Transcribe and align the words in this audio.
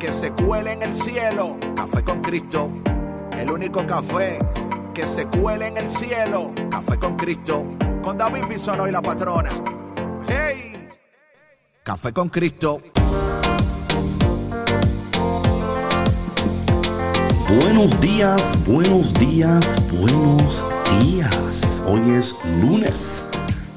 que 0.00 0.10
se 0.10 0.32
cuele 0.32 0.72
en 0.72 0.82
el 0.82 0.94
cielo. 0.94 1.58
Café 1.76 2.02
con 2.02 2.20
Cristo, 2.22 2.70
el 3.36 3.50
único 3.50 3.86
café 3.86 4.38
que 4.94 5.06
se 5.06 5.26
cuele 5.26 5.68
en 5.68 5.76
el 5.76 5.88
cielo. 5.88 6.52
Café 6.70 6.98
con 6.98 7.16
Cristo, 7.16 7.66
con 8.02 8.16
David 8.16 8.46
Bisono 8.48 8.88
y 8.88 8.90
la 8.90 9.02
patrona. 9.02 9.50
¡Hey! 10.26 10.88
Café 11.82 12.12
con 12.12 12.30
Cristo. 12.30 12.80
Buenos 17.60 18.00
días, 18.00 18.58
buenos 18.64 19.12
días, 19.14 19.76
buenos 19.92 20.66
días. 20.98 21.82
Hoy 21.86 22.10
es 22.12 22.34
lunes 22.60 23.22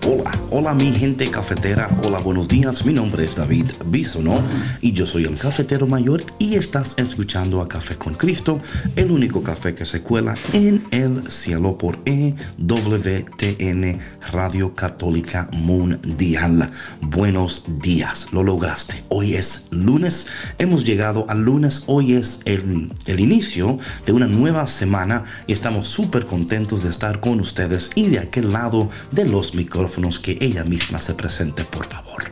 Hola, 0.06 0.38
hola 0.50 0.74
mi 0.74 0.92
gente 0.92 1.32
cafetera, 1.32 1.88
hola, 2.04 2.20
buenos 2.20 2.50
días, 2.50 2.86
mi 2.86 2.92
nombre 2.92 3.24
es 3.24 3.38
David 3.38 3.68
Bisono 3.86 4.44
y 4.82 4.92
yo 4.92 5.08
soy 5.08 5.24
el 5.24 5.38
cafetero 5.38 5.88
mayor 5.88 6.26
y 6.40 6.56
estás 6.56 6.94
escuchando 6.98 7.62
a 7.62 7.70
Café 7.70 7.96
con 7.96 8.14
Cristo, 8.14 8.60
el 8.98 9.12
único 9.12 9.42
café 9.42 9.74
que 9.74 9.86
se 9.86 10.02
cuela 10.02 10.36
en 10.52 10.86
el 10.92 11.32
cielo 11.32 11.78
por 11.78 12.00
EWTN 12.04 13.98
Radio 14.34 14.76
Católica 14.76 15.50
Mundial. 15.54 16.70
Buenos 17.00 17.64
días, 17.80 18.28
lo 18.34 18.44
lograste. 18.44 19.06
Hoy 19.08 19.36
es 19.36 19.68
lunes, 19.72 20.28
hemos 20.60 20.84
llegado 20.84 21.26
al 21.30 21.44
lunes, 21.44 21.84
hoy 21.86 22.16
es 22.16 22.42
el, 22.44 22.92
el 23.06 23.20
inicio 23.22 23.80
de 24.06 24.12
una 24.12 24.28
nueva 24.28 24.68
semana 24.68 25.24
y 25.48 25.54
estamos 25.54 25.88
súper 25.88 26.26
contentos 26.26 26.84
de 26.84 26.90
estar 26.90 27.22
con 27.22 27.40
ustedes 27.40 27.90
y 27.96 28.10
de 28.10 28.20
aquel 28.20 28.52
lado 28.52 28.90
de 29.12 29.24
los 29.24 29.56
micrófonos 29.56 29.93
que 30.20 30.38
ella 30.42 30.64
misma 30.64 31.02
se 31.02 31.14
presente, 31.14 31.66
por 31.66 31.86
favor. 31.86 32.24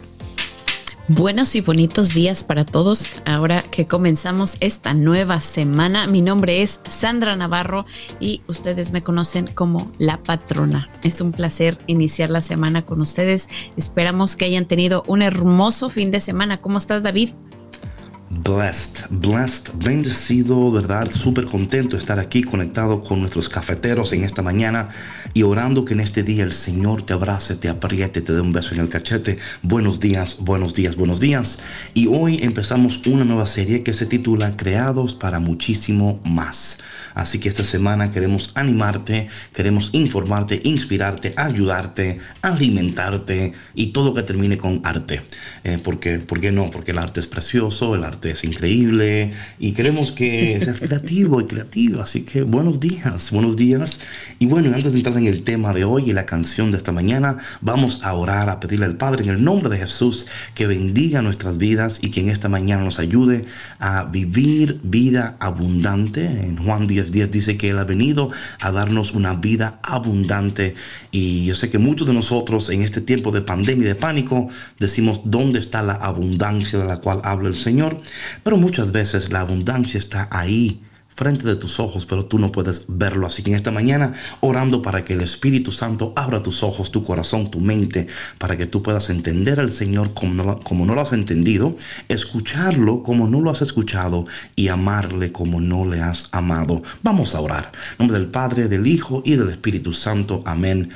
Buenos 1.08 1.56
y 1.56 1.62
bonitos 1.62 2.14
días 2.14 2.44
para 2.44 2.66
todos. 2.66 3.18
Ahora 3.26 3.64
que 3.64 3.86
comenzamos 3.86 4.56
esta 4.62 4.94
nueva 4.94 5.42
semana, 5.42 6.08
mi 6.08 6.22
nombre 6.22 6.64
es 6.64 6.80
Sandra 6.90 7.36
Navarro 7.36 7.86
y 8.20 8.42
ustedes 8.48 8.92
me 8.92 9.04
conocen 9.04 9.48
como 9.48 9.92
la 10.00 10.24
patrona. 10.24 10.90
Es 11.04 11.22
un 11.22 11.34
placer 11.34 11.78
iniciar 11.86 12.30
la 12.30 12.42
semana 12.42 12.84
con 12.84 13.02
ustedes. 13.02 13.48
Esperamos 13.78 14.36
que 14.36 14.46
hayan 14.46 14.66
tenido 14.66 15.04
un 15.06 15.22
hermoso 15.22 15.90
fin 15.90 16.12
de 16.12 16.22
semana. 16.22 16.62
¿Cómo 16.62 16.78
estás, 16.78 17.04
David? 17.04 17.32
Blessed, 18.32 19.08
blessed, 19.10 19.72
bendecido, 19.84 20.72
¿verdad? 20.72 21.12
Súper 21.12 21.46
contento 21.46 21.98
de 21.98 22.00
estar 22.00 22.18
aquí 22.18 22.44
conectado 22.44 23.02
con 23.02 23.20
nuestros 23.20 23.50
cafeteros 23.50 24.14
en 24.14 24.24
esta 24.24 24.42
mañana 24.42 24.88
y 25.34 25.44
orando 25.44 25.84
que 25.84 25.94
en 25.94 26.00
este 26.00 26.24
día 26.24 26.44
el 26.44 26.54
Señor 26.54 27.04
te 27.04 27.12
abrace, 27.12 27.56
te 27.56 27.68
apriete, 27.68 28.22
te 28.22 28.32
dé 28.32 28.40
un 28.40 28.54
beso 28.54 28.74
en 28.74 28.80
el 28.80 28.90
cachete. 28.90 29.38
Buenos 29.64 30.00
días, 30.00 30.38
buenos 30.40 30.74
días, 30.74 30.96
buenos 30.96 31.20
días. 31.20 31.60
Y 31.94 32.08
hoy 32.08 32.40
empezamos 32.42 33.02
una 33.06 33.26
nueva 33.26 33.48
serie 33.48 33.84
que 33.84 33.92
se 33.92 34.06
titula 34.06 34.56
Creados 34.56 35.14
para 35.14 35.40
muchísimo 35.40 36.22
más. 36.24 36.78
Así 37.14 37.40
que 37.40 37.50
esta 37.50 37.66
semana 37.66 38.12
queremos 38.12 38.52
animarte, 38.56 39.28
queremos 39.54 39.90
informarte, 39.92 40.62
inspirarte, 40.64 41.34
ayudarte, 41.36 42.18
alimentarte 42.42 43.52
y 43.76 43.88
todo 43.88 44.14
que 44.14 44.24
termine 44.24 44.58
con 44.58 44.80
arte. 44.86 45.22
Eh, 45.66 45.80
porque, 45.84 46.20
¿Por 46.20 46.40
qué 46.40 46.54
no? 46.54 46.72
Porque 46.72 46.92
el 46.92 46.98
arte 46.98 47.20
es 47.20 47.28
precioso, 47.28 47.94
el 47.94 48.06
arte 48.06 48.21
es 48.30 48.44
increíble 48.44 49.34
y 49.60 49.72
queremos 49.72 50.12
que 50.12 50.60
seas 50.64 50.80
creativo 50.80 51.42
y 51.42 51.46
creativo. 51.46 52.02
Así 52.02 52.22
que 52.22 52.44
buenos 52.44 52.80
días, 52.80 53.32
buenos 53.32 53.56
días. 53.58 54.00
Y 54.40 54.46
bueno, 54.46 54.74
antes 54.76 54.94
de 54.94 55.00
entrar 55.00 55.18
en 55.18 55.26
el 55.26 55.44
tema 55.44 55.74
de 55.74 55.84
hoy 55.84 56.10
y 56.10 56.14
la 56.14 56.26
canción 56.26 56.72
de 56.72 56.78
esta 56.78 56.92
mañana, 56.92 57.38
vamos 57.62 58.02
a 58.04 58.14
orar, 58.14 58.50
a 58.50 58.60
pedirle 58.60 58.86
al 58.86 58.98
Padre 58.98 59.24
en 59.24 59.30
el 59.30 59.44
nombre 59.44 59.70
de 59.70 59.78
Jesús 59.78 60.28
que 60.54 60.68
bendiga 60.68 61.22
nuestras 61.22 61.58
vidas 61.58 62.00
y 62.02 62.12
que 62.12 62.22
en 62.22 62.30
esta 62.30 62.50
mañana 62.50 62.84
nos 62.84 63.00
ayude 63.00 63.46
a 63.80 64.04
vivir 64.04 64.80
vida 64.84 65.38
abundante. 65.40 66.26
En 66.26 66.58
Juan 66.58 66.88
10, 66.88 67.12
10 67.12 67.32
dice 67.32 67.58
que 67.58 67.70
Él 67.70 67.80
ha 67.80 67.86
venido 67.86 68.32
a 68.60 68.72
darnos 68.72 69.14
una 69.14 69.34
vida 69.34 69.80
abundante. 69.84 70.76
Y 71.12 71.46
yo 71.46 71.56
sé 71.56 71.70
que 71.70 71.80
muchos 71.80 72.08
de 72.08 72.14
nosotros 72.14 72.70
en 72.70 72.84
este 72.84 73.02
tiempo 73.02 73.32
de 73.32 73.42
pandemia 73.42 73.86
y 73.86 73.88
de 73.88 73.96
pánico 73.96 74.50
decimos, 74.80 75.22
¿dónde 75.26 75.60
está 75.60 75.82
la 75.82 75.94
abundancia 75.94 76.80
de 76.80 76.86
la 76.86 76.98
cual 76.98 77.22
habla 77.24 77.50
el 77.50 77.56
Señor? 77.56 78.02
Pero 78.44 78.58
muchas 78.58 78.92
veces 78.92 79.32
la 79.32 79.42
abundancia 79.42 79.98
está 79.98 80.28
ahí 80.32 80.82
frente 81.16 81.46
de 81.46 81.56
tus 81.56 81.80
ojos, 81.80 82.06
pero 82.06 82.26
tú 82.26 82.40
no 82.40 82.52
puedes 82.52 82.86
verlo. 82.88 83.28
Así 83.28 83.44
que 83.44 83.52
en 83.52 83.56
esta 83.56 83.70
mañana, 83.72 84.14
orando 84.40 84.82
para 84.82 85.04
que 85.04 85.14
el 85.14 85.22
Espíritu 85.22 85.72
Santo 85.72 86.14
abra 86.16 86.42
tus 86.42 86.64
ojos, 86.64 86.92
tu 86.92 87.04
corazón, 87.04 87.52
tu 87.52 87.60
mente, 87.60 88.08
para 88.38 88.58
que 88.58 88.66
tú 88.66 88.82
puedas 88.82 89.10
entender 89.10 89.60
al 89.60 89.72
Señor 89.72 90.14
como 90.14 90.86
no, 90.86 90.96
lo 90.96 91.02
has 91.02 91.14
entendido, 91.14 91.76
escucharlo 92.08 93.04
como 93.04 93.28
no 93.28 93.42
lo 93.42 93.52
has 93.52 93.62
escuchado 93.62 94.26
y 94.56 94.70
amarle 94.70 95.32
como 95.32 95.62
no 95.62 95.86
le 95.86 96.02
has 96.02 96.28
amado. 96.32 96.82
Vamos 97.04 97.36
a 97.36 97.42
orar. 97.42 97.72
En 97.92 98.08
nombre 98.08 98.18
del 98.18 98.30
Padre, 98.30 98.68
del 98.68 98.88
Hijo 98.88 99.22
y 99.26 99.36
del 99.36 99.50
Espíritu 99.50 99.94
Santo. 99.94 100.42
Amén. 100.46 100.90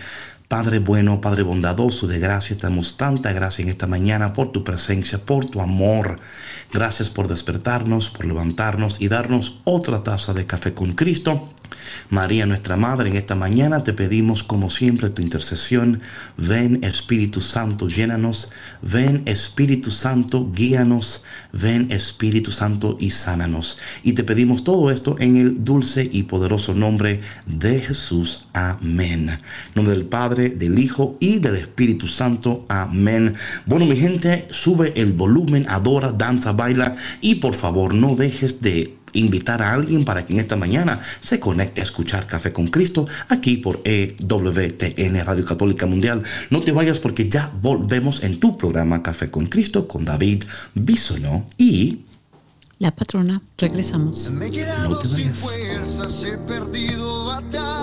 Padre 0.47 0.79
bueno, 0.79 1.21
Padre 1.21 1.41
bondadoso 1.43 2.05
de 2.05 2.19
gracia, 2.19 2.55
te 2.55 2.67
damos 2.67 2.97
tanta 2.97 3.33
gracia 3.33 3.63
en 3.63 3.69
esta 3.69 3.87
mañana 3.87 4.33
por 4.33 4.51
tu 4.51 4.63
presencia, 4.63 5.25
por 5.25 5.45
tu 5.45 5.59
amor. 5.59 6.17
Gracias 6.71 7.09
por 7.09 7.27
despertarnos, 7.27 8.09
por 8.09 8.25
levantarnos 8.25 9.01
y 9.01 9.07
darnos 9.07 9.59
otra 9.63 10.03
taza 10.03 10.33
de 10.33 10.45
café 10.45 10.73
con 10.73 10.93
Cristo. 10.93 11.49
María, 12.09 12.45
nuestra 12.45 12.77
Madre, 12.77 13.09
en 13.09 13.15
esta 13.15 13.35
mañana 13.35 13.83
te 13.83 13.93
pedimos 13.93 14.43
como 14.43 14.69
siempre 14.69 15.09
tu 15.09 15.21
intercesión. 15.21 16.01
Ven 16.37 16.83
Espíritu 16.83 17.41
Santo, 17.41 17.87
llénanos. 17.87 18.49
Ven 18.81 19.23
Espíritu 19.25 19.91
Santo, 19.91 20.49
guíanos. 20.53 21.23
Ven 21.53 21.91
Espíritu 21.91 22.51
Santo 22.51 22.97
y 22.99 23.11
sánanos. 23.11 23.77
Y 24.03 24.13
te 24.13 24.23
pedimos 24.23 24.63
todo 24.63 24.91
esto 24.91 25.15
en 25.19 25.37
el 25.37 25.63
dulce 25.63 26.07
y 26.11 26.23
poderoso 26.23 26.73
nombre 26.73 27.19
de 27.45 27.79
Jesús. 27.79 28.47
Amén. 28.53 29.29
En 29.29 29.39
nombre 29.75 29.95
del 29.95 30.05
Padre, 30.05 30.34
del 30.35 30.79
Hijo 30.79 31.17
y 31.19 31.39
del 31.39 31.55
Espíritu 31.55 32.07
Santo. 32.07 32.65
Amén. 32.69 33.33
Bueno, 33.65 33.85
mi 33.85 33.95
gente, 33.95 34.47
sube 34.51 34.93
el 34.95 35.13
volumen, 35.13 35.65
adora, 35.69 36.11
danza, 36.11 36.51
baila 36.51 36.95
y 37.21 37.35
por 37.35 37.55
favor 37.55 37.93
no 37.93 38.15
dejes 38.15 38.61
de 38.61 38.95
invitar 39.13 39.61
a 39.61 39.73
alguien 39.73 40.05
para 40.05 40.25
que 40.25 40.33
en 40.33 40.39
esta 40.39 40.55
mañana 40.55 40.99
se 41.21 41.39
conecte 41.39 41.81
a 41.81 41.85
escuchar 41.85 42.27
Café 42.27 42.51
con 42.51 42.67
Cristo 42.67 43.07
aquí 43.29 43.57
por 43.57 43.81
EWTN 43.83 45.25
Radio 45.25 45.45
Católica 45.45 45.85
Mundial. 45.85 46.21
No 46.49 46.61
te 46.61 46.71
vayas 46.71 46.99
porque 46.99 47.29
ya 47.29 47.51
volvemos 47.61 48.23
en 48.23 48.39
tu 48.39 48.57
programa 48.57 49.01
Café 49.01 49.31
con 49.31 49.47
Cristo 49.47 49.87
con 49.87 50.05
David 50.05 50.43
Bisono 50.73 51.45
y 51.57 51.99
la 52.77 52.91
patrona. 52.91 53.41
Regresamos. 53.57 54.29
Me 54.31 54.47
he 54.47 54.51
quedado 54.51 55.03
sin 55.05 55.33
fuerzas, 55.33 56.23
he 56.25 56.37
perdido 56.39 57.25
batallas, 57.25 57.74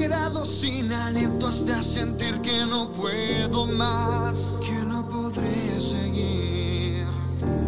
quedado 0.00 0.46
sin 0.46 0.90
aliento 0.90 1.48
hasta 1.48 1.82
sentir 1.82 2.40
que 2.40 2.64
no 2.64 2.90
puedo 2.90 3.66
más, 3.66 4.56
que 4.64 4.72
no 4.72 5.06
podré 5.06 5.78
seguir. 5.78 7.04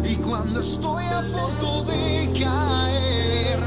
Y 0.03 0.15
cuando 0.15 0.61
estoy 0.61 1.05
a 1.05 1.21
punto 1.21 1.83
de 1.83 2.31
caer, 2.41 3.59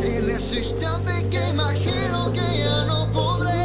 en 0.00 0.30
ese 0.30 0.60
instante 0.60 1.28
que 1.28 1.48
imagino 1.48 2.32
que 2.32 2.58
ya 2.58 2.84
no 2.84 3.10
podré, 3.10 3.63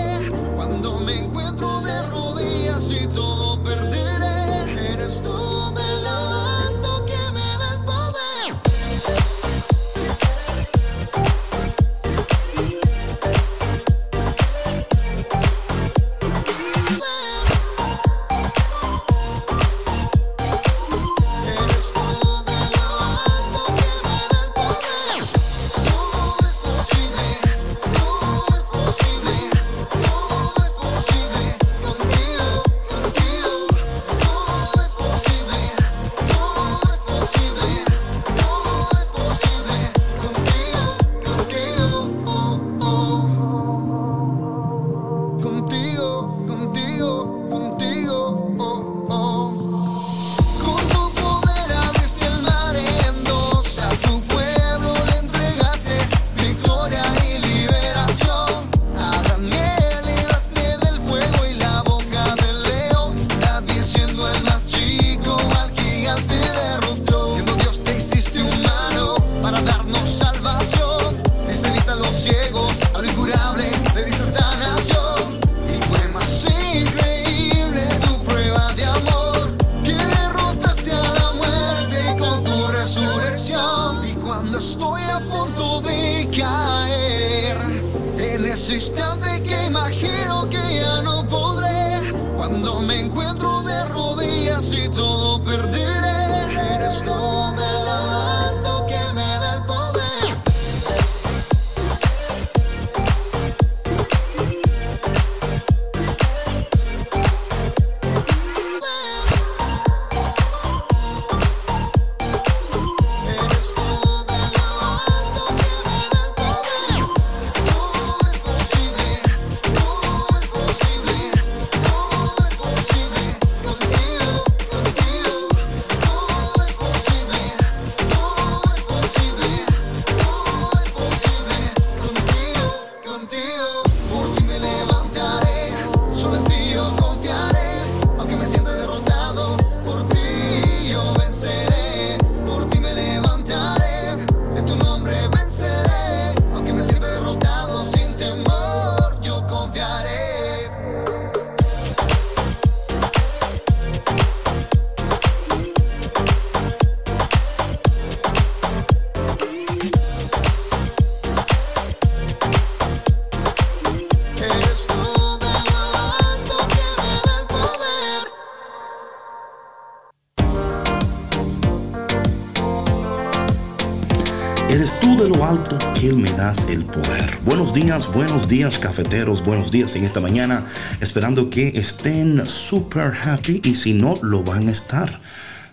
me 176.07 176.31
das 176.31 176.65
el 176.69 176.85
poder. 176.85 177.39
Buenos 177.43 177.73
días, 177.73 178.07
buenos 178.13 178.47
días 178.47 178.79
cafeteros, 178.79 179.43
buenos 179.43 179.69
días 179.69 179.97
en 179.97 180.05
esta 180.05 180.21
mañana, 180.21 180.63
esperando 181.01 181.49
que 181.49 181.73
estén 181.75 182.39
super 182.47 183.11
happy 183.21 183.59
y 183.65 183.75
si 183.75 183.91
no, 183.91 184.17
lo 184.21 184.41
van 184.41 184.69
a 184.69 184.71
estar. 184.71 185.19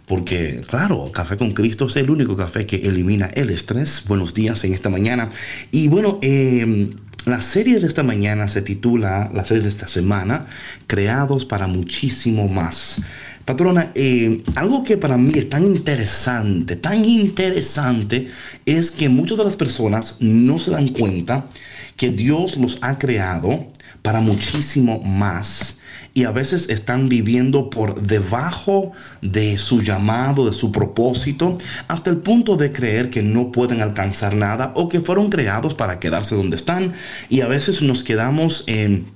Porque, 0.04 0.62
claro, 0.66 1.12
Café 1.12 1.36
con 1.36 1.52
Cristo 1.52 1.86
es 1.86 1.94
el 1.96 2.10
único 2.10 2.36
café 2.36 2.66
que 2.66 2.76
elimina 2.76 3.26
el 3.34 3.50
estrés. 3.50 4.02
Buenos 4.08 4.34
días 4.34 4.64
en 4.64 4.74
esta 4.74 4.88
mañana. 4.88 5.30
Y 5.70 5.86
bueno, 5.86 6.18
eh, 6.22 6.90
la 7.24 7.40
serie 7.40 7.78
de 7.78 7.86
esta 7.86 8.02
mañana 8.02 8.48
se 8.48 8.62
titula, 8.62 9.30
la 9.32 9.44
serie 9.44 9.62
de 9.62 9.68
esta 9.68 9.86
semana, 9.86 10.46
Creados 10.88 11.44
para 11.44 11.68
muchísimo 11.68 12.48
más. 12.48 13.00
Patrona, 13.46 13.92
eh, 13.94 14.42
algo 14.56 14.82
que 14.82 14.96
para 14.96 15.16
mí 15.16 15.32
es 15.36 15.48
tan 15.48 15.64
interesante, 15.64 16.74
tan 16.74 17.04
interesante, 17.04 18.26
es 18.66 18.90
que 18.90 19.08
muchas 19.08 19.38
de 19.38 19.44
las 19.44 19.54
personas 19.54 20.16
no 20.18 20.58
se 20.58 20.72
dan 20.72 20.88
cuenta 20.88 21.48
que 21.96 22.10
Dios 22.10 22.56
los 22.56 22.78
ha 22.80 22.98
creado 22.98 23.68
para 24.02 24.20
muchísimo 24.20 25.00
más 25.00 25.78
y 26.12 26.24
a 26.24 26.32
veces 26.32 26.68
están 26.70 27.08
viviendo 27.08 27.70
por 27.70 28.02
debajo 28.02 28.90
de 29.22 29.58
su 29.58 29.80
llamado, 29.80 30.46
de 30.46 30.52
su 30.52 30.72
propósito, 30.72 31.56
hasta 31.86 32.10
el 32.10 32.16
punto 32.16 32.56
de 32.56 32.72
creer 32.72 33.10
que 33.10 33.22
no 33.22 33.52
pueden 33.52 33.80
alcanzar 33.80 34.34
nada 34.34 34.72
o 34.74 34.88
que 34.88 35.00
fueron 35.00 35.28
creados 35.28 35.74
para 35.74 36.00
quedarse 36.00 36.34
donde 36.34 36.56
están 36.56 36.94
y 37.28 37.42
a 37.42 37.46
veces 37.46 37.80
nos 37.80 38.02
quedamos 38.02 38.64
en 38.66 39.06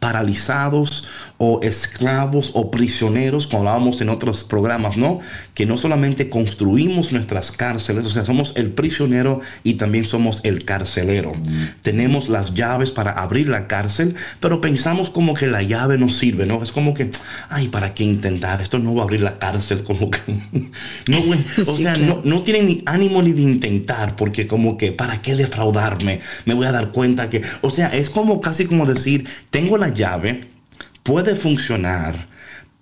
paralizados 0.00 1.06
o 1.38 1.60
esclavos 1.62 2.50
o 2.54 2.70
prisioneros, 2.70 3.46
como 3.46 3.60
hablábamos 3.60 4.00
en 4.00 4.08
otros 4.08 4.42
programas, 4.42 4.96
¿no? 4.96 5.20
Que 5.54 5.66
no 5.66 5.78
solamente 5.78 6.28
construimos 6.28 7.12
nuestras 7.12 7.52
cárceles, 7.52 8.04
o 8.04 8.10
sea, 8.10 8.24
somos 8.24 8.52
el 8.56 8.72
prisionero 8.72 9.40
y 9.62 9.74
también 9.74 10.04
somos 10.04 10.40
el 10.42 10.64
carcelero. 10.64 11.32
Tenemos 11.82 12.28
las 12.28 12.54
llaves 12.54 12.90
para 12.90 13.12
abrir 13.12 13.48
la 13.48 13.68
cárcel, 13.68 14.16
pero 14.40 14.60
pensamos 14.60 15.10
como 15.10 15.34
que 15.34 15.46
la 15.46 15.62
llave 15.62 15.96
no 15.96 16.08
sirve, 16.08 16.44
¿no? 16.44 16.60
Es 16.60 16.72
como 16.72 16.92
que, 16.92 17.10
ay, 17.48 17.68
¿para 17.68 17.94
qué 17.94 18.02
intentar? 18.02 18.60
Esto 18.60 18.80
no 18.80 18.94
va 18.96 19.02
a 19.02 19.04
abrir 19.04 19.20
la 19.20 19.38
cárcel, 19.38 19.84
como 19.84 20.10
que... 20.10 20.18
no, 21.08 21.18
o 21.72 21.76
sea, 21.76 21.94
no, 21.96 22.20
no 22.24 22.42
tienen 22.42 22.66
ni 22.66 22.82
ánimo 22.84 23.22
ni 23.22 23.30
de 23.30 23.42
intentar, 23.42 24.16
porque 24.16 24.48
como 24.48 24.76
que, 24.76 24.90
¿para 24.90 25.22
qué 25.22 25.36
defraudarme? 25.36 26.20
Me 26.46 26.54
voy 26.54 26.66
a 26.66 26.72
dar 26.72 26.90
cuenta 26.90 27.30
que, 27.30 27.42
o 27.60 27.70
sea, 27.70 27.94
es 27.94 28.10
como 28.10 28.40
casi 28.40 28.66
como 28.66 28.86
decir, 28.86 29.28
tengo 29.50 29.78
la 29.78 29.90
llave, 29.90 30.57
puede 31.08 31.34
funcionar, 31.34 32.26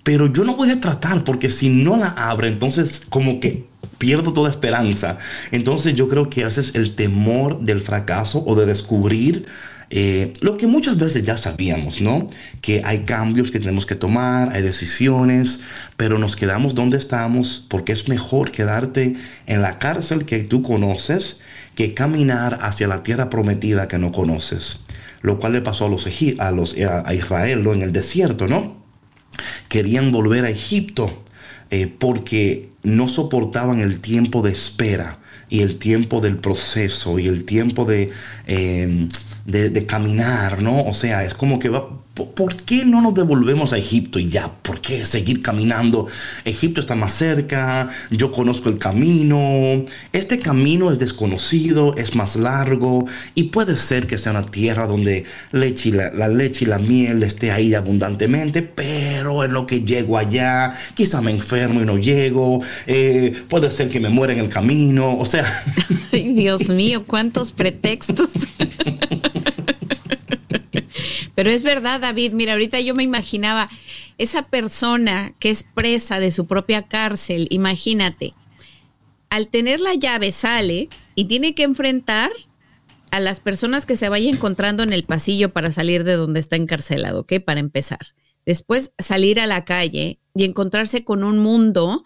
pero 0.03 0.33
yo 0.33 0.43
no 0.43 0.57
voy 0.57 0.71
a 0.71 0.81
tratar 0.81 1.23
porque 1.23 1.49
si 1.49 1.69
no 1.69 1.97
la 1.97 2.09
abre, 2.09 2.49
entonces 2.49 3.03
como 3.09 3.39
que 3.39 3.67
pierdo 3.99 4.33
toda 4.33 4.51
esperanza. 4.51 5.19
Entonces 5.53 5.95
yo 5.95 6.09
creo 6.09 6.29
que 6.29 6.43
ese 6.43 6.61
es 6.61 6.75
el 6.75 6.97
temor 6.97 7.61
del 7.61 7.81
fracaso 7.81 8.43
o 8.45 8.57
de 8.57 8.67
descubrir 8.67 9.47
eh, 9.91 10.33
lo 10.41 10.57
que 10.57 10.67
muchas 10.67 10.99
veces 10.99 11.23
ya 11.23 11.37
sabíamos, 11.37 12.01
¿no? 12.01 12.29
Que 12.63 12.83
hay 12.85 13.05
cambios 13.05 13.53
que 13.53 13.61
tenemos 13.61 13.87
que 13.87 13.95
tomar, 13.95 14.53
hay 14.53 14.63
decisiones, 14.63 15.61
pero 15.97 16.19
nos 16.19 16.35
quedamos 16.35 16.75
donde 16.75 16.99
estamos 16.99 17.65
porque 17.69 17.93
es 17.93 18.09
mejor 18.09 18.51
quedarte 18.51 19.15
en 19.47 19.63
la 19.63 19.79
cárcel 19.79 20.25
que 20.25 20.41
tú 20.41 20.63
conoces 20.63 21.39
que 21.77 21.95
caminar 21.95 22.59
hacia 22.63 22.89
la 22.89 23.05
tierra 23.05 23.31
prometida 23.31 23.87
que 23.87 23.99
no 23.99 24.11
conoces 24.11 24.81
lo 25.23 25.39
cual 25.39 25.53
le 25.53 25.61
pasó 25.61 25.87
a 25.87 25.89
los, 25.89 26.07
a, 26.39 26.51
los, 26.51 26.77
a 26.77 27.15
Israel 27.15 27.63
¿no? 27.63 27.75
en 27.75 27.83
el 27.83 27.93
desierto, 27.93 28.47
¿no? 28.47 28.77
Querían 29.69 30.13
volver 30.13 30.45
a 30.45 30.51
Egipto 30.51 31.25
eh, 31.71 31.87
porque 31.87 32.71
no 32.83 33.09
soportaban 33.09 33.81
el 33.81 34.01
tiempo 34.01 34.43
de 34.43 34.53
espera 34.53 35.19
y 35.49 35.61
el 35.61 35.79
tiempo 35.79 36.21
del 36.21 36.39
proceso 36.39 37.19
y 37.19 37.27
el 37.27 37.45
tiempo 37.45 37.85
de, 37.85 38.11
eh, 38.47 39.09
de, 39.45 39.71
de, 39.71 39.87
caminar, 39.87 40.63
¿no? 40.63 40.85
O 40.85 40.95
sea, 40.95 41.25
es 41.25 41.35
como 41.35 41.59
que 41.59 41.69
va, 41.69 41.89
¿Por 42.17 42.57
qué 42.57 42.87
no 42.87 43.03
nos 43.03 43.13
devolvemos 43.13 43.75
a 43.75 43.79
Egipto 43.79 44.19
y 44.19 44.31
ya? 44.31 44.51
¿Por 44.51 44.81
qué 44.81 45.05
seguir 45.05 45.43
caminando? 45.43 46.07
Egipto 46.47 46.81
está 46.81 46.95
más 46.95 47.13
cerca, 47.13 47.91
yo 48.11 48.33
conozco 48.33 48.71
el 48.71 48.79
camino. 48.79 49.85
Este 50.15 50.39
camino 50.39 50.91
es 50.91 50.99
desconocido, 50.99 51.95
es 51.97 52.15
más 52.15 52.37
largo 52.37 53.05
y 53.35 53.45
puede 53.45 53.77
ser 53.77 54.07
que 54.07 54.17
sea 54.17 54.33
una 54.33 54.43
tierra 54.43 54.87
donde 54.87 55.25
leche 55.53 55.91
la, 55.91 56.29
leche 56.29 56.65
y 56.65 56.69
la 56.69 56.79
miel 56.79 57.23
esté 57.23 57.51
ahí 57.51 57.75
abundantemente, 57.75 58.63
pero 58.63 59.45
en 59.45 59.53
lo 59.53 59.67
que 59.67 59.83
llego 59.83 60.17
allá, 60.17 60.73
quizá 60.95 61.21
me 61.21 61.33
enfermo 61.33 61.83
y 61.83 61.85
no 61.85 61.99
llego, 61.99 62.63
eh, 62.87 63.43
puede 63.49 63.71
ser 63.71 63.91
que 63.91 64.01
me 64.01 64.09
muera 64.09 64.33
en 64.33 64.41
el 64.41 64.49
camino, 64.49 65.19
o 65.19 65.27
sea... 65.27 65.45
Ay, 66.13 66.33
Dios 66.33 66.71
mío, 66.71 67.05
cuántos 67.07 67.53
pretextos. 67.53 68.31
Pero 71.37 71.51
es 71.51 71.63
verdad, 71.63 72.01
David, 72.01 72.33
mira, 72.33 72.55
ahorita 72.55 72.81
yo 72.81 72.95
me 72.95 73.03
imaginaba 73.05 73.69
esa 74.19 74.49
persona 74.49 75.35
que 75.39 75.51
es 75.51 75.63
presa 75.63 76.19
de 76.19 76.33
su 76.33 76.47
propia 76.47 76.89
cárcel, 76.89 77.47
imagínate, 77.51 78.33
al 79.29 79.49
tener 79.49 79.79
la 79.79 79.95
llave 79.95 80.33
sale 80.33 80.89
y 81.15 81.27
tiene 81.27 81.55
que 81.55 81.63
enfrentar 81.63 82.33
a 83.11 83.21
las 83.21 83.41
personas 83.41 83.85
que 83.85 83.97
se 83.97 84.09
vaya 84.09 84.31
encontrando 84.31 84.83
en 84.83 84.95
el 84.95 85.05
pasillo 85.05 85.53
para 85.53 85.71
salir 85.71 86.05
de 86.05 86.17
donde 86.17 86.41
está 86.41 86.57
encarcelado, 86.57 87.21
¿ok? 87.21 87.35
Para 87.45 87.61
empezar. 87.61 88.15
Después 88.47 88.95
salir 88.99 89.39
a 89.39 89.47
la 89.47 89.67
calle 89.67 90.19
y 90.35 90.45
encontrarse 90.45 91.05
con 91.05 91.23
un 91.23 91.39
mundo 91.39 92.03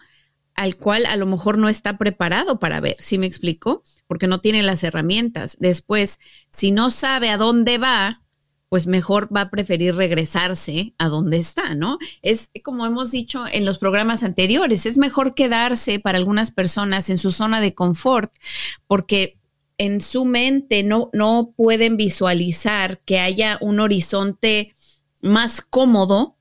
al 0.55 0.75
cual 0.75 1.05
a 1.05 1.15
lo 1.15 1.25
mejor 1.25 1.57
no 1.57 1.69
está 1.69 1.97
preparado 1.97 2.59
para 2.59 2.81
ver, 2.81 2.97
¿sí 2.99 3.17
me 3.17 3.27
explico? 3.27 3.81
Porque 4.07 4.27
no 4.27 4.41
tiene 4.41 4.61
las 4.61 4.83
herramientas. 4.83 5.55
Después, 5.59 6.19
si 6.51 6.71
no 6.71 6.89
sabe 6.89 7.29
a 7.29 7.37
dónde 7.37 7.77
va, 7.77 8.20
pues 8.71 8.87
mejor 8.87 9.27
va 9.35 9.41
a 9.41 9.49
preferir 9.49 9.95
regresarse 9.95 10.93
a 10.97 11.09
donde 11.09 11.35
está, 11.35 11.75
¿no? 11.75 11.97
Es 12.21 12.51
como 12.63 12.85
hemos 12.85 13.11
dicho 13.11 13.43
en 13.51 13.65
los 13.65 13.77
programas 13.77 14.23
anteriores, 14.23 14.85
es 14.85 14.97
mejor 14.97 15.35
quedarse 15.35 15.99
para 15.99 16.17
algunas 16.17 16.51
personas 16.51 17.09
en 17.09 17.17
su 17.17 17.33
zona 17.33 17.59
de 17.59 17.75
confort 17.75 18.33
porque 18.87 19.37
en 19.77 19.99
su 19.99 20.23
mente 20.23 20.83
no, 20.83 21.09
no 21.11 21.53
pueden 21.57 21.97
visualizar 21.97 23.01
que 23.03 23.19
haya 23.19 23.57
un 23.59 23.81
horizonte 23.81 24.73
más 25.21 25.59
cómodo, 25.59 26.37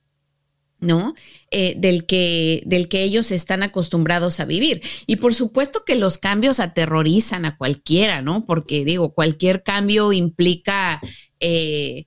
¿no? 0.79 1.15
Eh, 1.51 1.75
del, 1.79 2.07
que, 2.07 2.63
del 2.65 2.89
que 2.89 3.03
ellos 3.03 3.33
están 3.33 3.65
acostumbrados 3.65 4.39
a 4.39 4.45
vivir. 4.45 4.83
Y 5.09 5.17
por 5.17 5.35
supuesto 5.35 5.83
que 5.85 5.97
los 5.97 6.19
cambios 6.19 6.61
aterrorizan 6.61 7.45
a 7.45 7.57
cualquiera, 7.57 8.23
¿no? 8.23 8.47
Porque 8.47 8.85
digo, 8.85 9.15
cualquier 9.15 9.65
cambio 9.65 10.13
implica... 10.13 11.01
Eh, 11.41 12.07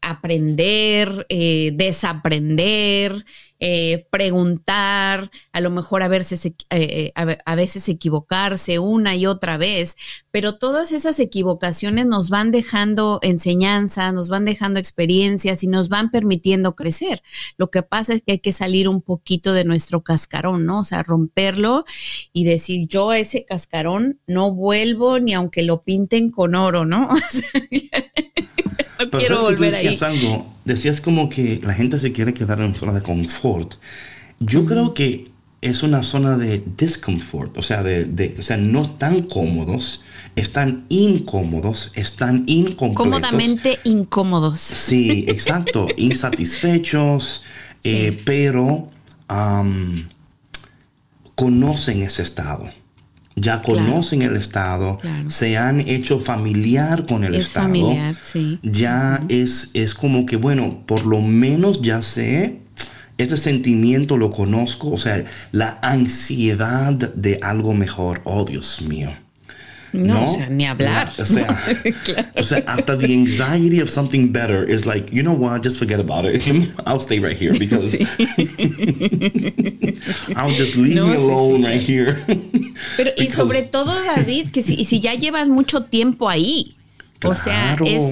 aprender, 0.00 1.26
eh, 1.28 1.72
desaprender, 1.74 3.24
eh, 3.60 4.06
preguntar, 4.10 5.30
a 5.52 5.60
lo 5.60 5.70
mejor 5.70 6.02
a 6.02 6.08
veces, 6.08 6.52
eh, 6.70 7.12
a 7.14 7.54
veces 7.54 7.88
equivocarse 7.88 8.78
una 8.78 9.16
y 9.16 9.26
otra 9.26 9.56
vez, 9.56 9.96
pero 10.30 10.58
todas 10.58 10.92
esas 10.92 11.18
equivocaciones 11.18 12.06
nos 12.06 12.30
van 12.30 12.50
dejando 12.50 13.18
enseñanza, 13.22 14.12
nos 14.12 14.28
van 14.28 14.44
dejando 14.44 14.78
experiencias 14.78 15.62
y 15.62 15.66
nos 15.66 15.88
van 15.88 16.10
permitiendo 16.10 16.74
crecer. 16.74 17.22
Lo 17.56 17.70
que 17.70 17.82
pasa 17.82 18.14
es 18.14 18.22
que 18.22 18.32
hay 18.32 18.38
que 18.38 18.52
salir 18.52 18.88
un 18.88 19.02
poquito 19.02 19.52
de 19.52 19.64
nuestro 19.64 20.02
cascarón, 20.02 20.64
¿no? 20.64 20.80
O 20.80 20.84
sea, 20.84 21.02
romperlo 21.02 21.84
y 22.32 22.44
decir, 22.44 22.86
yo 22.88 23.10
a 23.10 23.18
ese 23.18 23.44
cascarón 23.44 24.20
no 24.26 24.54
vuelvo 24.54 25.18
ni 25.18 25.34
aunque 25.34 25.62
lo 25.62 25.80
pinten 25.80 26.30
con 26.30 26.54
oro, 26.54 26.84
¿no? 26.84 27.08
no 28.98 29.10
quiero 29.18 29.42
volver 29.42 29.74
decías 29.74 30.02
Algo, 30.02 30.46
decías 30.64 31.00
como 31.00 31.28
que 31.28 31.60
la 31.62 31.74
gente 31.74 31.98
se 31.98 32.12
quiere 32.12 32.34
quedar 32.34 32.60
en 32.60 32.74
zona 32.74 32.92
de 32.92 33.02
confort. 33.02 33.47
Yo 34.40 34.64
creo 34.64 34.94
que 34.94 35.24
es 35.60 35.82
una 35.82 36.02
zona 36.02 36.36
de 36.36 36.62
discomfort, 36.76 37.56
o 37.58 37.62
sea, 37.62 37.82
de, 37.82 38.34
o 38.38 38.42
sea, 38.42 38.56
no 38.56 38.90
tan 38.90 39.22
cómodos, 39.22 40.02
están 40.36 40.86
incómodos, 40.88 41.90
están 41.94 42.44
incompletos. 42.46 42.94
Cómodamente 42.94 43.78
incómodos. 43.84 44.60
Sí, 44.60 45.24
exacto, 45.26 45.88
insatisfechos, 45.96 47.42
eh, 47.82 48.22
pero 48.24 48.88
conocen 51.34 52.02
ese 52.02 52.22
estado 52.22 52.70
ya 53.40 53.62
conocen 53.62 54.22
el 54.22 54.36
Estado, 54.36 54.98
se 55.28 55.56
han 55.56 55.80
hecho 55.80 56.18
familiar 56.18 57.06
con 57.06 57.24
el 57.24 57.34
es 57.34 57.48
Estado. 57.48 57.66
Familiar, 57.66 58.16
sí. 58.16 58.58
Ya 58.62 59.24
es, 59.28 59.70
es 59.74 59.94
como 59.94 60.26
que, 60.26 60.36
bueno, 60.36 60.82
por 60.86 61.06
lo 61.06 61.20
menos 61.20 61.80
ya 61.82 62.02
sé, 62.02 62.60
este 63.18 63.36
sentimiento 63.36 64.16
lo 64.16 64.30
conozco, 64.30 64.90
o 64.90 64.96
sea, 64.96 65.24
la 65.52 65.78
ansiedad 65.82 66.92
de 66.94 67.38
algo 67.42 67.74
mejor. 67.74 68.20
Oh, 68.24 68.44
Dios 68.44 68.80
mío. 68.82 69.10
No, 69.92 70.26
o 70.26 70.34
sea, 70.34 70.48
ni 70.48 70.66
hablar. 70.66 71.12
o, 71.18 71.24
sea, 71.24 71.46
claro. 72.04 72.28
o 72.36 72.42
sea, 72.42 72.62
hasta 72.66 72.96
the 72.98 73.12
anxiety 73.12 73.80
of 73.80 73.88
something 73.88 74.30
better 74.30 74.68
is 74.68 74.84
like, 74.84 75.10
you 75.10 75.22
know 75.22 75.32
what, 75.32 75.62
just 75.62 75.78
forget 75.78 75.98
about 75.98 76.26
it. 76.26 76.46
I'll 76.86 77.00
stay 77.00 77.18
right 77.18 77.36
here 77.36 77.52
because 77.58 77.96
I'll 80.36 80.50
just 80.50 80.76
leave 80.76 80.96
me 80.96 81.14
alone 81.14 81.64
right 81.64 81.80
here. 81.80 82.22
Pero 82.96 83.12
y 83.16 83.30
sobre 83.30 83.62
todo, 83.62 83.92
David, 84.04 84.50
que 84.52 84.62
si, 84.62 84.84
si 84.84 85.00
ya 85.00 85.14
llevas 85.14 85.48
mucho 85.48 85.84
tiempo 85.84 86.28
ahí, 86.28 86.76
o 87.24 87.34
sea, 87.34 87.76
es, 87.84 88.02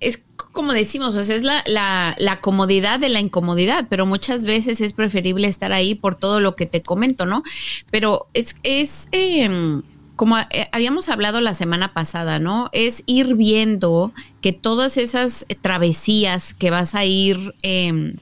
es 0.00 0.22
como 0.54 0.72
decimos, 0.72 1.14
o 1.16 1.24
sea, 1.24 1.36
es 1.36 1.42
la, 1.42 2.38
comodidad 2.40 2.98
de 2.98 3.10
la 3.10 3.20
incomodidad, 3.20 3.86
pero 3.90 4.06
muchas 4.06 4.46
veces 4.46 4.80
es 4.80 4.94
preferible 4.94 5.48
estar 5.48 5.72
ahí 5.72 5.94
por 5.94 6.14
todo 6.14 6.40
lo 6.40 6.56
que 6.56 6.64
te 6.64 6.80
comento, 6.80 7.26
¿no? 7.26 7.42
Pero 7.90 8.28
es, 8.32 8.56
es 8.62 9.08
eh, 9.12 9.82
como 10.16 10.38
eh, 10.38 10.68
habíamos 10.72 11.08
hablado 11.08 11.40
la 11.40 11.54
semana 11.54 11.92
pasada, 11.92 12.38
¿no? 12.38 12.70
Es 12.72 13.02
ir 13.06 13.34
viendo 13.34 14.12
que 14.40 14.52
todas 14.52 14.96
esas 14.96 15.44
travesías 15.60 16.54
que 16.54 16.70
vas 16.70 16.94
a 16.94 17.04
ir, 17.04 17.54
eh, 17.62 18.14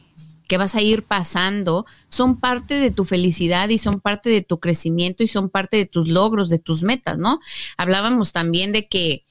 que 0.49 0.57
vas 0.57 0.75
a 0.75 0.81
ir 0.81 1.03
pasando, 1.03 1.85
son 2.09 2.41
parte 2.41 2.81
de 2.81 2.91
tu 2.91 3.05
felicidad 3.05 3.69
y 3.69 3.79
son 3.79 4.01
parte 4.01 4.31
de 4.31 4.43
tu 4.43 4.59
crecimiento 4.59 5.23
y 5.23 5.29
son 5.29 5.51
parte 5.51 5.77
de 5.77 5.87
tus 5.87 6.09
logros, 6.09 6.49
de 6.49 6.59
tus 6.59 6.83
metas, 6.83 7.19
¿no? 7.19 7.41
Hablábamos 7.77 8.33
también 8.33 8.73
de 8.73 8.89
que 8.89 9.25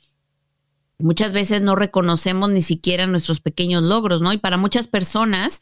muchas 1.02 1.34
veces 1.34 1.62
no 1.62 1.76
reconocemos 1.76 2.50
ni 2.50 2.62
siquiera 2.62 3.08
nuestros 3.08 3.42
pequeños 3.42 3.84
logros, 3.84 4.22
¿no? 4.22 4.34
Y 4.34 4.38
para 4.38 4.58
muchas 4.58 4.88
personas, 4.88 5.60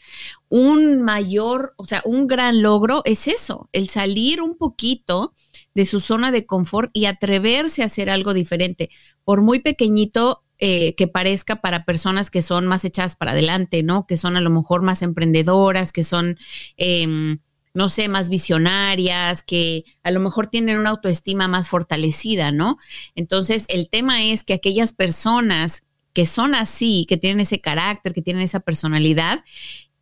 un 0.48 1.01
mayor, 1.01 1.74
o 1.77 1.86
sea, 1.86 2.01
un 2.05 2.27
gran 2.27 2.62
logro 2.62 3.01
es 3.05 3.27
eso, 3.27 3.69
el 3.72 3.89
salir 3.89 4.41
un 4.41 4.55
poquito 4.55 5.34
de 5.75 5.86
su 5.86 6.00
zona 6.01 6.31
de 6.31 6.46
confort 6.46 6.91
y 6.93 7.05
atreverse 7.05 7.84
a 7.84 7.86
hacer 7.86 8.10
algo 8.10 8.34
diferente, 8.34 8.89
por 9.24 9.41
muy 9.41 9.60
pequeñito 9.60 10.43
eh, 10.58 10.93
que 10.96 11.08
parezca 11.08 11.62
para 11.62 11.86
personas 11.86 12.29
que 12.29 12.41
son 12.41 12.67
más 12.67 12.84
echadas 12.84 13.15
para 13.15 13.31
adelante, 13.31 13.81
¿no? 13.81 14.05
Que 14.05 14.17
son 14.17 14.36
a 14.36 14.41
lo 14.41 14.50
mejor 14.50 14.81
más 14.81 15.01
emprendedoras, 15.01 15.93
que 15.93 16.03
son, 16.03 16.38
eh, 16.75 17.38
no 17.79 17.88
sé, 17.88 18.09
más 18.09 18.29
visionarias, 18.29 19.41
que 19.41 19.86
a 20.03 20.12
lo 20.12 20.19
mejor 20.19 20.48
tienen 20.48 20.77
una 20.79 20.89
autoestima 20.89 21.48
más 21.48 21.69
fortalecida, 21.69 22.51
¿no? 22.51 22.77
Entonces, 23.15 23.63
el 23.69 23.89
tema 23.89 24.21
es 24.21 24.43
que 24.43 24.51
aquellas 24.51 24.91
personas 24.91 25.83
que 26.12 26.25
son 26.25 26.55
así, 26.55 27.05
que 27.07 27.15
tienen 27.15 27.39
ese 27.39 27.62
carácter, 27.62 28.13
que 28.13 28.21
tienen 28.21 28.43
esa 28.43 28.59
personalidad, 28.59 29.45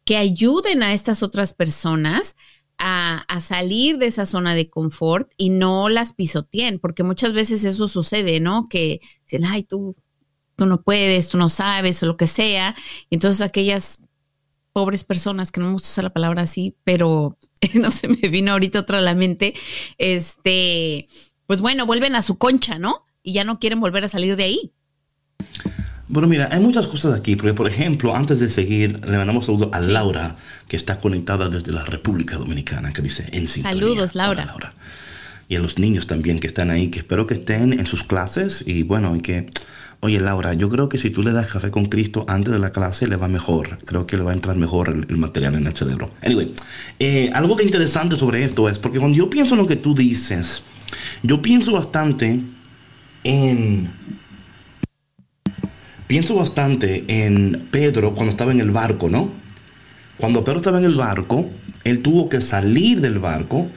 que 0.06 0.18
ayuden 0.18 0.82
a 0.82 0.92
estas 0.92 1.22
otras 1.22 1.54
personas 1.54 2.36
a, 2.80 3.24
salir 3.42 4.00
de 4.00 4.08
esa 4.08 4.26
zona 4.26 4.56
de 4.56 4.72
confort 4.72 5.32
y 5.38 5.52
no 5.52 5.88
las 5.88 6.14
pisoteen, 6.14 6.80
porque 6.80 7.04
muchas 7.04 7.34
veces 7.34 7.64
eso 7.64 7.88
sucede, 7.88 8.40
¿no? 8.40 8.66
Que 8.68 9.02
dicen, 9.22 9.46
ay, 9.46 9.62
tú, 9.62 9.96
tú 10.56 10.66
no 10.66 10.82
puedes, 10.82 11.30
tú 11.30 11.38
no 11.38 11.50
sabes 11.50 12.02
o 12.02 12.08
lo 12.08 12.18
que 12.18 12.26
sea. 12.26 12.74
Y 13.12 13.18
entonces 13.18 13.42
aquellas 13.42 14.00
pobres 14.74 15.04
personas, 15.04 15.52
que 15.52 15.60
no 15.60 15.68
me 15.68 15.74
gusta 15.74 15.90
usar 15.90 16.06
la 16.06 16.14
palabra 16.14 16.42
así, 16.42 16.76
pero 16.84 17.38
no 17.74 17.92
se 17.92 18.08
me 18.08 18.30
vino 18.30 18.52
ahorita 18.52 18.80
otra 18.80 19.00
a 19.00 19.02
la 19.02 19.16
mente, 19.16 19.54
este, 19.98 21.08
pues 21.46 21.62
bueno, 21.62 21.86
vuelven 21.86 22.16
a 22.16 22.22
su 22.22 22.38
concha, 22.38 22.80
¿no? 22.80 23.06
Y 23.24 23.34
ya 23.34 23.44
no 23.44 23.60
quieren 23.60 23.80
volver 23.80 24.04
a 24.04 24.08
salir 24.08 24.36
de 24.36 24.44
ahí. 24.44 24.72
Bueno, 26.10 26.30
mira, 26.30 26.48
hay 26.52 26.62
muchas 26.62 26.88
cosas 26.88 27.14
aquí, 27.14 27.36
porque 27.36 27.54
por 27.54 27.68
ejemplo, 27.68 28.16
antes 28.16 28.40
de 28.40 28.50
seguir, 28.50 29.02
le 29.06 29.18
mandamos 29.18 29.46
saludo 29.46 29.70
a 29.74 29.82
Laura, 29.82 30.38
que 30.68 30.78
está 30.78 31.00
conectada 31.00 31.50
desde 31.50 31.74
la 31.74 31.84
República 31.84 32.38
Dominicana, 32.38 32.94
que 32.94 33.02
dice 33.02 33.28
en 33.34 33.48
sintonía. 33.50 33.82
Saludos, 33.82 34.16
Laura. 34.16 34.74
Y 35.50 35.56
a 35.56 35.60
los 35.60 35.80
niños 35.80 36.08
también 36.08 36.40
que 36.40 36.48
están 36.48 36.72
ahí, 36.72 36.90
que 36.90 37.00
espero 37.00 37.28
que 37.28 37.34
estén 37.36 37.74
en 37.74 37.86
sus 37.86 38.04
clases 38.04 38.64
y 38.66 38.84
bueno, 38.84 39.16
y 39.18 39.22
que, 39.22 39.50
oye 40.00 40.20
Laura, 40.20 40.54
yo 40.54 40.70
creo 40.70 40.90
que 40.90 40.98
si 40.98 41.10
tú 41.10 41.24
le 41.24 41.32
das 41.32 41.52
café 41.52 41.72
con 41.72 41.86
Cristo 41.86 42.26
antes 42.28 42.54
de 42.54 42.60
la 42.60 42.72
clase, 42.72 43.08
le 43.08 43.16
va 43.16 43.28
mejor. 43.28 43.78
Creo 43.86 44.06
que 44.06 44.18
le 44.18 44.24
va 44.24 44.32
a 44.32 44.34
entrar 44.34 44.56
mejor 44.56 44.90
el, 44.90 45.18
material 45.18 45.56
en 45.56 45.68
el 45.68 45.76
cerebro. 45.76 46.12
Anyway, 46.24 46.54
eh, 47.00 47.30
algo 47.34 47.56
de 47.56 47.64
interesante 47.64 48.16
sobre 48.16 48.44
esto 48.44 48.70
es, 48.70 48.80
porque 48.80 49.00
cuando 49.00 49.18
yo 49.18 49.30
pienso 49.30 49.56
en 49.56 49.62
lo 49.62 49.68
que 49.68 49.76
tú 49.76 49.96
dices, 49.96 50.62
yo 51.24 51.42
pienso 51.42 51.72
bastante 51.74 52.40
en 53.24 53.90
pienso 56.08 56.36
bastante 56.36 57.04
en 57.08 57.68
Pedro 57.70 58.14
cuando 58.14 58.32
estaba 58.32 58.52
en 58.52 58.62
el 58.62 58.72
barco, 58.72 59.10
¿no? 59.10 59.32
Cuando 60.18 60.44
Pedro 60.44 60.58
estaba 60.58 60.80
en 60.80 60.86
el 60.86 60.96
barco, 60.96 61.50
él 61.84 62.02
tuvo 62.02 62.30
que 62.30 62.42
salir 62.42 63.02
del 63.02 63.20
barco 63.20 63.68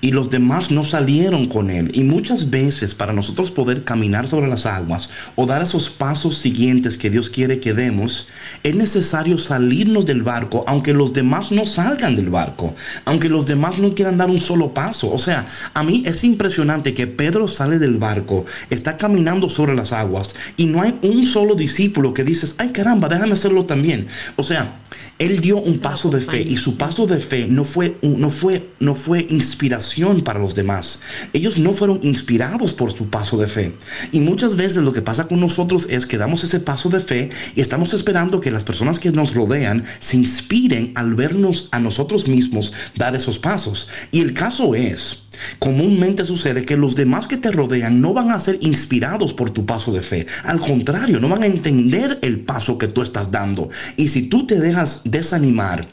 y 0.00 0.10
los 0.10 0.30
demás 0.30 0.70
no 0.70 0.84
salieron 0.84 1.46
con 1.46 1.70
él. 1.70 1.90
Y 1.94 2.02
muchas 2.02 2.50
veces 2.50 2.94
para 2.94 3.12
nosotros 3.12 3.50
poder 3.50 3.84
caminar 3.84 4.28
sobre 4.28 4.48
las 4.48 4.66
aguas 4.66 5.10
o 5.34 5.46
dar 5.46 5.62
esos 5.62 5.90
pasos 5.90 6.36
siguientes 6.38 6.98
que 6.98 7.10
Dios 7.10 7.30
quiere 7.30 7.60
que 7.60 7.72
demos, 7.72 8.28
es 8.62 8.74
necesario 8.74 9.38
salirnos 9.38 10.06
del 10.06 10.22
barco, 10.22 10.64
aunque 10.66 10.92
los 10.92 11.12
demás 11.12 11.52
no 11.52 11.66
salgan 11.66 12.14
del 12.14 12.30
barco, 12.30 12.74
aunque 13.04 13.28
los 13.28 13.46
demás 13.46 13.78
no 13.78 13.94
quieran 13.94 14.18
dar 14.18 14.30
un 14.30 14.40
solo 14.40 14.74
paso. 14.74 15.10
O 15.12 15.18
sea, 15.18 15.46
a 15.74 15.82
mí 15.82 16.02
es 16.06 16.24
impresionante 16.24 16.94
que 16.94 17.06
Pedro 17.06 17.48
sale 17.48 17.78
del 17.78 17.96
barco, 17.96 18.44
está 18.70 18.96
caminando 18.96 19.48
sobre 19.48 19.74
las 19.74 19.92
aguas 19.92 20.34
y 20.56 20.66
no 20.66 20.82
hay 20.82 20.94
un 21.02 21.26
solo 21.26 21.54
discípulo 21.54 22.14
que 22.14 22.24
dices, 22.24 22.54
ay 22.58 22.70
caramba, 22.70 23.08
déjame 23.08 23.32
hacerlo 23.32 23.64
también. 23.64 24.06
O 24.36 24.42
sea, 24.42 24.74
él 25.18 25.40
dio 25.40 25.58
un 25.58 25.78
paso 25.78 26.10
de 26.10 26.20
fe 26.20 26.42
y 26.42 26.56
su 26.56 26.76
paso 26.76 27.06
de 27.06 27.18
fe 27.18 27.46
no 27.48 27.64
fue, 27.64 27.96
no 28.02 28.30
fue, 28.30 28.68
no 28.80 28.94
fue 28.94 29.26
inspiración 29.30 29.85
para 30.24 30.38
los 30.38 30.54
demás. 30.54 31.00
Ellos 31.32 31.58
no 31.58 31.72
fueron 31.72 32.00
inspirados 32.02 32.72
por 32.72 32.92
su 32.96 33.08
paso 33.08 33.36
de 33.36 33.46
fe. 33.46 33.72
Y 34.12 34.20
muchas 34.20 34.56
veces 34.56 34.82
lo 34.82 34.92
que 34.92 35.02
pasa 35.02 35.28
con 35.28 35.40
nosotros 35.40 35.86
es 35.88 36.06
que 36.06 36.18
damos 36.18 36.44
ese 36.44 36.60
paso 36.60 36.88
de 36.88 37.00
fe 37.00 37.30
y 37.54 37.60
estamos 37.60 37.94
esperando 37.94 38.40
que 38.40 38.50
las 38.50 38.64
personas 38.64 38.98
que 38.98 39.12
nos 39.12 39.34
rodean 39.34 39.84
se 40.00 40.16
inspiren 40.16 40.92
al 40.94 41.14
vernos 41.14 41.68
a 41.70 41.78
nosotros 41.78 42.26
mismos 42.26 42.72
dar 42.96 43.14
esos 43.14 43.38
pasos. 43.38 43.88
Y 44.10 44.20
el 44.20 44.34
caso 44.34 44.74
es 44.74 45.22
Comúnmente 45.58 46.24
sucede 46.24 46.64
que 46.64 46.78
los 46.78 46.96
demás 46.96 47.26
que 47.26 47.36
te 47.36 47.50
rodean 47.50 48.00
no 48.00 48.14
van 48.14 48.30
a 48.30 48.40
ser 48.40 48.58
inspirados 48.62 49.34
por 49.34 49.50
tu 49.50 49.66
paso 49.66 49.92
de 49.92 50.00
fe. 50.00 50.26
Al 50.44 50.60
contrario, 50.60 51.20
no 51.20 51.28
van 51.28 51.42
a 51.42 51.46
entender 51.46 52.18
el 52.22 52.40
paso 52.40 52.78
que 52.78 52.88
tú 52.88 53.02
estás 53.02 53.30
dando. 53.30 53.68
Y 53.96 54.08
si 54.08 54.28
tú 54.30 54.46
te 54.46 54.58
dejas 54.58 55.02
desanimar 55.04 55.88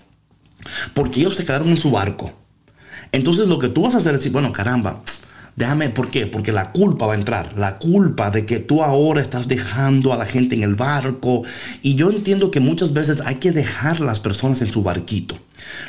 porque 0.93 1.19
ellos 1.19 1.35
se 1.35 1.43
quedaron 1.43 1.69
en 1.69 1.77
su 1.77 1.91
barco, 1.91 2.31
entonces 3.13 3.47
lo 3.47 3.57
que 3.59 3.69
tú 3.69 3.83
vas 3.83 3.95
a 3.95 3.99
hacer 3.99 4.13
es 4.13 4.19
decir, 4.19 4.33
bueno, 4.33 4.51
caramba, 4.51 5.01
Déjame, 5.55 5.91
¿por 5.91 6.09
qué? 6.09 6.25
Porque 6.25 6.51
la 6.51 6.71
culpa 6.71 7.05
va 7.05 7.13
a 7.13 7.15
entrar. 7.15 7.53
La 7.57 7.77
culpa 7.77 8.31
de 8.31 8.45
que 8.45 8.59
tú 8.59 8.83
ahora 8.83 9.21
estás 9.21 9.47
dejando 9.47 10.11
a 10.11 10.17
la 10.17 10.25
gente 10.25 10.55
en 10.55 10.63
el 10.63 10.73
barco. 10.73 11.43
Y 11.83 11.93
yo 11.93 12.09
entiendo 12.09 12.49
que 12.49 12.59
muchas 12.59 12.91
veces 12.93 13.21
hay 13.23 13.35
que 13.35 13.51
dejar 13.51 13.97
a 13.97 14.05
las 14.05 14.19
personas 14.19 14.61
en 14.61 14.71
su 14.71 14.81
barquito. 14.81 15.37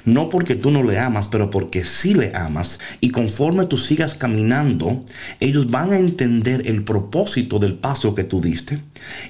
No 0.05 0.29
porque 0.29 0.55
tú 0.55 0.71
no 0.71 0.83
le 0.83 0.99
amas, 0.99 1.29
pero 1.29 1.51
porque 1.51 1.85
sí 1.85 2.15
le 2.15 2.33
amas. 2.35 2.79
Y 3.01 3.11
conforme 3.11 3.67
tú 3.67 3.77
sigas 3.77 4.15
caminando, 4.15 5.05
ellos 5.41 5.71
van 5.71 5.93
a 5.93 5.99
entender 5.99 6.63
el 6.67 6.85
propósito 6.85 7.59
del 7.59 7.75
paso 7.75 8.15
que 8.15 8.25
tú 8.25 8.41
diste 8.41 8.81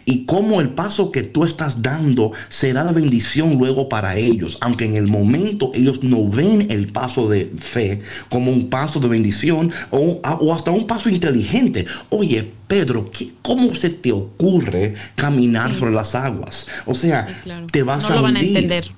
y 0.04 0.24
cómo 0.24 0.60
el 0.60 0.70
paso 0.70 1.10
que 1.10 1.22
tú 1.22 1.44
estás 1.44 1.82
dando 1.82 2.32
será 2.48 2.84
la 2.84 2.92
bendición 2.92 3.56
luego 3.58 3.88
para 3.88 4.16
ellos. 4.16 4.58
Aunque 4.60 4.84
en 4.84 4.96
el 4.96 5.06
momento 5.06 5.70
ellos 5.74 6.02
no 6.02 6.28
ven 6.28 6.66
el 6.70 6.88
paso 6.88 7.28
de 7.28 7.52
fe 7.56 8.00
como 8.28 8.52
un 8.52 8.70
paso 8.70 9.00
de 9.00 9.08
bendición 9.08 9.72
o, 9.90 10.20
hasta 10.52 10.70
un 10.70 10.86
paso 10.86 11.08
inteligente. 11.08 11.86
Oye, 12.10 12.52
Pedro, 12.66 13.10
¿cómo 13.42 13.74
se 13.74 13.90
te 13.90 14.10
ocurre 14.10 14.94
caminar 15.14 15.72
sobre 15.72 15.92
las 15.92 16.14
aguas? 16.14 16.66
O 16.86 16.94
sea, 16.94 17.26
te 17.70 17.82
vas 17.82 18.08
no 18.08 18.10
a 18.10 18.16
lo 18.16 18.22
van 18.22 18.36
a 18.36 18.40
entender. 18.40 18.90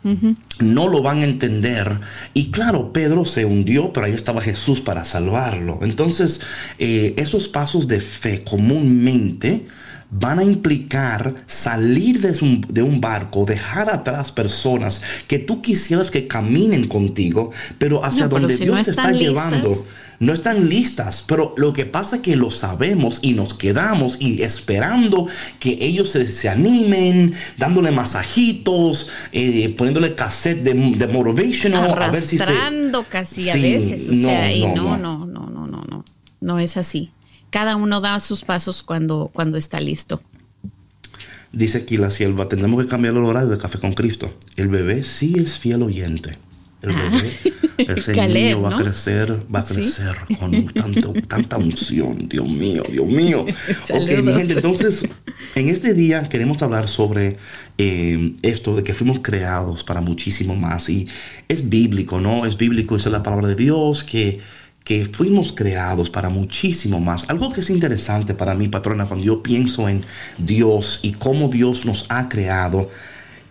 No 0.61 0.89
lo 0.89 1.03
van 1.03 1.19
a 1.19 1.25
entender. 1.25 1.36
Y 2.35 2.51
claro, 2.51 2.93
Pedro 2.93 3.25
se 3.25 3.45
hundió, 3.45 3.93
pero 3.93 4.07
ahí 4.07 4.13
estaba 4.13 4.41
Jesús 4.41 4.81
para 4.81 5.05
salvarlo. 5.05 5.81
Entonces, 5.83 6.41
eh, 6.79 7.15
esos 7.17 7.49
pasos 7.49 7.89
de 7.89 8.01
fe 8.01 8.43
comúnmente 8.45 9.67
van 10.11 10.39
a 10.39 10.45
implicar 10.45 11.35
salir 11.47 12.21
de 12.21 12.39
un, 12.45 12.61
de 12.69 12.83
un, 12.83 13.01
barco, 13.01 13.45
dejar 13.45 13.91
atrás 13.91 14.33
personas 14.33 15.03
que 15.27 15.39
tú 15.39 15.61
quisieras 15.63 16.11
que 16.11 16.27
caminen 16.27 16.87
contigo, 16.87 17.51
pero 17.79 18.05
hacia 18.05 18.29
donde 18.29 18.57
Dios 18.57 18.85
te 18.85 18.91
está 18.91 19.11
llevando 19.11 19.85
no 20.19 20.33
están 20.33 20.69
listas, 20.69 21.25
pero 21.27 21.55
lo 21.57 21.73
que 21.73 21.85
pasa 21.85 22.17
es 22.17 22.23
que 22.23 22.37
lo 22.37 22.51
sabemos 22.51 23.19
y 23.23 23.35
nos 23.35 23.55
quedamos 23.55 24.17
y 24.21 24.43
esperando 24.43 25.29
que 25.59 25.79
ellos 25.81 26.11
se, 26.11 26.49
animen, 26.49 27.35
dándole 27.59 27.91
masajitos, 27.91 29.09
eh, 29.33 29.75
poniéndole 29.77 30.15
cassette 30.15 30.63
de, 30.63 30.75
de 30.97 31.07
motivational, 31.09 32.03
a 32.03 32.11
ver 32.11 32.25
si 32.25 32.39
se... 32.39 32.55
casi 33.09 33.51
a 33.51 33.55
veces, 33.57 34.09
o 34.09 34.13
sea, 34.13 34.53
y 34.53 34.67
no, 34.67 34.97
no, 34.97 35.27
no, 35.27 35.51
no, 35.51 35.67
no, 35.67 35.85
no, 35.89 36.05
no 36.41 36.59
es 36.59 36.77
así. 36.77 37.11
Cada 37.57 37.75
uno 37.75 38.03
da 38.03 38.21
sus 38.21 38.45
pasos 38.45 38.83
cuando, 38.83 39.31
cuando 39.33 39.57
está 39.57 39.81
listo. 39.81 40.21
Dice 41.53 41.79
aquí 41.79 41.97
la 41.97 42.11
sierva, 42.11 42.51
tenemos 42.51 42.85
que 42.85 42.91
cambiar 42.91 43.15
el 43.15 43.25
horario 43.25 43.49
de 43.49 43.57
Café 43.57 43.79
con 43.79 43.95
Cristo. 43.95 44.31
El 44.57 44.69
bebé 44.69 45.03
sí 45.05 45.37
es 45.39 45.59
fiel 45.59 45.83
oyente. 45.83 46.37
El 46.83 46.91
ah. 46.91 47.11
bebé, 47.11 47.33
ese 47.97 48.13
niño 48.29 48.61
va 48.61 48.77
a 48.77 48.83
crecer, 48.83 49.47
va 49.55 49.61
a 49.61 49.65
crecer 49.65 50.15
con 50.39 50.67
tanto, 50.67 51.15
tanta 51.27 51.57
unción. 51.57 52.29
Dios 52.29 52.47
mío, 52.47 52.83
Dios 52.93 53.07
mío. 53.07 53.47
ok, 53.91 54.23
mi 54.23 54.33
gente, 54.35 54.53
entonces, 54.53 55.09
en 55.55 55.71
este 55.71 55.95
día 55.95 56.29
queremos 56.29 56.63
hablar 56.63 56.89
sobre 56.89 57.39
eh, 57.79 58.35
esto 58.43 58.77
de 58.77 58.83
que 58.83 58.93
fuimos 58.93 59.21
creados 59.21 59.83
para 59.83 60.03
muchísimo 60.03 60.57
más. 60.57 60.91
Y 60.91 61.09
es 61.49 61.71
bíblico, 61.71 62.21
¿no? 62.21 62.45
Es 62.45 62.59
bíblico, 62.59 62.97
esa 62.97 63.09
es 63.09 63.15
la 63.15 63.23
palabra 63.23 63.49
de 63.49 63.55
Dios, 63.55 64.05
que 64.05 64.41
que 64.87 65.05
fuimos 65.05 65.53
creados 65.53 66.11
para 66.11 66.29
muchísimo 66.29 67.01
más. 67.01 67.29
Algo 67.29 67.53
que 67.53 67.59
es 67.59 67.71
interesante 67.71 68.35
para 68.35 68.55
mí, 68.55 68.69
patrona, 68.69 69.05
cuando 69.05 69.27
yo 69.27 69.43
pienso 69.43 69.89
en 69.89 70.05
Dios 70.39 71.01
y 71.03 71.11
cómo 71.11 71.49
Dios 71.49 71.85
nos 71.85 72.07
ha 72.09 72.29
creado, 72.29 72.89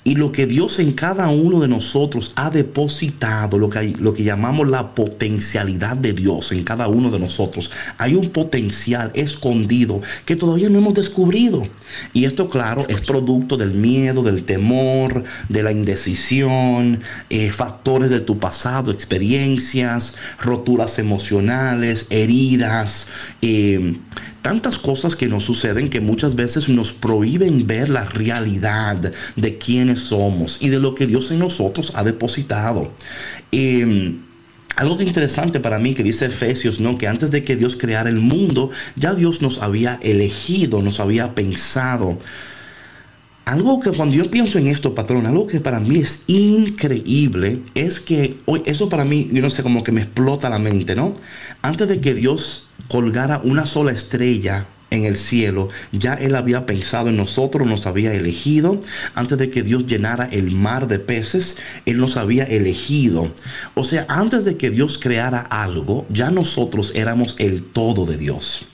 y 0.06 0.14
lo 0.14 0.32
que 0.32 0.46
Dios 0.46 0.78
en 0.78 0.92
cada 0.92 1.30
uno 1.30 1.60
de 1.60 1.68
nosotros 1.68 2.32
ha 2.36 2.52
depositado, 2.52 3.58
lo 3.58 3.72
que, 3.72 3.96
lo 4.00 4.14
que 4.14 4.24
llamamos 4.24 4.70
la 4.70 4.94
potencialidad 4.94 5.98
de 5.98 6.14
Dios 6.14 6.52
en 6.52 6.64
cada 6.64 6.88
uno 6.88 7.10
de 7.10 7.18
nosotros. 7.18 7.72
Hay 7.98 8.14
un 8.14 8.30
potencial 8.30 9.12
escondido 9.16 10.02
que 10.26 10.36
todavía 10.36 10.70
no 10.70 10.78
hemos 10.78 10.94
descubrido. 10.94 11.64
Y 12.14 12.26
esto, 12.26 12.48
claro, 12.48 12.86
es 12.88 13.02
producto 13.02 13.58
del 13.58 13.74
miedo, 13.74 14.22
del 14.22 14.44
temor, 14.44 15.24
de 15.50 15.64
la 15.64 15.72
indecisión, 15.72 17.00
eh, 17.32 17.52
factores 17.52 18.12
de 18.12 18.22
tu 18.22 18.38
pasado, 18.38 18.92
experiencias, 18.92 20.14
roturas 20.40 21.00
emocionales, 21.00 22.06
heridas. 22.12 23.08
Eh, 23.42 23.98
tantas 24.46 24.78
cosas 24.78 25.16
que 25.16 25.28
nos 25.28 25.44
suceden 25.44 25.90
que 25.90 26.02
muchas 26.02 26.36
veces 26.36 26.70
nos 26.70 26.94
prohíben 26.94 27.66
ver 27.66 27.90
la 27.90 28.06
realidad 28.06 29.12
de 29.36 29.58
quiénes 29.58 30.02
somos 30.02 30.60
y 30.62 30.70
de 30.70 30.78
lo 30.78 30.94
que 30.94 31.08
Dios 31.08 31.32
en 31.32 31.40
nosotros 31.40 31.94
ha 31.96 32.04
depositado. 32.04 32.92
Em, 33.52 34.20
algo 34.76 35.02
interesante 35.02 35.60
para 35.60 35.80
mí 35.80 35.96
que 35.96 36.04
dice 36.04 36.28
Efesios, 36.28 36.80
¿no? 36.80 36.96
Que 36.96 37.08
antes 37.08 37.32
de 37.32 37.44
que 37.44 37.56
Dios 37.56 37.76
creara 37.76 38.08
el 38.08 38.18
mundo, 38.20 38.70
ya 38.96 39.16
Dios 39.16 39.42
nos 39.42 39.64
había 39.64 39.98
elegido, 40.04 40.84
nos 40.84 41.00
había 41.00 41.34
pensado. 41.34 42.20
Algo 43.46 43.80
que 43.80 43.92
cuando 43.92 44.16
yo 44.16 44.30
pienso 44.32 44.58
en 44.58 44.68
esto, 44.68 44.96
patrón, 44.96 45.28
algo 45.28 45.46
que 45.46 45.60
para 45.60 45.80
mí 45.80 45.98
es 45.98 46.22
increíble, 46.26 47.62
es 47.76 48.00
que 48.00 48.38
hoy, 48.46 48.64
eso 48.66 48.90
para 48.90 49.06
mí, 49.06 49.30
yo 49.32 49.44
no 49.44 49.52
sé, 49.52 49.62
como 49.62 49.84
que 49.84 49.92
me 49.92 50.02
explota 50.02 50.50
la 50.50 50.58
mente, 50.58 50.96
¿no? 50.96 51.14
Antes 51.62 51.88
de 51.88 52.02
que 52.02 52.16
Dios 52.16 52.68
colgara 52.88 53.40
una 53.44 53.68
sola 53.68 53.92
estrella 53.92 54.66
en 54.90 55.06
el 55.06 55.16
cielo, 55.16 55.70
ya 55.92 56.16
Él 56.16 56.34
había 56.34 56.66
pensado 56.66 57.10
en 57.10 57.18
nosotros, 57.18 57.68
nos 57.68 57.86
había 57.86 58.14
elegido. 58.14 58.80
Antes 59.14 59.38
de 59.38 59.52
que 59.52 59.62
Dios 59.62 59.86
llenara 59.86 60.26
el 60.26 60.50
mar 60.50 60.88
de 60.88 60.98
peces, 60.98 61.58
Él 61.86 62.00
nos 62.00 62.18
había 62.18 62.46
elegido. 62.46 63.32
O 63.76 63.84
sea, 63.84 64.08
antes 64.10 64.44
de 64.46 64.58
que 64.58 64.72
Dios 64.72 64.98
creara 64.98 65.42
algo, 65.42 66.08
ya 66.10 66.32
nosotros 66.32 66.94
éramos 66.96 67.36
el 67.38 67.64
todo 67.64 68.08
de 68.08 68.18
Dios. 68.18 68.66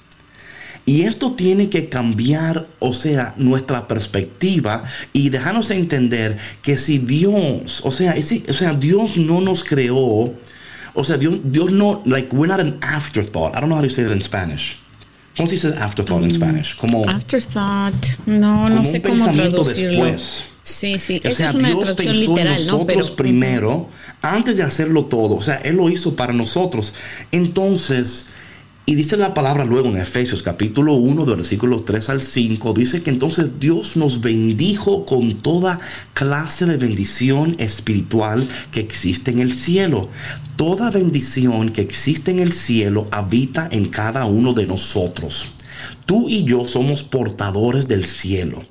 Y 0.85 1.03
esto 1.03 1.33
tiene 1.33 1.69
que 1.69 1.89
cambiar, 1.89 2.67
o 2.79 2.91
sea, 2.91 3.33
nuestra 3.37 3.87
perspectiva 3.87 4.83
y 5.13 5.29
dejarnos 5.29 5.69
entender 5.71 6.37
que 6.61 6.75
si 6.77 6.97
Dios, 6.97 7.81
o 7.83 7.91
sea, 7.91 8.15
o 8.49 8.53
sea, 8.53 8.73
Dios 8.73 9.17
no 9.17 9.41
nos 9.41 9.63
creó, 9.63 10.33
o 10.93 11.03
sea, 11.03 11.17
Dios, 11.17 11.39
Dios 11.43 11.71
no, 11.71 12.01
like, 12.05 12.35
we're 12.35 12.51
not 12.51 12.59
an 12.59 12.77
afterthought. 12.81 13.55
I 13.55 13.59
don't 13.59 13.67
know 13.67 13.77
how 13.77 13.83
to 13.83 13.89
say 13.89 14.03
that 14.03 14.13
in 14.13 14.21
Spanish. 14.21 14.77
¿Cómo 15.37 15.47
se 15.47 15.55
dice 15.55 15.73
afterthought 15.79 16.23
en 16.23 16.29
mm, 16.29 16.35
Spanish? 16.35 16.75
Como 16.75 17.07
afterthought. 17.07 18.05
No, 18.25 18.69
no 18.69 18.83
sé 18.83 19.01
cómo 19.01 19.31
traducirlo. 19.31 20.05
Después. 20.05 20.43
Sí, 20.63 20.99
sí. 20.99 21.21
O 21.25 21.31
sea, 21.31 21.53
Dios 21.53 21.91
pensó 21.93 22.37
en 22.37 22.47
nosotros 22.47 23.11
primero, 23.11 23.89
antes 24.21 24.57
de 24.57 24.63
hacerlo 24.63 25.05
todo. 25.05 25.35
O 25.35 25.41
sea, 25.41 25.55
Él 25.55 25.75
lo 25.77 25.89
hizo 25.89 26.15
para 26.15 26.33
nosotros. 26.33 26.93
Entonces, 27.31 28.25
y 28.91 28.95
dice 28.95 29.15
la 29.15 29.33
palabra 29.33 29.63
luego 29.63 29.87
en 29.87 29.95
Efesios 29.95 30.43
capítulo 30.43 30.95
1, 30.95 31.23
de 31.23 31.35
versículos 31.35 31.85
3 31.85 32.09
al 32.09 32.21
5, 32.21 32.73
dice 32.73 33.01
que 33.01 33.09
entonces 33.09 33.57
Dios 33.57 33.95
nos 33.95 34.19
bendijo 34.19 35.05
con 35.05 35.35
toda 35.35 35.79
clase 36.13 36.65
de 36.65 36.75
bendición 36.75 37.55
espiritual 37.57 38.45
que 38.73 38.81
existe 38.81 39.31
en 39.31 39.39
el 39.39 39.53
cielo. 39.53 40.09
Toda 40.57 40.91
bendición 40.91 41.69
que 41.69 41.79
existe 41.79 42.31
en 42.31 42.39
el 42.39 42.51
cielo 42.51 43.07
habita 43.11 43.69
en 43.71 43.87
cada 43.87 44.25
uno 44.25 44.51
de 44.51 44.65
nosotros. 44.65 45.53
Tú 46.05 46.27
y 46.27 46.43
yo 46.43 46.65
somos 46.65 47.01
portadores 47.01 47.87
del 47.87 48.03
cielo. 48.03 48.65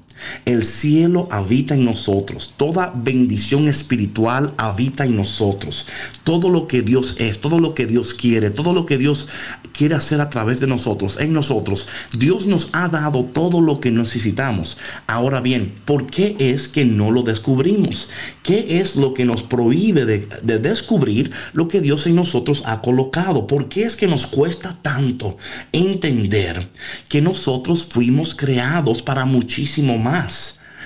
El 0.45 0.65
cielo 0.65 1.29
habita 1.31 1.75
en 1.75 1.85
nosotros. 1.85 2.55
Toda 2.57 2.93
bendición 2.95 3.69
espiritual 3.69 4.55
habita 4.57 5.05
en 5.05 5.17
nosotros. 5.17 5.87
Todo 6.25 6.49
lo 6.49 6.67
que 6.67 6.83
Dios 6.83 7.17
es, 7.19 7.41
todo 7.41 7.59
lo 7.59 7.75
que 7.75 7.87
Dios 7.87 8.15
quiere, 8.15 8.51
todo 8.51 8.73
lo 8.73 8.87
que 8.87 8.99
Dios 8.99 9.29
quiere 9.73 9.95
hacer 9.95 10.21
a 10.21 10.31
través 10.31 10.61
de 10.61 10.67
nosotros, 10.67 11.17
en 11.21 11.33
nosotros. 11.33 11.87
Dios 12.17 12.47
nos 12.47 12.69
ha 12.73 12.89
dado 12.89 13.25
todo 13.25 13.61
lo 13.61 13.81
que 13.81 13.91
necesitamos. 13.91 14.77
Ahora 15.07 15.41
bien, 15.41 15.75
¿por 15.85 16.07
qué 16.07 16.37
es 16.39 16.69
que 16.69 16.85
no 16.85 17.11
lo 17.11 17.23
descubrimos? 17.23 18.09
¿Qué 18.43 18.81
es 18.81 18.97
lo 18.97 19.15
que 19.15 19.25
nos 19.25 19.43
prohíbe 19.43 20.05
de, 20.05 20.59
descubrir 20.59 21.31
lo 21.53 21.69
que 21.69 21.81
Dios 21.81 22.07
en 22.07 22.17
nosotros 22.17 22.63
ha 22.67 22.83
colocado? 22.83 23.47
¿Por 23.47 23.69
qué 23.69 23.83
es 23.85 23.97
que 23.97 24.07
nos 24.07 24.27
cuesta 24.27 24.77
tanto 24.83 25.37
entender 25.73 26.69
que 27.09 27.21
nosotros 27.21 27.89
fuimos 27.91 28.35
creados 28.35 29.03
para 29.03 29.25
muchísimo 29.25 29.99
más? 29.99 30.10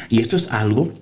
Y 0.09 0.21
esto 0.21 0.37
es 0.37 0.49
algo 0.51 0.93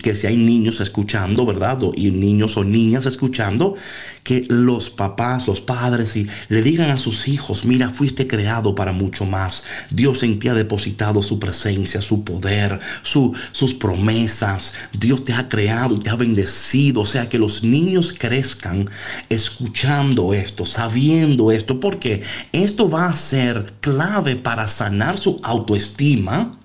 que 0.00 0.14
si 0.14 0.26
hay 0.26 0.36
niños 0.36 0.80
escuchando, 0.80 1.44
¿verdad? 1.44 1.78
Y 1.94 2.10
niños 2.10 2.56
o 2.56 2.64
niñas 2.64 3.04
escuchando, 3.04 3.74
que 4.22 4.46
los 4.48 4.88
papás, 4.88 5.46
los 5.46 5.60
padres, 5.60 6.16
y 6.16 6.26
le 6.48 6.62
digan 6.62 6.90
a 6.90 6.98
sus 6.98 7.28
hijos, 7.28 7.64
mira, 7.64 7.90
fuiste 7.90 8.26
creado 8.26 8.74
para 8.74 8.92
mucho 8.92 9.26
más. 9.26 9.64
Dios 9.90 10.22
en 10.22 10.38
ti 10.38 10.48
ha 10.48 10.54
depositado 10.54 11.22
su 11.22 11.38
presencia, 11.38 12.00
su 12.00 12.24
poder, 12.24 12.80
sus 13.02 13.74
promesas. 13.74 14.72
Dios 14.98 15.24
te 15.24 15.34
ha 15.34 15.48
creado 15.48 15.94
y 15.96 15.98
te 15.98 16.10
ha 16.10 16.16
bendecido. 16.16 17.02
O 17.02 17.06
sea, 17.06 17.28
que 17.28 17.38
los 17.38 17.62
niños 17.62 18.14
crezcan 18.16 18.88
escuchando 19.28 20.32
esto, 20.32 20.64
sabiendo 20.64 21.52
esto, 21.52 21.80
porque 21.80 22.22
esto 22.52 22.88
va 22.88 23.08
a 23.08 23.16
ser 23.16 23.74
clave 23.80 24.36
para 24.36 24.66
sanar 24.66 25.18
su 25.18 25.38
autoestima 25.42 26.58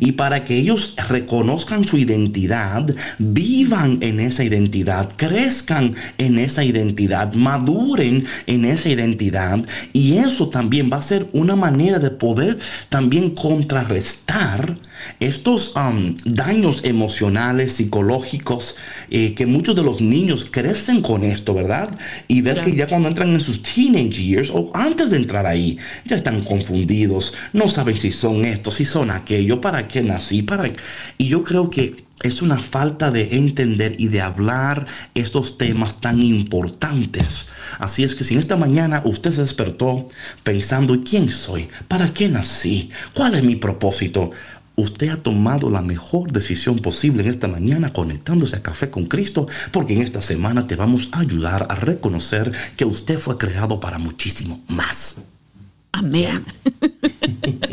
y 0.00 0.12
para 0.12 0.44
que 0.44 0.56
ellos 0.56 0.94
reconozcan 1.08 1.84
su 1.84 1.96
identidad, 1.98 2.86
vivan 3.18 3.98
en 4.00 4.20
esa 4.20 4.44
identidad, 4.44 5.08
crezcan 5.16 5.94
en 6.18 6.38
esa 6.38 6.64
identidad, 6.64 7.34
maduren 7.34 8.24
en 8.46 8.64
esa 8.64 8.88
identidad. 8.88 9.60
Y 9.92 10.18
eso 10.18 10.48
también 10.48 10.90
va 10.92 10.96
a 10.96 11.02
ser 11.02 11.28
una 11.32 11.56
manera 11.56 11.98
de 11.98 12.10
poder 12.10 12.58
también 12.88 13.30
contrarrestar 13.30 14.76
estos 15.18 15.74
um, 15.76 16.14
daños 16.24 16.82
emocionales, 16.84 17.74
psicológicos, 17.74 18.76
eh, 19.10 19.34
que 19.34 19.46
muchos 19.46 19.76
de 19.76 19.82
los 19.82 20.00
niños 20.00 20.48
crecen 20.50 21.02
con 21.02 21.24
esto, 21.24 21.54
¿verdad? 21.54 21.90
Y 22.28 22.42
ver 22.42 22.60
que 22.62 22.74
ya 22.74 22.86
cuando 22.86 23.08
entran 23.08 23.32
en 23.32 23.40
sus 23.40 23.62
teenage 23.62 24.22
years 24.22 24.50
o 24.50 24.70
antes 24.74 25.10
de 25.10 25.16
entrar 25.16 25.46
ahí, 25.46 25.78
ya 26.04 26.16
están 26.16 26.42
confundidos, 26.42 27.34
no 27.52 27.68
saben 27.68 27.96
si 27.96 28.12
son 28.12 28.44
estos, 28.44 28.74
si 28.74 28.84
son 28.84 29.10
aquello, 29.10 29.60
para 29.60 29.86
qué 29.86 30.02
nací, 30.02 30.42
para... 30.42 30.70
Y 31.18 31.28
yo 31.28 31.42
creo 31.42 31.70
que 31.70 32.10
es 32.22 32.42
una 32.42 32.58
falta 32.58 33.10
de 33.10 33.36
entender 33.36 33.96
y 33.98 34.08
de 34.08 34.20
hablar 34.20 34.86
estos 35.14 35.56
temas 35.56 36.00
tan 36.00 36.22
importantes. 36.22 37.48
Así 37.78 38.04
es 38.04 38.14
que 38.14 38.24
si 38.24 38.34
en 38.34 38.40
esta 38.40 38.56
mañana 38.56 39.02
usted 39.04 39.32
se 39.32 39.40
despertó 39.40 40.06
pensando, 40.42 41.02
¿quién 41.02 41.30
soy? 41.30 41.68
¿Para 41.88 42.12
qué 42.12 42.28
nací? 42.28 42.90
¿Cuál 43.14 43.34
es 43.34 43.42
mi 43.42 43.56
propósito? 43.56 44.32
Usted 44.80 45.10
ha 45.10 45.16
tomado 45.16 45.70
la 45.70 45.82
mejor 45.82 46.32
decisión 46.32 46.78
posible 46.78 47.22
en 47.22 47.28
esta 47.28 47.48
mañana 47.48 47.92
conectándose 47.92 48.56
a 48.56 48.62
Café 48.62 48.90
con 48.90 49.06
Cristo, 49.06 49.46
porque 49.72 49.94
en 49.94 50.02
esta 50.02 50.22
semana 50.22 50.66
te 50.66 50.76
vamos 50.76 51.08
a 51.12 51.20
ayudar 51.20 51.66
a 51.70 51.74
reconocer 51.74 52.52
que 52.76 52.84
usted 52.84 53.18
fue 53.18 53.38
creado 53.38 53.80
para 53.80 53.98
muchísimo 53.98 54.62
más. 54.68 55.16
Amén. 55.92 56.44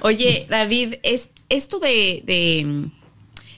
Oye, 0.00 0.46
David, 0.48 0.94
es 1.02 1.28
esto 1.48 1.78
de 1.78 2.90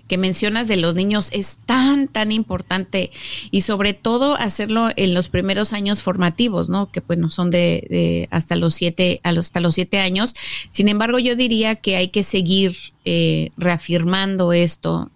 que 0.08 0.18
mencionas 0.18 0.68
de 0.68 0.76
los 0.76 0.94
niños 0.94 1.30
es 1.32 1.58
tan, 1.64 2.08
tan 2.08 2.30
importante 2.30 3.10
y 3.50 3.62
sobre 3.62 3.94
todo 3.94 4.36
hacerlo 4.36 4.88
en 4.96 5.14
los 5.14 5.28
primeros 5.28 5.72
años 5.72 6.02
formativos, 6.02 6.68
¿no? 6.68 6.90
Que 6.90 7.00
bueno, 7.00 7.30
son 7.30 7.50
de, 7.50 8.28
hasta 8.30 8.56
los 8.56 8.74
siete, 8.74 9.20
hasta 9.22 9.60
los 9.60 9.74
siete 9.74 9.98
años. 10.00 10.34
Sin 10.72 10.88
embargo, 10.88 11.18
yo 11.18 11.36
diría 11.36 11.76
que 11.76 11.96
hay 11.96 12.08
que 12.08 12.22
seguir 12.22 12.76
eh, 13.04 13.50
reafirmando 13.56 14.52
esto 14.52 15.10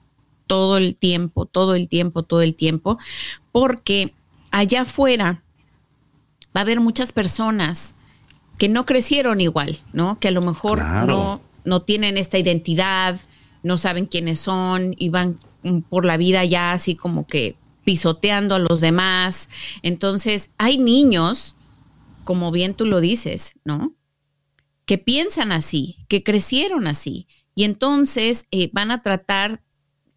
todo 0.46 0.78
el 0.78 0.96
tiempo, 0.96 1.44
todo 1.44 1.74
el 1.74 1.88
tiempo, 1.88 2.22
todo 2.22 2.40
el 2.40 2.54
tiempo, 2.54 2.98
porque 3.52 4.14
allá 4.50 4.82
afuera 4.82 5.42
va 6.56 6.60
a 6.60 6.62
haber 6.62 6.80
muchas 6.80 7.12
personas 7.12 7.94
que 8.56 8.68
no 8.68 8.86
crecieron 8.86 9.40
igual, 9.40 9.80
¿no? 9.92 10.18
Que 10.18 10.28
a 10.28 10.32
lo 10.32 10.40
mejor 10.40 10.82
no, 11.06 11.42
no 11.64 11.82
tienen 11.82 12.16
esta 12.16 12.38
identidad, 12.38 13.20
no 13.62 13.78
saben 13.78 14.06
quiénes 14.06 14.40
son 14.40 14.94
y 14.96 15.08
van 15.08 15.38
por 15.88 16.04
la 16.04 16.16
vida 16.16 16.44
ya 16.44 16.72
así 16.72 16.94
como 16.94 17.26
que 17.26 17.56
pisoteando 17.84 18.54
a 18.54 18.58
los 18.58 18.80
demás. 18.80 19.48
Entonces, 19.82 20.50
hay 20.58 20.78
niños, 20.78 21.56
como 22.24 22.50
bien 22.50 22.74
tú 22.74 22.84
lo 22.84 23.00
dices, 23.00 23.54
¿no? 23.64 23.94
Que 24.84 24.98
piensan 24.98 25.52
así, 25.52 25.96
que 26.08 26.22
crecieron 26.22 26.86
así, 26.86 27.26
y 27.54 27.64
entonces 27.64 28.46
eh, 28.50 28.70
van 28.72 28.90
a 28.90 29.02
tratar 29.02 29.62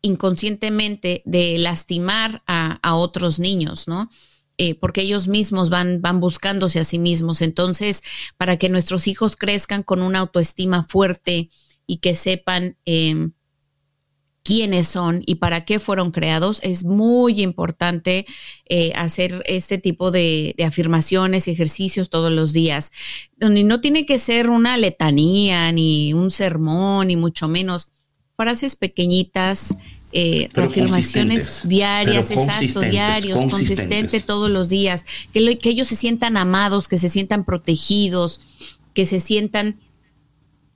inconscientemente 0.02 1.22
de 1.26 1.58
lastimar 1.60 2.44
a, 2.46 2.96
otros 2.96 3.40
niños, 3.40 3.88
¿no? 3.88 4.10
eh, 4.58 4.76
porque 4.76 5.02
ellos 5.02 5.28
mismos 5.28 5.70
van, 5.72 6.02
van 6.02 6.20
buscándose 6.20 6.80
a 6.80 6.84
sí 6.84 7.00
mismos. 7.00 7.42
Entonces, 7.42 8.04
para 8.38 8.58
que 8.58 8.70
nuestros 8.70 9.08
hijos 9.08 9.36
crezcan 9.36 9.82
con 9.82 10.02
una 10.04 10.20
autoestima 10.20 10.84
fuerte 10.84 11.50
y 11.92 11.98
que 11.98 12.16
sepan 12.16 12.78
em, 12.86 13.34
quiénes 14.44 14.88
son 14.88 15.24
y 15.26 15.36
para 15.36 15.66
qué 15.66 15.78
fueron 15.82 16.12
creados, 16.12 16.62
es 16.64 16.86
muy 16.86 17.42
importante 17.42 18.26
eh, 18.70 18.94
hacer 18.96 19.44
este 19.46 19.78
tipo 19.78 20.10
de, 20.10 20.56
afirmaciones 20.66 21.50
y 21.50 21.52
ejercicios 21.52 22.10
todos 22.10 22.32
los 22.32 22.54
días. 22.54 22.94
Donde 23.36 23.66
no 23.66 23.82
tiene 23.82 24.06
que 24.06 24.20
ser 24.20 24.50
una 24.50 24.78
letanía, 24.78 25.70
ni 25.74 26.14
un 26.14 26.32
sermón, 26.32 27.08
ni 27.08 27.18
mucho 27.18 27.50
menos. 27.50 27.90
Frases 28.38 28.78
pequeñitas, 28.78 29.76
eh, 30.14 30.48
afirmaciones 30.56 31.68
diarias, 31.68 32.32
exacto, 32.32 32.80
diarios, 32.80 33.38
consistente 33.52 34.22
todos 34.22 34.50
los 34.50 34.70
días, 34.70 35.04
que, 35.34 35.58
que 35.58 35.70
ellos 35.70 35.90
se 35.90 35.98
sientan 35.98 36.38
amados, 36.38 36.88
que 36.88 36.98
se 36.98 37.10
sientan 37.10 37.44
protegidos, 37.44 38.40
que 38.94 39.06
se 39.06 39.20
sientan 39.20 39.76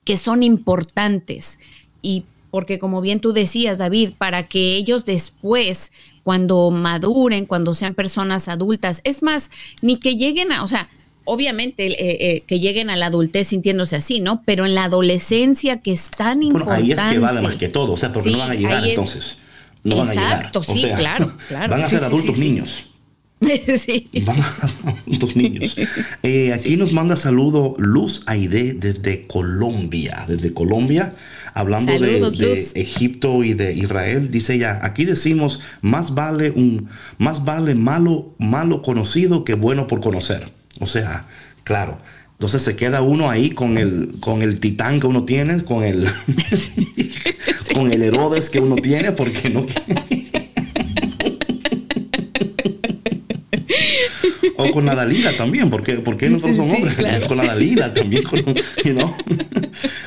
que 0.06 0.16
son 0.16 0.42
importantes. 0.42 1.58
Y 2.00 2.24
porque 2.50 2.78
como 2.78 3.02
bien 3.02 3.20
tú 3.20 3.34
decías, 3.34 3.76
David, 3.76 4.12
para 4.16 4.48
que 4.48 4.76
ellos 4.76 5.04
después, 5.04 5.92
cuando 6.22 6.70
maduren, 6.70 7.44
cuando 7.44 7.74
sean 7.74 7.94
personas 7.94 8.48
adultas, 8.48 9.02
es 9.04 9.22
más, 9.22 9.50
ni 9.82 9.98
que 9.98 10.16
lleguen 10.16 10.52
a, 10.52 10.64
o 10.64 10.68
sea, 10.68 10.88
obviamente 11.24 11.86
eh, 11.86 12.36
eh, 12.36 12.42
que 12.46 12.60
lleguen 12.60 12.88
a 12.88 12.96
la 12.96 13.06
adultez 13.06 13.48
sintiéndose 13.48 13.96
así, 13.96 14.20
¿no? 14.20 14.42
Pero 14.46 14.64
en 14.64 14.74
la 14.74 14.84
adolescencia 14.84 15.82
que 15.82 15.92
es 15.92 16.10
tan 16.10 16.40
bueno, 16.48 16.70
Ahí 16.70 16.92
es 16.92 17.02
que 17.02 17.18
vale 17.18 17.42
más 17.42 17.56
que 17.56 17.68
todo, 17.68 17.92
o 17.92 17.96
sea, 17.96 18.12
porque 18.12 18.30
no 18.30 18.38
van 18.38 18.52
a 18.52 18.54
llegar 18.54 18.86
entonces. 18.86 19.38
No 19.82 19.96
van 19.96 20.08
a 20.08 20.14
llegar. 20.14 20.32
Exacto, 20.36 20.62
sí, 20.62 20.82
claro, 20.96 21.32
claro. 21.48 21.70
Van 21.72 21.82
a 21.82 21.88
ser 21.88 22.04
adultos 22.04 22.38
niños. 22.38 22.86
sí. 23.78 24.08
Adultos 24.84 25.36
niños. 25.36 25.76
Eh, 26.22 26.52
aquí 26.52 26.76
nos 26.76 26.92
manda 26.92 27.16
saludo 27.16 27.74
Luz 27.78 28.22
Aide 28.26 28.74
desde 28.74 29.26
Colombia. 29.26 30.24
Desde 30.26 30.52
Colombia 30.52 31.12
hablando 31.56 31.98
de, 31.98 32.70
Egipto 32.74 33.42
y 33.42 33.54
de 33.54 33.72
Israel, 33.72 34.30
dice 34.30 34.54
ella, 34.54 34.78
aquí 34.82 35.06
decimos, 35.06 35.60
más 35.80 36.14
vale 36.14 36.50
un, 36.50 36.86
más 37.16 37.46
vale 37.46 37.74
malo, 37.74 38.34
malo 38.38 38.82
conocido 38.82 39.42
que 39.42 39.54
bueno 39.54 39.86
por 39.86 40.02
conocer. 40.02 40.52
O 40.80 40.86
sea, 40.86 41.26
claro. 41.64 41.98
Entonces 42.32 42.60
se 42.60 42.76
queda 42.76 43.00
uno 43.00 43.30
ahí 43.30 43.48
con 43.48 43.78
el, 43.78 44.16
con 44.20 44.42
el 44.42 44.60
titán 44.60 45.00
que 45.00 45.06
uno 45.06 45.24
tiene, 45.24 45.64
con 45.64 45.82
el, 45.82 46.06
con 47.74 47.90
el 47.90 48.02
Herodes 48.02 48.50
que 48.50 48.60
uno 48.60 48.76
tiene, 48.76 49.12
porque 49.12 49.48
no 49.48 49.64
o 54.56 54.70
con 54.70 54.86
la 54.86 54.94
Dalila 54.94 55.36
también, 55.36 55.70
porque, 55.70 55.94
porque 55.94 56.28
nosotros 56.28 56.56
somos 56.56 56.74
hombres, 56.74 56.96
con 57.26 57.36
la 57.36 57.46
Dalila 57.46 57.92
también, 57.92 58.22
con, 58.22 58.40
you 58.84 58.94
know? 58.94 59.14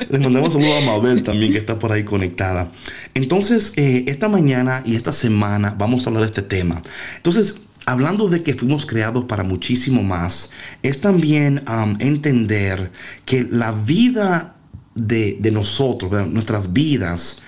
Les 0.08 0.20
mandamos 0.20 0.54
un 0.54 0.62
saludo 0.62 0.78
a 0.78 0.80
Mabel 0.80 1.22
también 1.22 1.52
que 1.52 1.58
está 1.58 1.78
por 1.78 1.92
ahí 1.92 2.04
conectada. 2.04 2.72
Entonces, 3.14 3.72
eh, 3.76 4.04
esta 4.08 4.28
mañana 4.28 4.82
y 4.84 4.96
esta 4.96 5.12
semana 5.12 5.74
vamos 5.78 6.04
a 6.04 6.10
hablar 6.10 6.22
de 6.22 6.26
este 6.26 6.42
tema. 6.42 6.82
Entonces, 7.16 7.56
hablando 7.86 8.28
de 8.28 8.40
que 8.40 8.54
fuimos 8.54 8.86
creados 8.86 9.24
para 9.24 9.44
muchísimo 9.44 10.02
más, 10.02 10.50
es 10.82 11.00
también 11.00 11.62
entender 11.98 12.90
que 13.24 13.46
la 13.48 13.72
vida 13.72 14.56
de, 14.94 15.38
de 15.40 15.50
nosotros, 15.50 16.28
nuestras 16.28 16.72
vidas, 16.72 17.38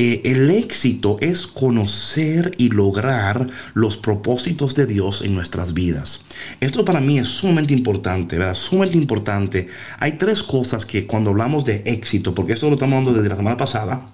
eh, 0.00 0.20
el 0.22 0.48
éxito 0.48 1.16
es 1.20 1.48
conocer 1.48 2.52
y 2.56 2.68
lograr 2.68 3.48
los 3.74 3.96
propósitos 3.96 4.76
de 4.76 4.86
Dios 4.86 5.22
en 5.22 5.34
nuestras 5.34 5.74
vidas. 5.74 6.22
Esto 6.60 6.84
para 6.84 7.00
mí 7.00 7.18
es 7.18 7.26
sumamente 7.26 7.74
importante, 7.74 8.38
¿verdad? 8.38 8.54
Sumamente 8.54 8.96
importante. 8.96 9.66
Hay 9.98 10.12
tres 10.12 10.44
cosas 10.44 10.86
que 10.86 11.04
cuando 11.04 11.30
hablamos 11.30 11.64
de 11.64 11.82
éxito, 11.84 12.32
porque 12.32 12.52
esto 12.52 12.68
lo 12.68 12.74
estamos 12.74 12.96
hablando 12.96 13.12
desde 13.12 13.28
la 13.28 13.36
semana 13.36 13.56
pasada, 13.56 14.12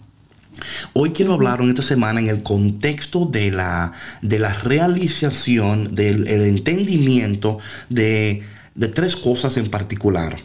Hoy 0.92 1.10
quiero 1.10 1.32
hablar 1.32 1.60
en 1.60 1.70
esta 1.70 1.82
semana 1.82 2.20
en 2.20 2.28
el 2.28 2.44
contexto 2.44 3.26
de 3.26 3.50
la, 3.50 3.90
de 4.22 4.38
la 4.38 4.52
realización, 4.52 5.96
del 5.96 6.28
entendimiento 6.28 7.58
de, 7.88 8.44
de 8.76 8.88
tres 8.88 9.16
cosas 9.16 9.56
en 9.56 9.66
particular. 9.66 10.36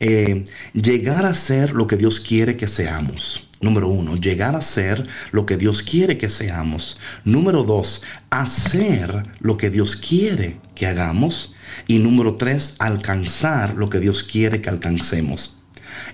Eh, 0.00 0.44
llegar 0.74 1.24
a 1.24 1.32
ser 1.32 1.72
lo 1.72 1.86
que 1.86 1.96
Dios 1.96 2.20
quiere 2.20 2.58
que 2.58 2.68
seamos. 2.68 3.43
Número 3.64 3.88
uno, 3.88 4.16
llegar 4.16 4.54
a 4.56 4.60
ser 4.60 5.02
lo 5.32 5.46
que 5.46 5.56
Dios 5.56 5.82
quiere 5.82 6.18
que 6.18 6.28
seamos. 6.28 6.98
Número 7.24 7.62
dos, 7.62 8.02
hacer 8.28 9.22
lo 9.40 9.56
que 9.56 9.70
Dios 9.70 9.96
quiere 9.96 10.58
que 10.74 10.86
hagamos. 10.86 11.54
Y 11.86 11.98
número 11.98 12.34
tres, 12.34 12.74
alcanzar 12.78 13.72
lo 13.74 13.88
que 13.88 14.00
Dios 14.00 14.22
quiere 14.22 14.60
que 14.60 14.68
alcancemos. 14.68 15.62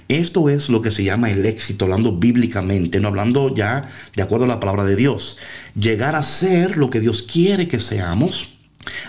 Esto 0.06 0.48
es 0.48 0.68
lo 0.68 0.80
que 0.80 0.92
se 0.92 1.02
llama 1.02 1.28
el 1.28 1.44
éxito, 1.44 1.86
hablando 1.86 2.16
bíblicamente, 2.16 3.00
no 3.00 3.08
hablando 3.08 3.52
ya 3.52 3.88
de 4.14 4.22
acuerdo 4.22 4.44
a 4.44 4.48
la 4.48 4.60
palabra 4.60 4.84
de 4.84 4.94
Dios. 4.94 5.36
Llegar 5.74 6.14
a 6.14 6.22
ser 6.22 6.76
lo 6.76 6.88
que 6.88 7.00
Dios 7.00 7.24
quiere 7.24 7.66
que 7.66 7.80
seamos 7.80 8.50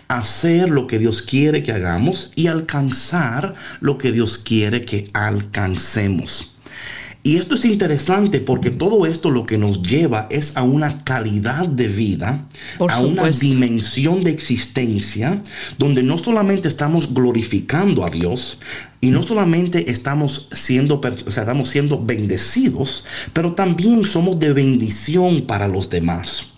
hacer 0.07 0.69
lo 0.69 0.85
que 0.85 0.99
Dios 0.99 1.21
quiere 1.21 1.63
que 1.63 1.71
hagamos 1.71 2.33
y 2.35 2.47
alcanzar 2.47 3.55
lo 3.79 3.97
que 3.97 4.11
Dios 4.11 4.37
quiere 4.37 4.83
que 4.83 5.07
alcancemos. 5.13 6.50
Y 7.23 7.37
esto 7.37 7.53
es 7.53 7.65
interesante 7.65 8.39
porque 8.39 8.71
todo 8.71 9.05
esto 9.05 9.29
lo 9.29 9.45
que 9.45 9.57
nos 9.57 9.83
lleva 9.83 10.27
es 10.31 10.57
a 10.57 10.63
una 10.63 11.03
calidad 11.03 11.67
de 11.67 11.87
vida, 11.87 12.47
a 12.79 12.99
una 12.99 13.29
dimensión 13.29 14.23
de 14.23 14.31
existencia, 14.31 15.43
donde 15.77 16.01
no 16.01 16.17
solamente 16.17 16.67
estamos 16.67 17.13
glorificando 17.13 18.03
a 18.05 18.09
Dios, 18.09 18.57
y 19.01 19.09
no 19.09 19.23
solamente 19.23 19.91
estamos 19.91 20.47
siendo, 20.51 21.01
estamos 21.27 21.69
siendo 21.69 22.03
bendecidos, 22.03 23.03
pero 23.33 23.53
también 23.53 24.03
somos 24.03 24.39
de 24.39 24.53
bendición 24.53 25.41
para 25.41 25.67
los 25.67 25.89
demás. 25.89 26.50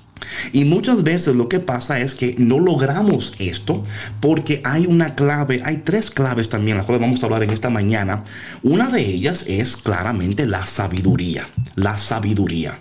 Y 0.52 0.66
muchas 0.66 1.04
veces 1.04 1.36
lo 1.36 1.50
que 1.50 1.60
pasa 1.60 2.00
es 2.00 2.16
que 2.16 2.36
no 2.38 2.60
logramos 2.60 3.34
esto 3.40 3.84
porque 4.20 4.62
hay 4.64 4.86
una 4.86 5.16
clave, 5.16 5.62
hay 5.64 5.78
tres 5.78 6.12
claves 6.12 6.50
también, 6.50 6.78
las 6.78 6.86
cuales 6.86 7.02
vamos 7.02 7.22
a 7.22 7.26
hablar 7.26 7.44
en 7.44 7.52
esta 7.52 7.70
mañana. 7.70 8.24
Una 8.62 8.90
de 8.90 9.02
ellas 9.02 9.46
es 9.48 9.78
claramente 9.78 10.46
la 10.46 10.66
sabiduría, 10.66 11.48
la 11.76 11.98
sabiduría. 11.98 12.80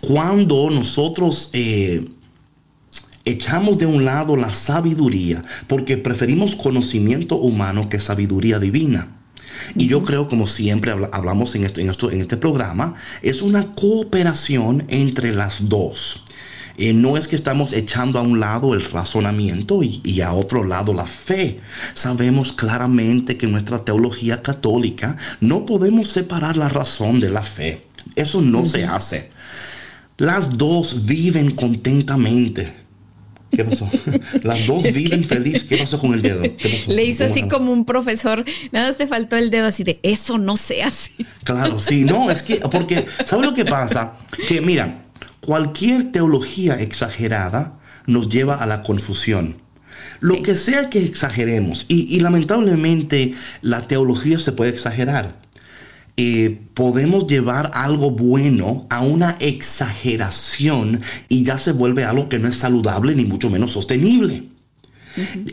Cuando 0.00 0.70
nosotros... 0.70 1.50
Eh, 1.52 2.04
echamos 3.26 3.78
de 3.78 3.86
un 3.86 4.04
lado 4.04 4.36
la 4.36 4.54
sabiduría 4.54 5.42
porque 5.66 5.96
preferimos 5.96 6.56
conocimiento 6.56 7.36
humano 7.36 7.88
que 7.88 7.98
sabiduría 7.98 8.58
divina. 8.58 9.08
Y 9.74 9.86
yo 9.86 10.02
creo, 10.02 10.28
como 10.28 10.46
siempre 10.46 10.92
hablamos 11.12 11.54
en, 11.54 11.64
esto, 11.64 11.80
en, 11.80 11.90
esto, 11.90 12.10
en 12.10 12.20
este 12.20 12.36
programa, 12.36 12.94
es 13.22 13.42
una 13.42 13.72
cooperación 13.72 14.84
entre 14.88 15.32
las 15.32 15.68
dos. 15.68 16.23
Eh, 16.76 16.92
no 16.92 17.16
es 17.16 17.28
que 17.28 17.36
estamos 17.36 17.72
echando 17.72 18.18
a 18.18 18.22
un 18.22 18.40
lado 18.40 18.74
el 18.74 18.84
razonamiento 18.84 19.82
y, 19.82 20.20
a 20.20 20.32
otro 20.32 20.64
lado 20.64 20.92
la 20.92 21.06
fe. 21.06 21.60
Sabemos 21.94 22.52
claramente 22.52 23.36
que 23.36 23.46
en 23.46 23.52
nuestra 23.52 23.84
teología 23.84 24.42
católica 24.42 25.16
no 25.40 25.66
podemos 25.66 26.08
separar 26.08 26.56
la 26.56 26.68
razón 26.68 27.20
de 27.20 27.30
la 27.30 27.42
fe. 27.42 27.86
Eso 28.16 28.40
no 28.40 28.66
se 28.66 28.84
hace. 28.84 29.30
Las 30.18 30.56
dos 30.56 31.06
viven 31.06 31.52
contentamente. 31.52 32.84
¿Qué 33.50 33.64
pasó? 33.64 33.88
Las 34.42 34.66
dos 34.66 34.82
viven 34.82 35.22
feliz. 35.22 35.64
¿Qué 35.64 35.76
pasó 35.76 35.98
con 35.98 36.12
el 36.12 36.22
dedo? 36.22 36.42
Le 36.88 37.04
hizo 37.04 37.24
así 37.24 37.46
como 37.46 37.72
un 37.72 37.84
profesor. 37.84 38.44
Nada 38.72 38.88
más 38.88 38.96
te 38.96 39.06
faltó 39.06 39.36
el 39.36 39.50
dedo 39.50 39.68
así 39.68 39.84
de 39.84 40.00
eso 40.02 40.38
no 40.38 40.56
se 40.56 40.82
hace. 40.82 41.12
Claro, 41.44 41.78
sí, 41.78 42.02
no, 42.02 42.30
es 42.30 42.42
que, 42.42 42.56
porque, 42.56 43.06
¿sabes 43.24 43.46
lo 43.46 43.54
que 43.54 43.64
pasa? 43.64 44.18
Que 44.48 44.60
mira, 44.60 45.03
cualquier 45.44 46.12
teología 46.12 46.80
exagerada 46.80 47.78
nos 48.06 48.28
lleva 48.28 48.56
a 48.56 48.66
la 48.66 48.82
confusión. 48.82 49.56
Lo 50.20 50.42
que 50.42 50.56
sea 50.56 50.90
que 50.90 51.04
exageremos, 51.04 51.86
y 51.88 52.18
lamentablemente 52.20 53.32
la 53.62 53.86
teología 53.86 54.38
se 54.38 54.52
puede 54.52 54.70
exagerar. 54.70 55.44
Eh, 56.16 56.60
podemos 56.74 57.26
llevar 57.26 57.72
algo 57.74 58.12
bueno 58.12 58.86
a 58.88 59.00
una 59.00 59.36
exageración 59.40 61.00
y 61.28 61.42
ya 61.42 61.58
se 61.58 61.72
vuelve 61.72 62.04
algo 62.04 62.28
que 62.28 62.38
no 62.38 62.46
es 62.46 62.56
saludable 62.56 63.16
ni 63.16 63.24
mucho 63.24 63.50
menos 63.50 63.72
sostenible. 63.72 64.44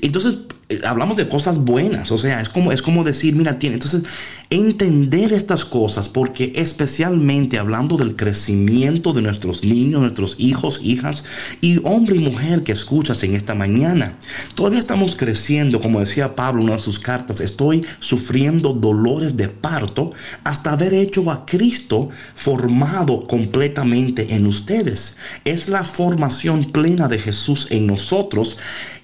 Entonces, 0.03 0.37
hablamos 0.85 1.17
de 1.17 1.27
cosas 1.27 1.59
buenas, 1.59 2.11
o 2.11 2.17
sea, 2.17 2.41
es 2.41 2.49
como, 2.49 2.71
es 2.71 2.81
como 2.81 3.03
decir, 3.03 3.35
mira, 3.35 3.59
tiene, 3.59 3.75
entonces, 3.75 4.03
entender 4.49 5.31
estas 5.31 5.63
cosas, 5.63 6.09
porque 6.09 6.51
especialmente 6.55 7.57
hablando 7.57 7.95
del 7.95 8.15
crecimiento 8.15 9.13
de 9.13 9.21
nuestros 9.21 9.63
niños, 9.63 10.01
nuestros 10.01 10.35
hijos, 10.39 10.81
hijas, 10.83 11.23
y 11.61 11.79
hombre 11.85 12.17
y 12.17 12.19
mujer 12.19 12.63
que 12.63 12.73
escuchas 12.73 13.23
en 13.23 13.33
esta 13.33 13.55
mañana, 13.55 14.17
todavía 14.53 14.79
estamos 14.79 15.15
creciendo, 15.15 15.79
como 15.79 16.01
decía 16.01 16.35
Pablo 16.35 16.61
en 16.61 16.67
una 16.67 16.75
de 16.75 16.81
sus 16.81 16.99
cartas, 16.99 17.39
estoy 17.39 17.85
sufriendo 17.99 18.73
dolores 18.73 19.37
de 19.37 19.47
parto 19.47 20.11
hasta 20.43 20.73
haber 20.73 20.93
hecho 20.93 21.31
a 21.31 21.45
Cristo 21.45 22.09
formado 22.35 23.27
completamente 23.27 24.35
en 24.35 24.45
ustedes. 24.45 25.15
Es 25.45 25.69
la 25.69 25.85
formación 25.85 26.65
plena 26.65 27.07
de 27.07 27.19
Jesús 27.19 27.67
en 27.69 27.87
nosotros 27.87 28.57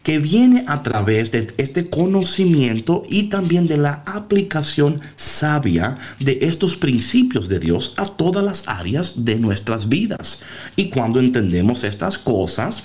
que 0.03 0.19
viene 0.19 0.63
a 0.67 0.83
través 0.83 1.31
de 1.31 1.53
este 1.57 1.89
conocimiento 1.89 3.03
y 3.09 3.23
también 3.23 3.67
de 3.67 3.77
la 3.77 4.03
aplicación 4.05 5.01
sabia 5.15 5.97
de 6.19 6.39
estos 6.41 6.75
principios 6.75 7.47
de 7.47 7.59
Dios 7.59 7.93
a 7.97 8.05
todas 8.05 8.43
las 8.43 8.63
áreas 8.67 9.25
de 9.25 9.37
nuestras 9.37 9.89
vidas. 9.89 10.41
Y 10.75 10.89
cuando 10.89 11.19
entendemos 11.19 11.83
estas 11.83 12.17
cosas, 12.17 12.83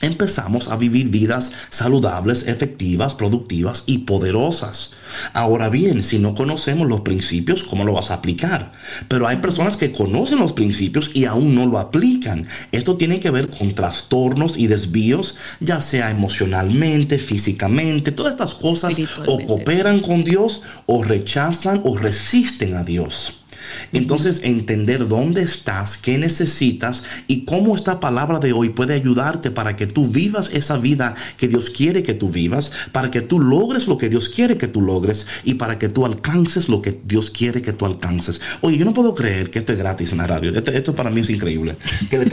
empezamos 0.00 0.68
a 0.68 0.76
vivir 0.76 1.08
vidas 1.08 1.52
saludables, 1.70 2.46
efectivas, 2.46 3.14
productivas 3.14 3.84
y 3.86 3.98
poderosas. 3.98 4.92
Ahora 5.32 5.68
bien, 5.68 6.02
si 6.02 6.18
no 6.18 6.34
conocemos 6.34 6.88
los 6.88 7.00
principios, 7.00 7.64
¿cómo 7.64 7.84
lo 7.84 7.92
vas 7.92 8.10
a 8.10 8.14
aplicar? 8.14 8.72
Pero 9.08 9.26
hay 9.26 9.36
personas 9.36 9.76
que 9.76 9.92
conocen 9.92 10.38
los 10.38 10.52
principios 10.52 11.10
y 11.14 11.24
aún 11.24 11.54
no 11.54 11.66
lo 11.66 11.78
aplican. 11.78 12.46
Esto 12.72 12.96
tiene 12.96 13.20
que 13.20 13.30
ver 13.30 13.48
con 13.48 13.74
trastornos 13.74 14.56
y 14.56 14.66
desvíos, 14.66 15.36
ya 15.60 15.80
sea 15.80 16.10
emocionalmente, 16.10 17.18
físicamente, 17.18 18.12
todas 18.12 18.32
estas 18.32 18.54
cosas 18.54 18.96
o 19.26 19.38
cooperan 19.40 20.00
con 20.00 20.24
Dios 20.24 20.62
o 20.86 21.02
rechazan 21.02 21.80
o 21.84 21.96
resisten 21.96 22.76
a 22.76 22.84
Dios. 22.84 23.45
Entonces, 23.92 24.40
entender 24.42 25.08
dónde 25.08 25.42
estás, 25.42 25.96
qué 25.96 26.18
necesitas 26.18 27.04
y 27.26 27.44
cómo 27.44 27.74
esta 27.74 28.00
palabra 28.00 28.38
de 28.38 28.52
hoy 28.52 28.70
puede 28.70 28.94
ayudarte 28.94 29.50
para 29.50 29.76
que 29.76 29.86
tú 29.86 30.06
vivas 30.08 30.50
esa 30.52 30.76
vida 30.76 31.14
que 31.36 31.48
Dios 31.48 31.70
quiere 31.70 32.02
que 32.02 32.14
tú 32.14 32.28
vivas, 32.28 32.72
para 32.92 33.10
que 33.10 33.20
tú 33.20 33.40
logres 33.40 33.86
lo 33.86 33.98
que 33.98 34.08
Dios 34.08 34.28
quiere 34.28 34.56
que 34.56 34.68
tú 34.68 34.82
logres 34.82 35.26
y 35.44 35.54
para 35.54 35.78
que 35.78 35.88
tú 35.88 36.04
alcances 36.06 36.68
lo 36.68 36.82
que 36.82 36.98
Dios 37.04 37.30
quiere 37.30 37.62
que 37.62 37.72
tú 37.72 37.86
alcances. 37.86 38.40
Oye, 38.60 38.78
yo 38.78 38.84
no 38.84 38.94
puedo 38.94 39.14
creer 39.14 39.50
que 39.50 39.60
esto 39.60 39.72
es 39.72 39.78
gratis 39.78 40.12
en 40.12 40.18
la 40.18 40.26
radio. 40.26 40.56
Esto, 40.56 40.94
para 40.94 41.10
mí 41.10 41.20
es 41.20 41.30
increíble. 41.30 41.76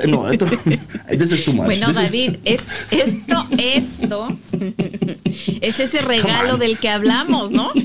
no, 0.07 0.29
esto, 0.29 0.45
es 1.07 1.43
too 1.43 1.53
much. 1.53 1.65
Bueno, 1.65 1.93
David, 1.93 2.37
esto, 2.45 3.47
esto 3.57 4.37
es 5.61 5.79
ese 5.79 6.01
regalo 6.01 6.57
del 6.57 6.77
que 6.77 6.89
hablamos, 6.89 7.51
¿no? 7.51 7.71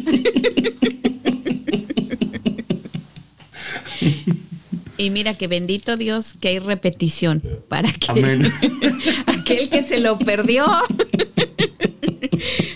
Y 4.96 5.10
mira 5.10 5.34
que 5.34 5.46
bendito 5.46 5.96
Dios 5.96 6.34
que 6.40 6.48
hay 6.48 6.58
repetición 6.58 7.42
para 7.68 7.90
que 7.92 8.10
aquel 9.26 9.70
que 9.70 9.84
se 9.84 10.00
lo 10.00 10.18
perdió, 10.18 10.66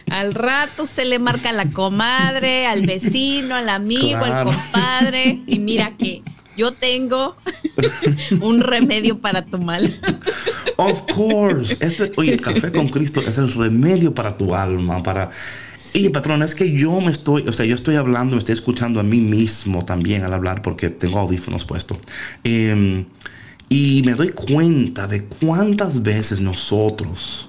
al 0.08 0.34
rato 0.34 0.86
se 0.86 1.04
le 1.04 1.18
marca 1.18 1.50
a 1.50 1.52
la 1.52 1.70
comadre, 1.70 2.66
al 2.66 2.86
vecino, 2.86 3.56
al 3.56 3.68
amigo, 3.68 4.24
al 4.24 4.44
compadre. 4.44 5.40
Y 5.48 5.58
mira 5.58 5.96
que 5.98 6.22
yo 6.56 6.72
tengo 6.72 7.36
un 8.40 8.60
remedio 8.60 9.18
para 9.18 9.44
tu 9.44 9.58
mal. 9.58 9.92
Of 10.76 11.02
course. 11.14 11.76
Este, 11.80 12.12
oye, 12.16 12.34
el 12.34 12.40
café 12.40 12.70
con 12.70 12.88
Cristo 12.88 13.20
es 13.20 13.38
el 13.38 13.52
remedio 13.52 14.14
para 14.14 14.36
tu 14.36 14.54
alma, 14.54 15.02
para 15.02 15.30
y 15.94 16.08
patrón, 16.08 16.42
es 16.42 16.54
que 16.54 16.72
yo 16.72 17.00
me 17.00 17.12
estoy, 17.12 17.46
o 17.46 17.52
sea, 17.52 17.66
yo 17.66 17.74
estoy 17.74 17.96
hablando, 17.96 18.36
me 18.36 18.38
estoy 18.38 18.54
escuchando 18.54 19.00
a 19.00 19.02
mí 19.02 19.20
mismo 19.20 19.84
también 19.84 20.22
al 20.22 20.32
hablar 20.32 20.62
porque 20.62 20.88
tengo 20.90 21.18
audífonos 21.18 21.64
puestos. 21.64 21.98
Em, 22.44 23.04
y 23.68 24.02
me 24.04 24.14
doy 24.14 24.30
cuenta 24.30 25.06
de 25.06 25.24
cuántas 25.24 26.02
veces 26.02 26.40
nosotros, 26.40 27.48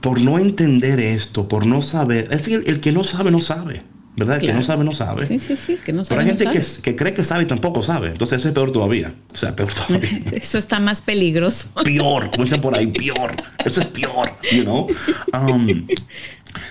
por 0.00 0.20
no 0.20 0.38
entender 0.38 1.00
esto, 1.00 1.48
por 1.48 1.66
no 1.66 1.82
saber, 1.82 2.24
es 2.30 2.38
decir, 2.38 2.62
el 2.66 2.80
que 2.80 2.92
no 2.92 3.04
sabe, 3.04 3.30
no 3.30 3.40
sabe. 3.40 3.82
¿Verdad? 4.16 4.36
El 4.40 4.46
que 4.46 4.52
no 4.54 4.62
sabe, 4.62 4.84
no 4.84 4.92
sabe. 4.92 5.26
Sí, 5.26 5.38
sí, 5.38 5.56
sí, 5.56 5.76
que 5.84 5.92
no 5.92 6.04
sabe. 6.04 6.22
Pero 6.24 6.32
hay 6.32 6.38
gente 6.38 6.58
Que, 6.58 6.82
que, 6.82 6.96
cree 6.96 7.12
que 7.12 7.24
sabe 7.24 7.44
y 7.44 7.46
tampoco 7.46 7.82
sabe. 7.82 8.08
Entonces 8.08 8.40
eso 8.40 8.48
es 8.48 8.54
peor 8.54 8.72
todavía. 8.72 9.14
O 9.32 9.36
sea, 9.36 9.54
peor 9.54 9.72
todavía. 9.74 10.22
eso 10.32 10.56
está 10.56 10.80
más 10.80 11.02
peligroso. 11.02 11.68
Peor, 11.84 12.30
como 12.30 12.44
dicen 12.44 12.60
por 12.60 12.76
ahí, 12.76 12.86
peor. 12.86 13.36
Eso 13.64 13.80
es 13.82 13.86
peor, 13.88 14.32
you 14.52 14.62
know. 14.62 14.86
Um, 15.34 15.86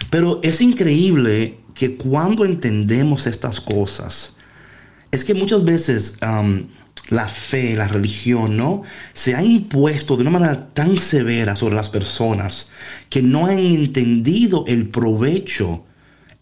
pero 0.10 0.40
es 0.44 0.60
increíble 0.60 1.60
que 1.76 1.96
cuando 1.96 2.46
entendemos 2.46 3.28
estas 3.28 3.62
cosas, 3.62 4.34
es 5.12 5.24
que 5.24 5.34
muchas 5.34 5.64
veces 5.64 6.18
la 7.10 7.28
fe, 7.28 7.76
la 7.76 7.88
religión, 7.88 8.58
¿no? 8.58 8.84
Se 9.14 9.36
ha 9.36 9.44
impuesto 9.44 10.16
de 10.16 10.24
una 10.24 10.32
manera 10.32 10.74
tan 10.74 10.98
severa 10.98 11.56
sobre 11.56 11.76
las 11.76 11.90
personas 11.90 12.70
que 13.10 13.22
no 13.22 13.46
han 13.46 13.60
entendido 13.60 14.66
el 14.68 14.90
provecho 14.90 15.85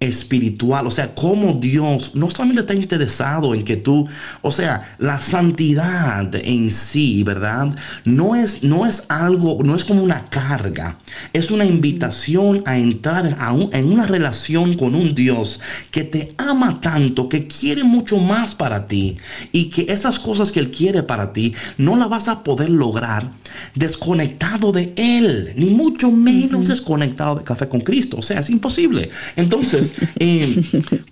espiritual, 0.05 0.87
o 0.87 0.91
sea, 0.91 1.15
cómo 1.15 1.53
Dios 1.53 2.15
no 2.15 2.29
solamente 2.29 2.61
está 2.61 2.73
interesado 2.73 3.53
en 3.53 3.63
que 3.63 3.77
tú, 3.77 4.07
o 4.41 4.51
sea, 4.51 4.95
la 4.99 5.19
santidad 5.19 6.33
en 6.35 6.71
sí, 6.71 7.23
¿verdad? 7.23 7.73
No 8.05 8.35
es, 8.35 8.63
no 8.63 8.85
es 8.85 9.05
algo, 9.09 9.59
no 9.63 9.75
es 9.75 9.85
como 9.85 10.03
una 10.03 10.25
carga, 10.29 10.97
es 11.31 11.51
una 11.51 11.65
invitación 11.65 12.63
a 12.65 12.77
entrar 12.77 13.37
a 13.39 13.53
en 13.71 13.91
una 13.91 14.07
relación 14.07 14.73
con 14.73 14.95
un 14.95 15.13
Dios 15.13 15.59
que 15.91 16.03
te 16.03 16.33
ama 16.37 16.81
tanto, 16.81 17.29
que 17.29 17.47
quiere 17.47 17.83
mucho 17.83 18.17
más 18.17 18.55
para 18.55 18.87
ti 18.87 19.17
y 19.51 19.65
que 19.65 19.85
esas 19.89 20.19
cosas 20.19 20.51
que 20.51 20.59
Él 20.59 20.71
quiere 20.71 21.03
para 21.03 21.33
ti 21.33 21.53
no 21.77 21.95
las 21.95 22.09
vas 22.09 22.27
a 22.27 22.43
poder 22.43 22.69
lograr 22.69 23.31
desconectado 23.75 24.71
de 24.71 24.93
Él, 24.95 25.53
ni 25.55 25.69
mucho 25.69 26.11
menos 26.11 26.67
desconectado 26.67 27.35
de 27.35 27.43
Café 27.43 27.67
con 27.67 27.81
Cristo, 27.81 28.17
o 28.17 28.21
sea, 28.21 28.39
es 28.39 28.49
imposible. 28.49 29.09
Entonces, 29.35 29.92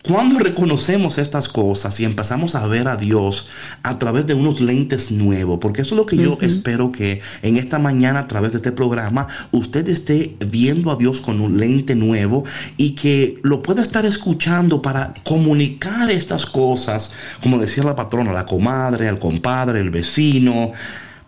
cuando 0.03 0.39
reconocemos 0.39 1.17
estas 1.17 1.49
cosas 1.49 1.99
y 1.99 2.05
empezamos 2.05 2.55
a 2.55 2.65
ver 2.67 2.87
a 2.87 2.97
Dios 2.97 3.47
a 3.83 3.97
través 3.97 4.27
de 4.27 4.33
unos 4.33 4.61
lentes 4.61 5.11
nuevos, 5.11 5.59
porque 5.59 5.81
eso 5.81 5.95
es 5.95 5.97
lo 5.97 6.05
que 6.05 6.17
yo 6.17 6.37
espero 6.41 6.91
que 6.91 7.21
en 7.41 7.57
esta 7.57 7.79
mañana 7.79 8.19
a 8.19 8.27
través 8.27 8.51
de 8.51 8.57
este 8.57 8.71
programa 8.71 9.27
usted 9.51 9.87
esté 9.89 10.35
viendo 10.47 10.91
a 10.91 10.95
Dios 10.95 11.21
con 11.21 11.39
un 11.39 11.59
lente 11.59 11.95
nuevo 11.95 12.43
y 12.77 12.91
que 12.91 13.39
lo 13.43 13.61
pueda 13.61 13.81
estar 13.81 14.05
escuchando 14.05 14.81
para 14.81 15.13
comunicar 15.23 16.09
estas 16.11 16.45
cosas, 16.45 17.11
como 17.41 17.59
decía 17.59 17.83
la 17.83 17.95
patrona, 17.95 18.33
la 18.33 18.45
comadre, 18.45 19.07
al 19.07 19.19
compadre, 19.19 19.81
el 19.81 19.89
vecino, 19.89 20.71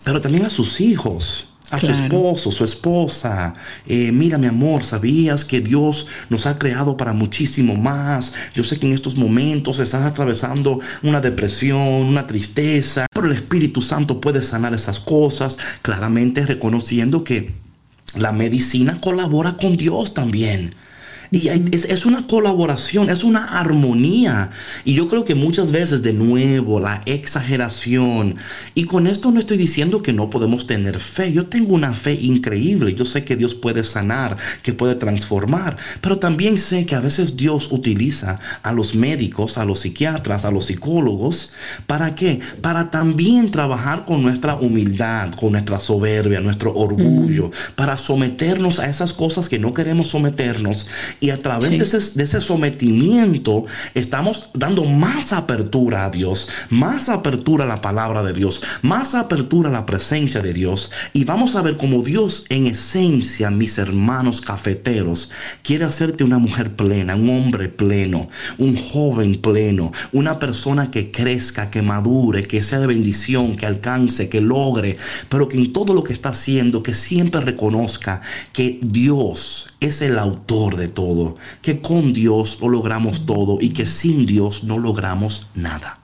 pero 0.04 0.22
también 0.22 0.46
a 0.46 0.50
sus 0.50 0.82
hijos 0.82 1.48
a 1.74 1.80
su 1.80 1.88
esposo, 1.88 2.52
su 2.52 2.64
esposa. 2.64 3.54
Eh, 3.88 4.12
mira, 4.12 4.38
mi 4.38 4.48
amor, 4.48 4.84
¿sabías 4.84 5.44
que 5.44 5.60
Dios 5.60 6.08
nos 6.30 6.46
ha 6.46 6.60
creado 6.60 6.96
para 6.96 7.14
muchísimo 7.14 7.76
más? 7.76 8.34
Yo 8.54 8.64
sé 8.64 8.80
que 8.80 8.86
en 8.86 8.94
estos 8.94 9.16
momentos 9.16 9.80
estás 9.80 10.06
atravesando 10.06 10.80
una 11.02 11.20
depresión, 11.20 11.80
una 11.80 12.28
tristeza, 12.28 13.08
pero 13.12 13.28
el 13.28 13.34
Espíritu 13.34 13.82
Santo 13.82 14.22
puede 14.22 14.44
sanar 14.44 14.74
esas 14.74 15.00
cosas, 15.00 15.58
claramente 15.82 16.46
reconociendo 16.46 17.24
que 17.24 17.54
la 18.16 18.32
medicina 18.32 19.00
colabora 19.02 19.58
con 19.58 19.76
Dios 19.76 20.14
también. 20.14 20.76
Y 21.34 21.48
es, 21.48 22.06
una 22.06 22.28
colaboración, 22.28 23.10
es 23.10 23.24
una 23.24 23.60
armonía. 23.60 24.52
Y 24.86 24.94
yo 24.94 25.08
creo 25.08 25.26
que 25.26 25.34
muchas 25.34 25.72
veces, 25.72 26.04
de 26.04 26.14
nuevo, 26.14 26.80
la 26.80 27.02
exageración. 27.08 28.36
Y 28.76 28.84
con 28.84 29.08
esto 29.08 29.32
no 29.32 29.40
estoy 29.40 29.58
diciendo 29.58 30.04
que 30.04 30.14
no 30.14 30.30
podemos 30.30 30.68
tener 30.68 31.00
fe. 31.00 31.34
Yo 31.34 31.48
tengo 31.48 31.74
una 31.74 31.94
fe 31.94 32.14
increíble. 32.14 32.94
Yo 32.94 33.04
sé 33.06 33.26
que 33.26 33.36
Dios 33.36 33.56
puede 33.56 33.84
sanar, 33.84 34.38
que 34.62 34.74
puede 34.74 34.94
transformar. 34.94 35.76
Pero 36.02 36.20
también 36.20 36.60
sé 36.60 36.86
que 36.86 36.94
a 36.94 37.00
veces 37.00 37.36
Dios 37.36 37.70
utiliza 37.72 38.40
a 38.62 38.72
los 38.72 38.94
médicos, 38.94 39.58
a 39.58 39.66
los 39.66 39.80
psiquiatras, 39.80 40.46
a 40.46 40.52
los 40.52 40.66
psicólogos. 40.68 41.54
¿Para 41.88 42.14
qué? 42.14 42.42
Para 42.62 42.92
también 42.92 43.50
trabajar 43.50 44.06
con 44.06 44.22
nuestra 44.22 44.54
humildad, 44.54 45.34
con 45.34 45.54
nuestra 45.54 45.80
soberbia, 45.80 46.42
nuestro 46.42 46.76
orgullo. 46.76 47.50
Para 47.76 47.98
someternos 47.98 48.78
a 48.78 48.88
esas 48.88 49.14
cosas 49.14 49.50
que 49.50 49.58
no 49.58 49.74
queremos 49.74 50.10
someternos 50.10 50.86
y 51.24 51.30
a 51.30 51.40
través 51.40 51.72
de, 51.72 51.78
ese, 51.78 52.18
de, 52.18 52.26
ese, 52.26 52.42
sometimiento 52.42 53.66
estamos 53.94 54.50
dando 54.54 54.84
más 54.84 55.32
apertura 55.32 56.04
a 56.04 56.10
Dios, 56.10 56.50
más 56.70 57.08
apertura 57.08 57.64
a 57.64 57.68
la 57.68 57.82
palabra 57.82 58.24
de 58.24 58.34
Dios, 58.34 58.62
más 58.82 59.16
apertura 59.16 59.70
a 59.70 59.72
la 59.72 59.86
presencia 59.86 60.42
de 60.42 60.54
Dios. 60.54 60.92
Y 61.14 61.24
vamos 61.24 61.56
a 61.56 61.62
ver 61.62 61.78
cómo 61.78 62.04
Dios 62.04 62.44
en 62.50 62.68
esencia, 62.68 63.50
mis 63.52 63.78
hermanos 63.78 64.42
cafeteros, 64.42 65.30
quiere 65.62 65.86
hacerte 65.86 66.26
una 66.26 66.40
mujer 66.40 66.76
plena, 66.76 67.16
un 67.16 67.30
hombre 67.30 67.70
pleno, 67.70 68.28
un 68.58 68.76
joven 68.76 69.36
pleno, 69.36 69.94
una 70.12 70.40
persona 70.40 70.92
que 70.92 71.10
crezca, 71.10 71.70
que 71.70 71.82
madure, 71.82 72.44
que 72.44 72.62
sea 72.62 72.80
de 72.80 72.88
bendición, 72.88 73.56
que 73.56 73.66
alcance, 73.66 74.28
que 74.28 74.42
logre, 74.42 74.98
pero 75.30 75.48
que 75.48 75.56
en 75.56 75.72
todo 75.72 75.94
lo 75.94 76.04
que 76.04 76.12
está 76.12 76.30
haciendo, 76.30 76.84
que 76.84 76.94
siempre 76.94 77.40
reconozca 77.40 78.20
que 78.52 78.78
Dios 78.82 79.70
es 79.80 80.02
el 80.02 80.20
autor 80.20 80.76
de 80.76 80.90
todo 80.90 81.03
todo, 81.04 81.36
que 81.62 81.80
con 81.80 82.14
Dios 82.14 82.60
lo 82.62 82.70
logramos 82.70 83.26
todo 83.26 83.58
y 83.60 83.70
que 83.70 83.86
sin 83.86 84.26
Dios 84.26 84.64
no 84.64 84.78
logramos 84.80 85.48
nada. 85.54 86.00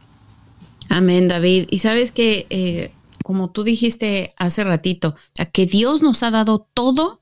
Amén, 0.89 1.27
David. 1.27 1.67
Y 1.69 1.79
sabes 1.79 2.11
que, 2.11 2.47
eh, 2.49 2.91
como 3.23 3.49
tú 3.49 3.63
dijiste 3.63 4.33
hace 4.37 4.63
ratito, 4.63 5.15
que 5.53 5.65
Dios 5.65 6.01
nos 6.01 6.23
ha 6.23 6.31
dado 6.31 6.67
todo 6.73 7.21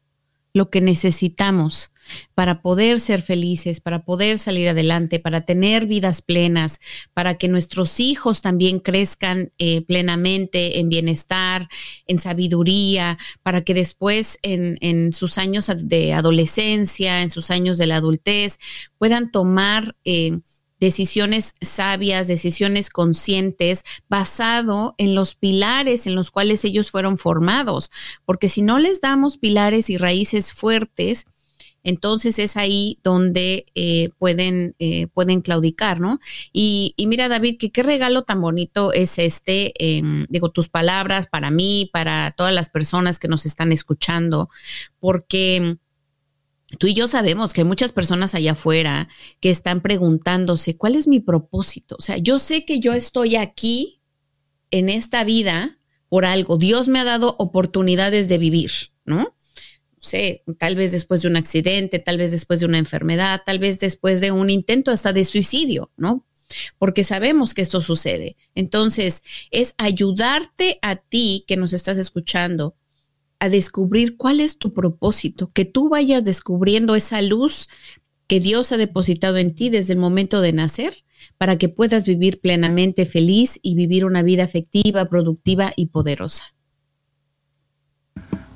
lo 0.58 0.70
que 0.70 0.82
necesitamos 0.82 1.92
para 2.34 2.62
poder 2.62 3.00
ser 3.00 3.22
felices, 3.22 3.80
para 3.80 4.04
poder 4.04 4.40
salir 4.40 4.70
adelante, 4.70 5.20
para 5.20 5.42
tener 5.42 5.86
vidas 5.86 6.22
plenas, 6.22 6.80
para 7.14 7.38
que 7.38 7.48
nuestros 7.48 8.00
hijos 8.00 8.42
también 8.42 8.80
crezcan 8.80 9.52
eh, 9.58 9.82
plenamente 9.82 10.80
en 10.80 10.90
bienestar, 10.90 11.68
en 12.06 12.20
sabiduría, 12.20 13.18
para 13.44 13.62
que 13.62 13.74
después 13.74 14.40
en, 14.42 14.78
en, 14.82 15.14
sus 15.14 15.38
años 15.38 15.70
de 15.76 16.14
adolescencia, 16.14 17.22
en 17.22 17.30
sus 17.30 17.52
años 17.52 17.78
de 17.78 17.88
la 17.88 17.98
adultez, 17.98 18.60
puedan 18.98 19.32
tomar... 19.32 19.96
Eh, 20.06 20.40
decisiones 20.80 21.56
sabias, 21.62 22.28
decisiones 22.28 22.90
conscientes, 22.90 23.84
basado 24.10 24.96
en 24.98 25.16
los 25.16 25.36
pilares 25.36 26.08
en 26.08 26.16
los 26.16 26.32
cuales 26.32 26.64
ellos 26.66 26.92
fueron 26.92 27.18
formados. 27.18 27.92
Porque 28.26 28.50
si 28.50 28.62
no 28.62 28.80
les 28.80 29.02
damos 29.02 29.38
pilares 29.38 29.90
y 29.90 29.98
raíces 29.98 30.54
fuertes, 30.54 31.26
entonces 31.88 32.38
es 32.38 32.58
ahí 32.58 33.00
donde 33.02 33.66
eh, 33.74 34.10
pueden, 34.18 34.76
eh, 34.78 35.08
pueden 35.08 35.40
claudicar, 35.40 36.02
¿no? 36.02 36.20
Y, 36.52 36.94
mira, 36.98 37.30
David, 37.30 37.58
que 37.58 37.72
qué 37.72 37.82
regalo 37.82 38.24
tan 38.24 38.42
bonito 38.42 38.92
es 38.92 39.18
este, 39.20 39.72
em, 39.78 40.26
digo, 40.28 40.52
tus 40.52 40.68
palabras 40.68 41.28
para 41.28 41.50
mí, 41.50 41.90
para 41.94 42.34
todas 42.36 42.54
las 42.54 42.70
personas 42.70 43.20
que 43.20 43.30
nos 43.30 43.46
están 43.46 43.72
escuchando, 43.72 44.50
porque 45.00 45.78
tú 46.80 46.88
y 46.88 46.94
yo 46.94 47.08
sabemos 47.08 47.54
que 47.54 47.62
hay 47.62 47.66
muchas 47.66 47.92
personas 47.92 48.36
allá 48.36 48.54
afuera 48.54 49.08
que 49.40 49.50
están 49.50 49.82
preguntándose, 49.82 50.78
¿cuál 50.78 50.96
es 50.96 51.08
mi 51.08 51.20
propósito? 51.20 51.96
O 52.00 52.02
sea, 52.02 52.18
yo 52.18 52.40
sé 52.40 52.66
que 52.66 52.80
yo 52.80 52.94
estoy 52.94 53.36
aquí 53.36 54.02
en 54.72 54.90
esta 54.90 55.24
vida 55.24 55.80
por 56.10 56.26
algo. 56.26 56.58
Dios 56.58 56.88
me 56.88 57.00
ha 57.00 57.04
dado 57.04 57.36
oportunidades 57.40 58.28
de 58.28 58.38
vivir, 58.38 58.72
¿no? 59.06 59.34
sé, 60.08 60.44
tal 60.58 60.76
vez 60.76 60.92
después 60.92 61.22
de 61.22 61.28
un 61.28 61.38
accidente, 61.38 62.00
tal 62.00 62.18
vez 62.18 62.32
después 62.32 62.60
de 62.60 62.66
una 62.66 62.78
enfermedad, 62.78 63.42
tal 63.46 63.60
vez 63.60 63.80
después 63.80 64.22
de 64.22 64.32
un 64.32 64.50
intento 64.50 64.92
hasta 64.92 65.14
de 65.14 65.26
suicidio, 65.26 65.92
¿no? 65.98 66.26
Porque 66.78 67.04
sabemos 67.04 67.54
que 67.54 67.62
esto 67.62 67.82
sucede. 67.82 68.38
Entonces, 68.56 69.24
es 69.52 69.76
ayudarte 69.78 70.80
a 70.82 70.96
ti 70.96 71.44
que 71.48 71.58
nos 71.58 71.74
estás 71.74 71.98
escuchando 71.98 72.76
a 73.40 73.50
descubrir 73.50 74.18
cuál 74.18 74.40
es 74.40 74.58
tu 74.58 74.74
propósito, 74.74 75.50
que 75.54 75.66
tú 75.66 75.90
vayas 75.90 76.24
descubriendo 76.24 76.96
esa 76.96 77.22
luz 77.22 77.68
que 78.28 78.40
Dios 78.40 78.72
ha 78.72 78.78
depositado 78.78 79.38
en 79.38 79.56
ti 79.56 79.70
desde 79.70 79.94
el 79.94 80.00
momento 80.00 80.42
de 80.42 80.54
nacer 80.54 81.04
para 81.38 81.58
que 81.58 81.70
puedas 81.70 82.04
vivir 82.04 82.40
plenamente 82.40 83.06
feliz 83.06 83.60
y 83.62 83.76
vivir 83.76 84.06
una 84.06 84.24
vida 84.24 84.44
afectiva, 84.44 85.10
productiva 85.10 85.74
y 85.76 85.88
poderosa. 85.88 86.44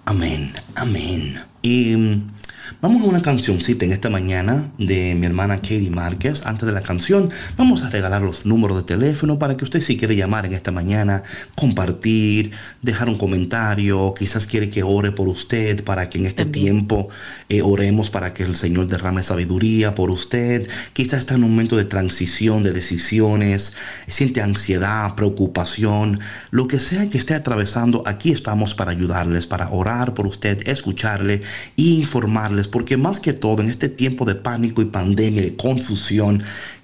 Amén, 0.06 0.52
amén. 0.76 1.40
Y 1.62 1.96
mm, 1.96 2.32
Vamos 2.80 3.04
a 3.04 3.06
una 3.06 3.22
cancioncita 3.22 3.86
en 3.86 3.92
esta 3.92 4.10
mañana 4.10 4.72
de 4.78 5.14
mi 5.16 5.26
hermana 5.26 5.58
Katie 5.58 5.90
Márquez. 5.90 6.44
Antes 6.46 6.66
de 6.66 6.72
la 6.72 6.82
canción, 6.82 7.30
vamos 7.58 7.84
a 7.84 7.90
regalar 7.90 8.22
los 8.22 8.46
números 8.46 8.78
de 8.78 8.84
teléfono 8.84 9.38
para 9.38 9.58
que 9.58 9.66
usted 9.66 9.82
si 9.82 9.98
quiere 9.98 10.16
llamar 10.16 10.46
en 10.46 10.54
esta 10.54 10.72
mañana, 10.72 11.24
compartir, 11.56 12.52
dejar 12.82 13.10
un 13.10 13.18
comentario, 13.18 14.14
quizás 14.18 14.48
quiere 14.48 14.70
que 14.70 14.84
ore 14.84 15.12
por 15.12 15.28
usted 15.28 15.84
para 15.84 16.10
que 16.10 16.18
en 16.18 16.26
este 16.26 16.46
tiempo 16.46 17.10
eh, 17.50 17.62
oremos 17.62 18.10
para 18.10 18.34
que 18.34 18.44
el 18.44 18.56
Señor 18.56 18.88
derrame 18.88 19.22
sabiduría 19.22 19.94
por 19.94 20.10
usted. 20.10 20.68
Quizás 20.94 21.20
está 21.20 21.36
en 21.36 21.44
un 21.44 21.52
momento 21.52 21.76
de 21.76 21.86
transición, 21.86 22.64
de 22.64 22.72
decisiones, 22.72 23.74
siente 24.08 24.42
ansiedad, 24.42 25.14
preocupación, 25.16 26.20
lo 26.52 26.68
que 26.68 26.80
sea 26.80 27.10
que 27.10 27.18
esté 27.18 27.36
atravesando, 27.36 28.04
aquí 28.08 28.32
estamos 28.32 28.74
para 28.76 28.92
ayudarles, 28.92 29.46
para 29.46 29.70
orar 29.70 30.14
por 30.14 30.26
usted, 30.26 30.68
escucharle 30.68 31.42
e 31.78 31.82
informarle 31.82 32.61
porque 32.68 32.98
más 32.98 33.20
que 33.20 33.34
todo 33.34 33.62
en 33.62 33.70
este 33.70 33.90
tiempo 33.90 34.26
de 34.26 34.36
pánico 34.36 34.82
y 34.82 34.86
pandemia, 34.86 35.42
de 35.42 35.56
confusión, 35.56 36.42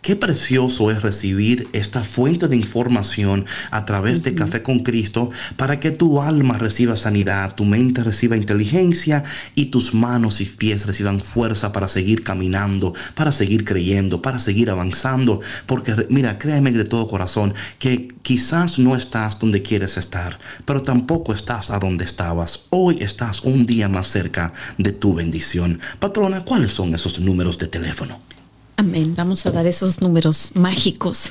Qué 0.08 0.16
precioso 0.16 0.90
es 0.90 1.02
recibir 1.02 1.68
esta 1.74 2.02
fuente 2.02 2.48
de 2.48 2.56
información 2.56 3.46
a 3.72 3.84
través 3.84 4.24
de 4.24 4.34
Café 4.36 4.62
con 4.62 4.80
Cristo 4.80 5.32
para 5.58 5.82
que 5.82 5.92
tu 5.92 6.22
alma 6.22 6.58
reciba 6.58 6.96
sanidad, 6.96 7.56
tu 7.56 7.66
mente 7.66 8.06
reciba 8.06 8.38
inteligencia 8.38 9.26
y 9.54 9.66
tus 9.66 9.94
manos 9.94 10.40
y 10.40 10.46
pies 10.46 10.86
reciban 10.86 11.20
fuerza 11.20 11.74
para 11.74 11.90
seguir 11.90 12.24
caminando, 12.24 12.94
para 13.16 13.34
seguir 13.34 13.66
creyendo, 13.66 14.22
para 14.22 14.40
seguir 14.40 14.70
avanzando. 14.70 15.42
Porque 15.66 15.94
mira, 16.10 16.38
créeme 16.38 16.72
de 16.72 16.86
todo 16.86 17.10
corazón 17.10 17.54
que 17.78 18.08
quizás 18.22 18.80
no 18.80 18.96
estás 18.96 19.38
donde 19.40 19.62
quieres 19.62 19.98
estar, 19.98 20.40
pero 20.64 20.82
tampoco 20.84 21.34
estás 21.34 21.70
a 21.70 21.80
donde 21.80 22.06
estabas. 22.06 22.62
Hoy 22.70 23.00
estás 23.02 23.42
un 23.42 23.66
día 23.66 23.90
más 23.90 24.08
cerca 24.08 24.54
de 24.78 24.94
tu 24.94 25.14
bendición. 25.14 25.82
Patrona, 26.00 26.46
¿cuáles 26.46 26.72
son 26.72 26.96
esos 26.96 27.20
números 27.20 27.58
de 27.58 27.68
teléfono? 27.68 28.37
Amén. 28.78 29.14
Vamos 29.16 29.46
a 29.46 29.52
dar 29.52 29.68
esos 29.68 30.02
números 30.02 30.52
mágicos. 30.54 31.30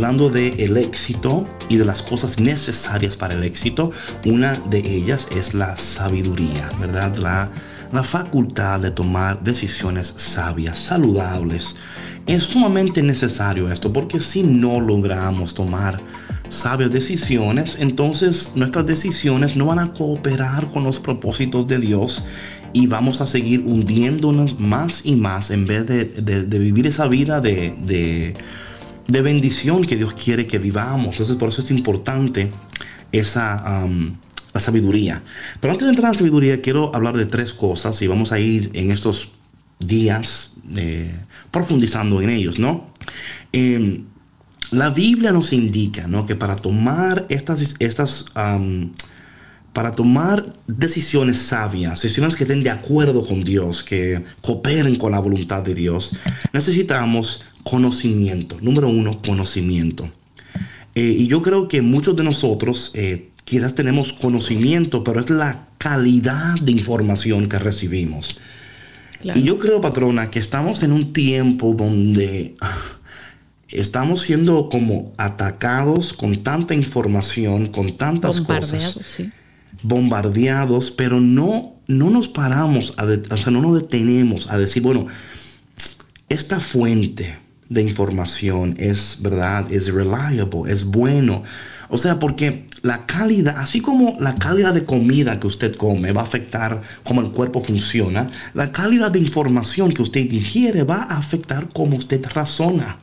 hablando 0.08 0.30
de 0.30 0.64
el 0.64 0.78
éxito 0.78 1.44
y 1.68 1.76
de 1.76 1.84
las 1.84 2.00
cosas 2.00 2.40
necesarias 2.40 3.14
para 3.14 3.34
el 3.34 3.44
éxito, 3.44 3.90
una 4.24 4.54
de 4.70 4.78
ellas 4.78 5.28
es 5.36 5.52
la 5.52 5.76
sabiduría, 5.76 6.70
¿verdad? 6.80 7.14
La, 7.18 7.50
la 7.92 8.02
facultad 8.02 8.80
de 8.80 8.90
tomar 8.90 9.44
decisiones 9.44 10.14
sabias, 10.16 10.78
saludables. 10.78 11.76
Es 12.26 12.44
sumamente 12.44 13.02
necesario 13.02 13.70
esto 13.70 13.92
porque 13.92 14.18
si 14.18 14.42
no 14.42 14.80
logramos 14.80 15.52
tomar 15.52 16.00
sabias 16.48 16.90
decisiones, 16.90 17.76
entonces 17.78 18.50
nuestras 18.54 18.86
decisiones 18.86 19.56
no 19.56 19.66
van 19.66 19.78
a 19.78 19.92
cooperar 19.92 20.68
con 20.68 20.84
los 20.84 20.98
propósitos 20.98 21.66
de 21.66 21.80
Dios 21.80 22.24
y 22.72 22.86
vamos 22.86 23.20
a 23.20 23.26
seguir 23.26 23.60
hundiéndonos 23.66 24.58
más 24.58 25.02
y 25.04 25.16
más 25.16 25.50
en 25.50 25.66
vez 25.66 25.84
de, 25.84 26.06
de- 26.06 26.46
de 26.46 26.58
vivir 26.58 26.86
esa 26.86 27.06
vida 27.08 27.42
de, 27.42 27.74
de- 27.84 28.32
de 29.08 29.22
bendición 29.22 29.84
que 29.84 29.96
Dios 29.96 30.14
quiere 30.14 30.46
que 30.46 30.58
vivamos. 30.58 31.12
Entonces 31.12 31.36
por 31.36 31.48
eso 31.48 31.62
es 31.62 31.70
importante 31.70 32.50
esa 33.10 33.86
la 34.54 34.60
sabiduría. 34.60 35.22
Pero 35.60 35.72
antes 35.72 35.86
de 35.86 35.90
entrar 35.90 36.10
a 36.10 36.12
la 36.12 36.18
sabiduría 36.18 36.62
quiero 36.62 36.94
hablar 36.94 37.16
de 37.16 37.26
tres 37.26 37.52
cosas 37.52 38.00
y 38.02 38.06
vamos 38.06 38.32
a 38.32 38.38
ir 38.38 38.70
en 38.74 38.90
estos 38.90 39.30
días 39.78 40.52
eh, 40.76 41.14
profundizando 41.50 42.20
en 42.22 42.30
ellos, 42.30 42.58
¿no? 42.58 42.86
Em, 43.52 44.04
la 44.70 44.90
Biblia 44.90 45.32
nos 45.32 45.52
indica 45.52 46.06
¿no? 46.06 46.26
que 46.26 46.36
para 46.36 46.54
tomar 46.56 47.24
estas, 47.30 47.74
estas 47.78 48.26
para 49.72 49.92
tomar 49.92 50.54
decisiones 50.66 51.38
sabias, 51.38 52.02
decisiones 52.02 52.36
que 52.36 52.44
estén 52.44 52.62
de 52.62 52.70
acuerdo 52.70 53.26
con 53.26 53.42
Dios, 53.44 53.82
que 53.82 54.22
cooperen 54.42 54.96
con 54.96 55.12
la 55.12 55.20
voluntad 55.20 55.62
de 55.62 55.74
Dios, 55.74 56.12
necesitamos 56.52 57.44
conocimiento. 57.68 58.58
Número 58.60 58.88
uno, 58.88 59.20
conocimiento. 59.20 60.10
Eh, 60.94 61.02
y 61.02 61.26
yo 61.26 61.42
creo 61.42 61.68
que 61.68 61.82
muchos 61.82 62.16
de 62.16 62.24
nosotros 62.24 62.92
eh, 62.94 63.28
quizás 63.44 63.74
tenemos 63.74 64.12
conocimiento, 64.12 65.04
pero 65.04 65.20
es 65.20 65.28
la 65.28 65.68
calidad 65.76 66.54
de 66.60 66.72
información 66.72 67.48
que 67.48 67.58
recibimos. 67.58 68.40
Y 69.22 69.42
yo 69.42 69.58
creo, 69.58 69.80
patrona, 69.80 70.30
que 70.30 70.38
estamos 70.38 70.82
en 70.82 70.92
un 70.92 71.12
tiempo 71.12 71.74
donde 71.76 72.54
estamos 73.68 74.22
siendo 74.22 74.68
como 74.70 75.12
atacados 75.18 76.12
con 76.12 76.42
tanta 76.42 76.74
información, 76.74 77.66
con 77.66 77.96
tantas 77.96 78.40
cosas. 78.40 78.98
Bombardeados, 79.82 80.90
pero 80.90 81.20
no, 81.20 81.76
no 81.86 82.10
nos 82.10 82.28
paramos, 82.28 82.94
a 82.96 83.04
o 83.04 83.36
sea, 83.36 83.52
no 83.52 83.60
nos 83.60 83.82
detenemos 83.82 84.48
a 84.50 84.58
decir, 84.58 84.82
bueno, 84.82 85.06
esta 86.28 86.60
fuente 86.60 87.47
de 87.68 87.82
información 87.82 88.74
es 88.78 89.18
verdad, 89.20 89.70
es 89.70 89.92
reliable, 89.92 90.46
es 90.66 90.84
bueno. 90.84 91.42
O 91.90 91.96
sea, 91.96 92.18
porque 92.18 92.66
la 92.82 93.06
calidad, 93.06 93.56
así 93.58 93.80
como 93.80 94.16
la 94.20 94.34
calidad 94.34 94.74
de 94.74 94.84
comida 94.84 95.40
que 95.40 95.46
usted 95.46 95.74
come 95.76 96.12
va 96.12 96.20
a 96.20 96.24
afectar 96.24 96.80
cómo 97.04 97.20
el 97.20 97.30
cuerpo 97.30 97.62
funciona, 97.62 98.30
la 98.54 98.70
calidad 98.72 99.10
de 99.10 99.18
información 99.18 99.92
que 99.92 100.02
usted 100.02 100.30
ingiere 100.30 100.82
va 100.82 101.02
a 101.04 101.18
afectar 101.18 101.68
cómo 101.72 101.96
usted 101.96 102.24
razona. 102.26 102.98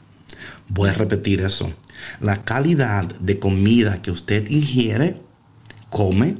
Voy 0.67 0.89
a 0.89 0.93
repetir 0.93 1.41
eso. 1.41 1.71
La 2.19 2.43
calidad 2.43 3.05
de 3.19 3.39
comida 3.39 4.01
que 4.01 4.11
usted 4.11 4.49
ingiere, 4.49 5.21
come, 5.89 6.37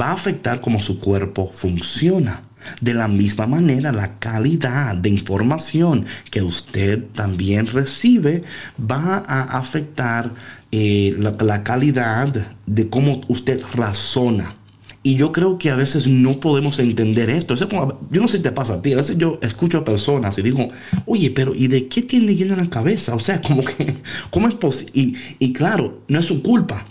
va 0.00 0.10
a 0.10 0.14
afectar 0.14 0.60
cómo 0.60 0.80
su 0.80 0.98
cuerpo 0.98 1.50
funciona. 1.52 2.42
De 2.80 2.94
la 2.94 3.08
misma 3.08 3.46
manera, 3.46 3.92
la 3.92 4.18
calidad 4.18 4.96
de 4.96 5.08
información 5.08 6.06
que 6.30 6.42
usted 6.42 7.04
también 7.14 7.66
recibe 7.66 8.42
va 8.78 9.22
a 9.26 9.58
afectar 9.58 10.32
eh, 10.70 11.14
la, 11.18 11.62
calidad 11.62 12.46
de 12.66 12.88
cómo 12.88 13.20
usted 13.28 13.62
razona. 13.74 14.56
Y 15.04 15.16
yo 15.16 15.32
creo 15.32 15.58
que 15.58 15.70
a 15.70 15.76
veces 15.76 16.06
no 16.06 16.38
podemos 16.38 16.78
entender 16.78 17.28
esto. 17.28 17.54
yo 17.56 18.20
no 18.20 18.28
sé 18.28 18.36
si 18.36 18.42
te 18.42 18.52
pasa 18.52 18.74
a 18.74 18.82
ti. 18.82 18.92
A 18.92 18.96
veces 18.96 19.18
yo 19.18 19.38
escucho 19.42 19.78
a 19.78 19.84
personas 19.84 20.38
y 20.38 20.42
digo, 20.42 20.68
oye, 21.06 21.30
pero 21.30 21.54
¿y 21.54 21.66
de 21.66 21.88
qué 21.88 22.02
tiene 22.02 22.36
lleno 22.36 22.54
en 22.54 22.60
la 22.60 22.70
cabeza? 22.70 23.14
O 23.14 23.20
sea, 23.20 23.42
como 23.42 23.64
que, 23.64 23.96
¿cómo 24.30 24.48
es 24.48 24.54
posible? 24.54 25.18
Y 25.38 25.52
claro, 25.52 26.02
no 26.08 26.20
es 26.20 26.26
su 26.26 26.42
culpa 26.42 26.86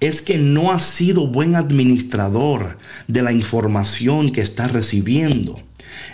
es 0.00 0.22
que 0.22 0.38
no 0.38 0.72
ha 0.72 0.80
sido 0.80 1.26
buen 1.26 1.56
administrador 1.56 2.78
de 3.08 3.22
la 3.22 3.32
información 3.32 4.30
que 4.30 4.40
está 4.40 4.68
recibiendo. 4.68 5.60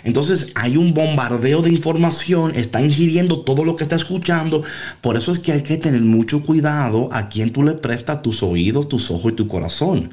Entonces 0.03 0.51
hay 0.55 0.77
un 0.77 0.93
bombardeo 0.93 1.61
de 1.61 1.69
información, 1.69 2.53
está 2.55 2.81
ingiriendo 2.81 3.41
todo 3.41 3.63
lo 3.63 3.75
que 3.75 3.83
está 3.83 3.95
escuchando. 3.95 4.63
Por 5.01 5.17
eso 5.17 5.31
es 5.31 5.39
que 5.39 5.51
hay 5.51 5.63
que 5.63 5.77
tener 5.77 6.01
mucho 6.01 6.43
cuidado 6.43 7.09
a 7.11 7.29
quien 7.29 7.51
tú 7.51 7.63
le 7.63 7.73
prestas 7.73 8.21
tus 8.21 8.43
oídos, 8.43 8.89
tus 8.89 9.11
ojos 9.11 9.33
y 9.33 9.35
tu 9.35 9.47
corazón. 9.47 10.11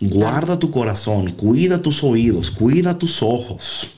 Guarda 0.00 0.58
tu 0.58 0.70
corazón, 0.70 1.30
cuida 1.30 1.80
tus 1.80 2.04
oídos, 2.04 2.50
cuida 2.50 2.98
tus 2.98 3.22
ojos 3.22 3.95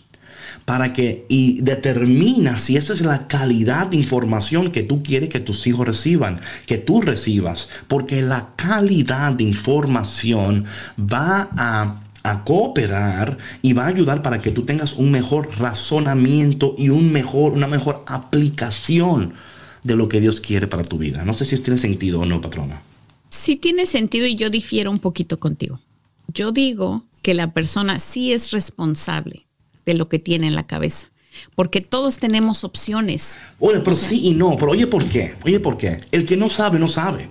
para 0.68 0.92
que 0.92 1.24
y 1.30 1.62
determina 1.62 2.58
si 2.58 2.76
esa 2.76 2.92
es 2.92 3.00
la 3.00 3.26
calidad 3.26 3.86
de 3.86 3.96
información 3.96 4.70
que 4.70 4.82
tú 4.82 5.02
quieres 5.02 5.30
que 5.30 5.40
tus 5.40 5.66
hijos 5.66 5.86
reciban, 5.86 6.42
que 6.66 6.76
tú 6.76 7.00
recibas, 7.00 7.70
porque 7.86 8.20
la 8.20 8.50
calidad 8.54 9.32
de 9.32 9.44
información 9.44 10.66
va 11.00 11.48
a 12.22 12.44
cooperar 12.44 13.38
y 13.62 13.72
va 13.72 13.84
a 13.84 13.86
ayudar 13.86 14.20
para 14.20 14.42
que 14.42 14.50
tú 14.50 14.66
tengas 14.66 14.92
un 14.92 15.10
mejor 15.10 15.58
razonamiento 15.58 16.74
y 16.76 16.90
un 16.90 17.12
mejor, 17.12 17.54
una 17.54 17.66
mejor 17.66 18.04
aplicación 18.06 19.32
de 19.84 19.96
lo 19.96 20.06
que 20.06 20.20
Dios 20.20 20.42
quiere 20.42 20.66
para 20.66 20.84
tu 20.84 20.98
vida. 20.98 21.24
No 21.24 21.32
sé 21.32 21.46
si 21.46 21.56
tiene 21.60 21.78
sentido 21.78 22.20
o 22.20 22.26
no, 22.26 22.42
patrona. 22.42 22.82
Sí 23.30 23.56
tiene 23.56 23.86
sentido 23.86 24.26
y 24.26 24.36
yo 24.36 24.50
difiero 24.50 24.90
un 24.90 24.98
poquito 24.98 25.40
contigo. 25.40 25.80
Yo 26.34 26.52
digo 26.52 27.04
que 27.22 27.32
la 27.32 27.54
persona 27.54 28.00
sí 28.00 28.34
es 28.34 28.50
responsable 28.50 29.47
de 29.88 29.94
lo 29.94 30.10
que 30.10 30.18
tiene 30.18 30.46
en 30.46 30.54
la 30.54 30.66
cabeza. 30.66 31.08
Porque 31.54 31.80
todos 31.80 32.18
tenemos 32.18 32.62
opciones. 32.62 33.38
Oye, 33.58 33.80
pero 33.80 33.96
sí 33.96 34.20
y 34.26 34.32
no. 34.32 34.54
Pero 34.58 34.72
oye, 34.72 34.86
¿por 34.86 35.08
qué? 35.08 35.34
Oye, 35.44 35.60
¿por 35.60 35.78
qué? 35.78 35.96
El 36.12 36.26
que 36.26 36.36
no 36.36 36.50
sabe, 36.50 36.78
no 36.78 36.88
sabe. 36.88 37.30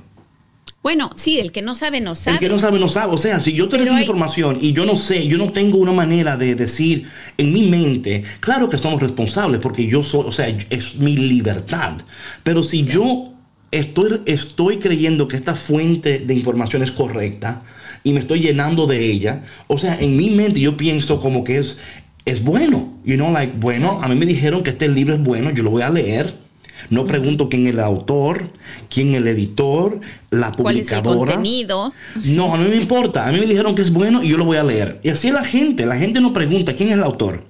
Bueno, 0.81 1.11
sí, 1.15 1.39
el 1.39 1.51
que 1.51 1.61
no 1.61 1.75
sabe, 1.75 2.01
no 2.01 2.15
sabe. 2.15 2.37
El 2.37 2.39
que 2.39 2.49
no 2.49 2.57
sabe, 2.57 2.79
no 2.79 2.87
sabe. 2.87 3.13
O 3.13 3.17
sea, 3.17 3.39
si 3.39 3.53
yo 3.53 3.69
tengo 3.69 3.95
información 3.95 4.57
y 4.59 4.73
yo 4.73 4.85
no 4.85 4.95
sé, 4.95 5.27
yo 5.27 5.37
no 5.37 5.51
tengo 5.51 5.77
una 5.77 5.91
manera 5.91 6.35
de 6.35 6.55
decir 6.55 7.07
en 7.37 7.53
mi 7.53 7.67
mente, 7.67 8.23
claro 8.39 8.69
que 8.69 8.79
somos 8.79 8.99
responsables 8.99 9.61
porque 9.61 9.85
yo 9.85 10.01
soy, 10.01 10.25
o 10.25 10.31
sea, 10.31 10.47
es 10.47 10.95
mi 10.95 11.15
libertad. 11.15 11.97
Pero 12.41 12.63
si 12.63 12.85
yo 12.85 13.33
estoy, 13.69 14.21
estoy 14.25 14.77
creyendo 14.77 15.27
que 15.27 15.35
esta 15.35 15.53
fuente 15.53 16.19
de 16.19 16.33
información 16.33 16.81
es 16.81 16.91
correcta, 16.91 17.61
y 18.07 18.13
me 18.13 18.21
estoy 18.21 18.39
llenando 18.39 18.87
de 18.87 19.05
ella. 19.05 19.43
O 19.67 19.77
sea, 19.77 19.97
en 19.99 20.15
mi 20.15 20.29
mente 20.29 20.61
yo 20.61 20.77
pienso 20.77 21.19
como 21.19 21.43
que 21.43 21.57
es, 21.57 21.79
es 22.27 22.43
bueno. 22.43 22.93
You 23.05 23.15
know, 23.15 23.31
like, 23.31 23.53
bueno, 23.57 23.99
a 24.03 24.07
mí 24.07 24.15
me 24.15 24.25
dijeron 24.25 24.61
que 24.61 24.71
este 24.71 24.87
libro 24.89 25.15
es 25.15 25.23
bueno, 25.23 25.49
yo 25.51 25.63
lo 25.63 25.71
voy 25.71 25.81
a 25.81 25.89
leer. 25.89 26.35
No 26.89 27.07
pregunto 27.07 27.49
quién 27.49 27.65
es 27.67 27.73
el 27.73 27.79
autor, 27.79 28.49
quién 28.89 29.11
es 29.11 29.17
el 29.17 29.27
editor, 29.27 29.99
la 30.29 30.51
publicadora. 30.51 30.63
¿Cuál 30.63 30.77
es 30.77 30.91
el 30.91 31.01
contenido? 31.03 31.93
No, 32.35 32.53
a 32.53 32.57
mí 32.57 32.69
me 32.69 32.75
importa. 32.75 33.27
A 33.27 33.31
mí 33.31 33.39
me 33.39 33.45
dijeron 33.45 33.75
que 33.75 33.81
es 33.81 33.91
bueno 33.91 34.23
y 34.23 34.29
yo 34.29 34.37
lo 34.37 34.45
voy 34.45 34.57
a 34.57 34.63
leer. 34.63 34.99
Y 35.03 35.09
así 35.09 35.31
la 35.31 35.43
gente. 35.43 35.85
La 35.85 35.97
gente 35.97 36.21
no 36.21 36.33
pregunta 36.33 36.75
quién 36.75 36.89
es 36.89 36.95
el 36.95 37.03
autor. 37.03 37.43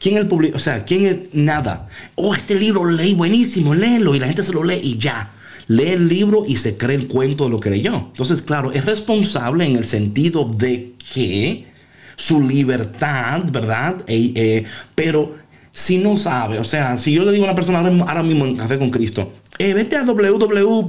¿Quién 0.00 0.16
es 0.16 0.22
el 0.22 0.28
publicador? 0.28 0.56
O 0.56 0.64
sea, 0.64 0.84
¿quién 0.84 1.06
es 1.06 1.16
nada? 1.32 1.88
Oh, 2.16 2.34
este 2.34 2.54
libro 2.54 2.84
lo 2.84 2.92
leí 2.92 3.14
buenísimo, 3.14 3.74
léelo. 3.74 4.14
Y 4.14 4.18
la 4.18 4.26
gente 4.26 4.42
se 4.42 4.52
lo 4.52 4.64
lee 4.64 4.80
y 4.82 4.98
ya. 4.98 5.30
Lee 5.68 5.90
el 5.90 6.08
libro 6.08 6.42
y 6.46 6.56
se 6.56 6.76
cree 6.76 6.96
el 6.96 7.06
cuento 7.06 7.44
de 7.44 7.50
lo 7.50 7.60
que 7.60 7.70
leyó. 7.70 7.94
Entonces, 7.94 8.42
claro, 8.42 8.72
es 8.72 8.84
responsable 8.84 9.64
en 9.64 9.76
el 9.76 9.84
sentido 9.84 10.44
de 10.44 10.94
que 11.14 11.71
su 12.16 12.46
libertad, 12.46 13.42
¿verdad? 13.50 14.02
Eh, 14.06 14.64
pero 14.94 15.34
si 15.72 15.98
no 15.98 16.16
sabe, 16.16 16.58
o 16.58 16.64
sea, 16.64 16.98
si 16.98 17.12
yo 17.12 17.24
le 17.24 17.32
digo 17.32 17.44
a 17.44 17.48
una 17.48 17.54
persona 17.54 17.78
ahora 17.78 18.22
mismo 18.22 18.44
en 18.44 18.56
Café 18.56 18.78
con 18.78 18.90
Cristo, 18.90 19.32
eh, 19.58 19.72
vete 19.72 19.96
a 19.96 20.04
www, 20.04 20.88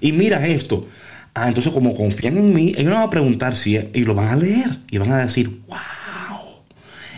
y 0.00 0.12
mira 0.12 0.46
esto. 0.46 0.88
Ah, 1.34 1.48
entonces 1.48 1.72
como 1.72 1.94
confían 1.94 2.36
en 2.36 2.52
mí, 2.52 2.72
ellos 2.76 2.90
no 2.90 2.96
van 2.96 3.04
a 3.04 3.10
preguntar 3.10 3.56
si, 3.56 3.78
y 3.94 4.04
lo 4.04 4.14
van 4.14 4.28
a 4.28 4.36
leer, 4.36 4.80
y 4.90 4.98
van 4.98 5.12
a 5.12 5.24
decir, 5.24 5.60
wow. 5.68 5.78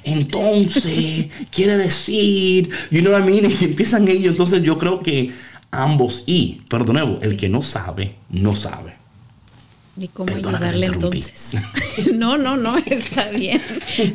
Entonces, 0.04 1.28
quiere 1.50 1.78
decir, 1.78 2.68
you 2.90 3.00
know 3.00 3.12
what 3.12 3.22
I 3.22 3.24
mean? 3.24 3.50
Y 3.50 3.64
empiezan 3.64 4.06
ellos, 4.06 4.32
entonces 4.32 4.62
yo 4.62 4.78
creo 4.78 5.00
que 5.00 5.30
ambos, 5.70 6.24
y, 6.26 6.60
pero 6.68 6.84
de 6.84 6.92
nuevo, 6.92 7.18
el 7.22 7.36
que 7.36 7.48
no 7.48 7.62
sabe, 7.62 8.16
no 8.28 8.54
sabe. 8.54 9.03
¿Y 9.96 10.08
cómo 10.08 10.34
ayudarle 10.34 10.86
entonces? 10.86 11.52
no, 12.14 12.36
no, 12.36 12.56
no, 12.56 12.76
está 12.78 13.30
bien. 13.30 13.60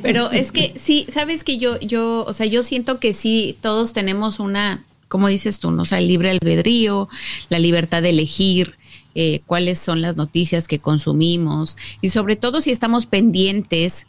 Pero 0.01 0.29
es 0.31 0.51
que 0.51 0.73
sí, 0.81 1.07
sabes 1.11 1.43
que 1.43 1.57
yo, 1.57 1.79
yo, 1.79 2.25
o 2.27 2.33
sea, 2.33 2.45
yo 2.45 2.63
siento 2.63 2.99
que 2.99 3.13
sí, 3.13 3.57
todos 3.61 3.93
tenemos 3.93 4.39
una, 4.39 4.83
como 5.07 5.29
dices 5.29 5.59
tú, 5.59 5.71
¿no? 5.71 5.83
O 5.83 5.85
sea, 5.85 5.99
el 5.99 6.07
libre 6.07 6.31
albedrío, 6.31 7.07
la 7.47 7.59
libertad 7.59 8.01
de 8.01 8.09
elegir 8.09 8.77
eh, 9.15 9.41
cuáles 9.45 9.79
son 9.79 10.01
las 10.01 10.17
noticias 10.17 10.67
que 10.67 10.79
consumimos 10.79 11.77
y 12.01 12.09
sobre 12.09 12.35
todo 12.35 12.61
si 12.61 12.71
estamos 12.71 13.05
pendientes 13.05 14.05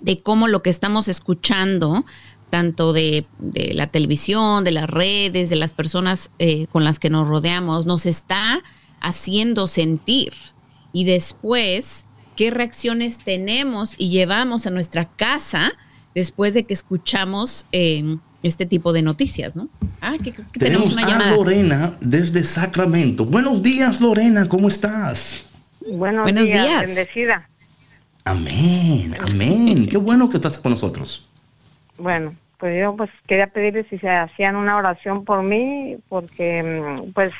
de 0.00 0.18
cómo 0.18 0.48
lo 0.48 0.62
que 0.62 0.70
estamos 0.70 1.08
escuchando, 1.08 2.04
tanto 2.50 2.92
de, 2.92 3.26
de 3.38 3.72
la 3.74 3.88
televisión, 3.88 4.64
de 4.64 4.72
las 4.72 4.88
redes, 4.88 5.50
de 5.50 5.56
las 5.56 5.72
personas 5.72 6.30
eh, 6.38 6.66
con 6.68 6.84
las 6.84 6.98
que 6.98 7.10
nos 7.10 7.26
rodeamos, 7.26 7.86
nos 7.86 8.06
está 8.06 8.62
haciendo 9.00 9.66
sentir 9.66 10.32
y 10.92 11.04
después 11.04 12.04
qué 12.36 12.50
reacciones 12.50 13.18
tenemos 13.24 13.94
y 13.98 14.10
llevamos 14.10 14.66
a 14.66 14.70
nuestra 14.70 15.08
casa 15.16 15.72
después 16.14 16.54
de 16.54 16.64
que 16.64 16.74
escuchamos 16.74 17.66
em, 17.72 18.20
este 18.42 18.66
tipo 18.66 18.92
de 18.92 19.02
noticias, 19.02 19.56
¿no? 19.56 19.68
Ah, 20.00 20.16
que, 20.22 20.32
tenemos, 20.58 20.94
una 20.94 21.16
a 21.16 21.30
Lorena 21.32 21.96
desde 22.00 22.44
Sacramento. 22.44 23.24
Buenos 23.24 23.62
días, 23.62 24.00
Lorena, 24.00 24.48
¿cómo 24.48 24.68
estás? 24.68 25.46
Buenos, 25.90 26.26
días, 26.32 26.86
bendecida. 26.86 27.48
Amén, 28.24 29.16
amén. 29.20 29.88
Qué 29.88 29.96
bueno 29.96 30.28
que 30.28 30.36
estás 30.36 30.58
con 30.58 30.72
nosotros. 30.72 31.28
Bueno, 31.96 32.34
pues 32.58 32.80
yo 32.80 32.94
pues 32.96 33.10
quería 33.26 33.46
pedirles 33.46 33.86
si 33.88 33.98
se 33.98 34.10
hacían 34.10 34.56
una 34.56 34.76
oración 34.76 35.24
por 35.24 35.42
mí, 35.42 35.96
porque 36.08 36.62
mm, 36.62 37.12
pues 37.12 37.32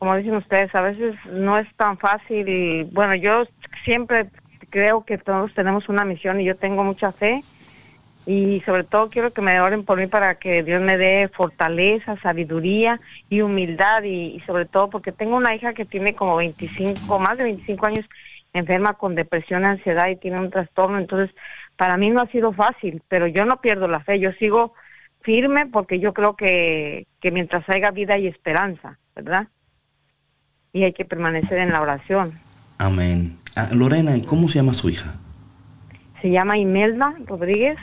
como 0.00 0.16
dicen 0.16 0.34
ustedes, 0.34 0.74
a 0.74 0.80
veces 0.80 1.14
no 1.30 1.58
es 1.58 1.68
tan 1.76 1.98
fácil 1.98 2.48
y 2.48 2.84
bueno, 2.84 3.14
yo 3.16 3.44
siempre 3.84 4.30
creo 4.70 5.04
que 5.04 5.18
todos 5.18 5.52
tenemos 5.52 5.90
una 5.90 6.06
misión 6.06 6.40
y 6.40 6.46
yo 6.46 6.56
tengo 6.56 6.82
mucha 6.82 7.12
fe. 7.12 7.44
Y 8.24 8.62
sobre 8.62 8.84
todo 8.84 9.10
quiero 9.10 9.34
que 9.34 9.42
me 9.42 9.60
oren 9.60 9.84
por 9.84 9.98
mí 9.98 10.06
para 10.06 10.36
que 10.36 10.62
Dios 10.62 10.80
me 10.80 10.96
dé 10.96 11.28
fortaleza, 11.34 12.16
sabiduría 12.22 12.98
y 13.28 13.42
humildad 13.42 14.02
y, 14.04 14.40
sobre 14.46 14.64
todo 14.64 14.88
porque 14.88 15.12
tengo 15.12 15.36
una 15.36 15.54
hija 15.54 15.74
que 15.74 15.84
tiene 15.84 16.14
como 16.14 16.36
25, 16.36 17.18
más 17.18 17.36
de 17.36 17.44
25 17.44 17.86
años 17.86 18.06
enferma 18.54 18.94
con 18.94 19.14
depresión, 19.14 19.66
ansiedad 19.66 20.08
y 20.08 20.16
tiene 20.16 20.40
un 20.40 20.50
trastorno, 20.50 20.98
entonces 20.98 21.34
para 21.76 21.98
mí 21.98 22.08
no 22.08 22.22
ha 22.22 22.26
sido 22.28 22.54
fácil, 22.54 23.02
pero 23.08 23.26
yo 23.26 23.44
no 23.44 23.60
pierdo 23.60 23.86
la 23.86 24.00
fe, 24.00 24.18
yo 24.18 24.32
sigo 24.32 24.72
firme 25.20 25.66
porque 25.66 25.98
yo 25.98 26.14
creo 26.14 26.36
que, 26.36 27.06
que 27.20 27.30
mientras 27.30 27.68
haya 27.68 27.90
vida 27.90 28.16
y 28.16 28.26
esperanza, 28.26 28.98
¿verdad? 29.14 29.48
Y 30.72 30.84
hay 30.84 30.92
que 30.92 31.04
permanecer 31.04 31.58
en 31.58 31.70
la 31.70 31.80
oración. 31.80 32.38
Amén. 32.78 33.36
Ah, 33.56 33.68
Lorena, 33.72 34.12
¿cómo 34.26 34.48
se 34.48 34.56
llama 34.56 34.72
su 34.72 34.88
hija? 34.88 35.14
Se 36.22 36.30
llama 36.30 36.58
Imelda 36.58 37.14
Rodríguez. 37.26 37.78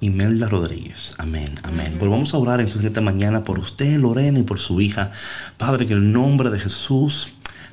Imelda 0.00 0.48
Rodríguez. 0.48 1.14
Amén, 1.18 1.54
amén. 1.62 1.94
Pues 1.98 2.10
vamos 2.10 2.34
a 2.34 2.38
orar 2.38 2.60
entonces 2.60 2.84
esta 2.84 3.00
mañana 3.00 3.44
por 3.44 3.58
usted, 3.58 3.98
Lorena, 3.98 4.40
y 4.40 4.42
por 4.42 4.58
su 4.58 4.80
hija. 4.80 5.10
Padre, 5.58 5.86
que 5.86 5.92
el 5.92 6.12
nombre 6.12 6.50
de 6.50 6.58
Jesús 6.58 7.32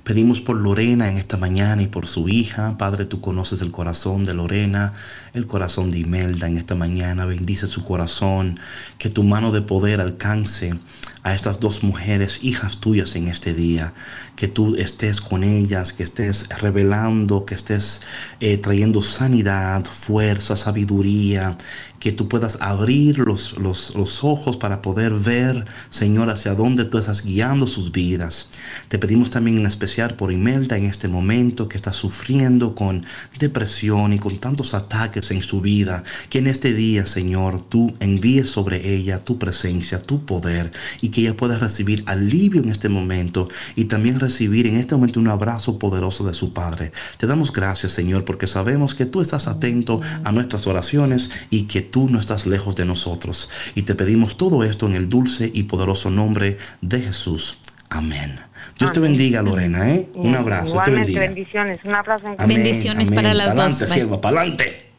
Pedimos 0.10 0.42
por 0.42 0.60
Lorena 0.60 1.08
en 1.08 1.20
esta 1.20 1.38
mañana 1.38 1.84
y 1.84 1.88
por 1.88 2.08
su 2.08 2.30
hija. 2.30 2.80
Padre, 2.80 3.06
tú 3.06 3.22
conoces 3.22 3.62
el 3.62 3.72
corazón 3.72 4.24
de 4.24 4.34
Lorena, 4.34 4.92
el 5.36 5.46
corazón 5.46 5.92
de 5.92 6.00
Imelda 6.00 6.48
en 6.48 6.58
esta 6.58 6.74
mañana. 6.74 7.28
Bendice 7.28 7.68
su 7.68 7.84
corazón, 7.84 8.60
que 8.98 9.10
tu 9.10 9.22
mano 9.22 9.52
de 9.52 9.62
poder 9.62 10.02
alcance 10.02 10.74
a 11.22 11.36
estas 11.36 11.60
dos 11.60 11.84
mujeres, 11.84 12.40
hijas 12.42 12.78
tuyas 12.78 13.16
en 13.16 13.28
este 13.28 13.54
día, 13.54 13.94
que 14.36 14.48
tú 14.48 14.76
estés 14.78 15.22
con 15.22 15.44
ellas, 15.44 15.94
que 15.94 16.02
estés 16.02 16.48
revelando, 16.58 17.46
que 17.46 17.54
estés 17.54 18.02
eh, 18.40 18.58
trayendo 18.58 19.04
sanidad, 19.04 19.86
fuerza, 19.86 20.56
sabiduría, 20.56 21.56
que 22.00 22.12
tú 22.12 22.28
puedas 22.28 22.58
abrir 22.62 23.20
los, 23.20 23.58
los, 23.58 24.24
ojos 24.24 24.58
para 24.58 24.82
poder 24.82 25.14
ver, 25.14 25.66
Señor, 25.90 26.30
hacia 26.30 26.56
dónde 26.56 26.86
tú 26.86 26.98
estás 26.98 27.24
guiando 27.24 27.68
sus 27.68 27.92
vidas. 27.92 28.48
Te 28.88 28.98
pedimos 28.98 29.30
también 29.30 29.58
en 29.58 29.66
especial 29.66 30.16
por 30.16 30.32
Imelda 30.32 30.78
en 30.78 30.86
este 30.86 31.08
momento 31.08 31.68
que 31.68 31.78
está 31.78 31.94
sufriendo 31.94 32.76
con 32.76 33.06
depresión 33.38 34.14
y 34.14 34.20
con 34.20 34.38
tantos 34.38 34.74
ataques 34.74 35.32
en 35.32 35.42
su 35.42 35.62
vida, 35.62 36.04
que 36.30 36.40
en 36.40 36.48
este 36.48 36.74
día, 36.74 37.06
Señor, 37.06 37.62
tú 37.62 37.94
envíes 38.00 38.50
sobre 38.50 38.96
ella 38.96 39.20
tu 39.20 39.38
presencia, 39.38 40.02
tu 40.02 40.26
poder 40.26 40.72
y 41.02 41.10
que 41.10 41.22
ella 41.22 41.38
pueda 41.38 41.60
recibir 41.60 42.04
alivio 42.06 42.62
en 42.62 42.70
este 42.70 42.90
momento 42.90 43.50
y 43.76 43.86
también 43.86 44.20
recibir 44.20 44.68
en 44.68 44.76
este 44.76 44.96
momento 44.96 45.20
un 45.20 45.28
abrazo 45.28 45.78
poderoso 45.78 46.26
de 46.26 46.34
su 46.34 46.54
Padre. 46.54 46.92
Te 47.18 47.28
damos 47.28 47.52
gracias, 47.52 47.92
Señor, 47.92 48.26
porque 48.26 48.48
sabemos 48.48 48.96
que 48.96 49.06
tú 49.06 49.22
estás 49.22 49.48
atento 49.48 50.02
a 50.24 50.32
nuestras 50.32 50.68
oraciones 50.68 51.30
y 51.50 51.64
que 51.64 51.89
tú 51.92 52.10
no 52.10 52.20
estás 52.20 52.46
lejos 52.46 52.76
de 52.76 52.86
nosotros. 52.86 53.50
Y 53.76 53.84
te 53.84 53.96
pedimos 53.96 54.38
todo 54.38 54.64
esto 54.64 54.86
en 54.88 54.94
el 54.94 55.10
dulce 55.10 55.52
y 55.54 55.64
poderoso 55.64 56.10
nombre 56.10 56.58
de 56.82 57.02
Jesús. 57.02 57.58
Amén. 57.90 58.40
Dios 58.78 58.94
te 58.94 59.00
bendiga, 59.00 59.42
Lorena, 59.42 59.92
¿eh? 59.92 60.10
Un 60.16 60.36
abrazo. 60.36 60.70
Igualmente, 60.70 61.20
bendiciones. 61.20 61.80
Un 61.86 61.96
abrazo. 61.96 62.36
bendiciones 62.48 63.12
para 63.12 63.34
las 63.34 63.56
dos. 63.56 63.90
Sierva, 63.90 64.22
para 64.22 64.42
adelante. 64.42 64.90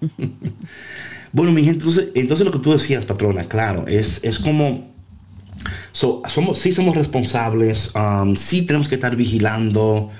bueno, 1.32 1.52
mi 1.52 1.64
gente, 1.64 1.78
entonces, 1.80 2.08
entonces 2.14 2.46
lo 2.46 2.52
que 2.52 2.58
tú 2.58 2.72
decías, 2.72 3.04
patrona, 3.04 3.44
claro, 3.44 3.86
es, 3.86 4.20
es 4.22 4.38
como... 4.38 4.92
somos, 5.92 6.58
sí 6.58 6.72
somos 6.72 6.96
responsables, 6.96 7.92
um, 7.94 8.36
sí 8.36 8.62
tenemos 8.62 8.88
que 8.88 8.96
estar 8.96 9.16
vigilando, 9.16 10.10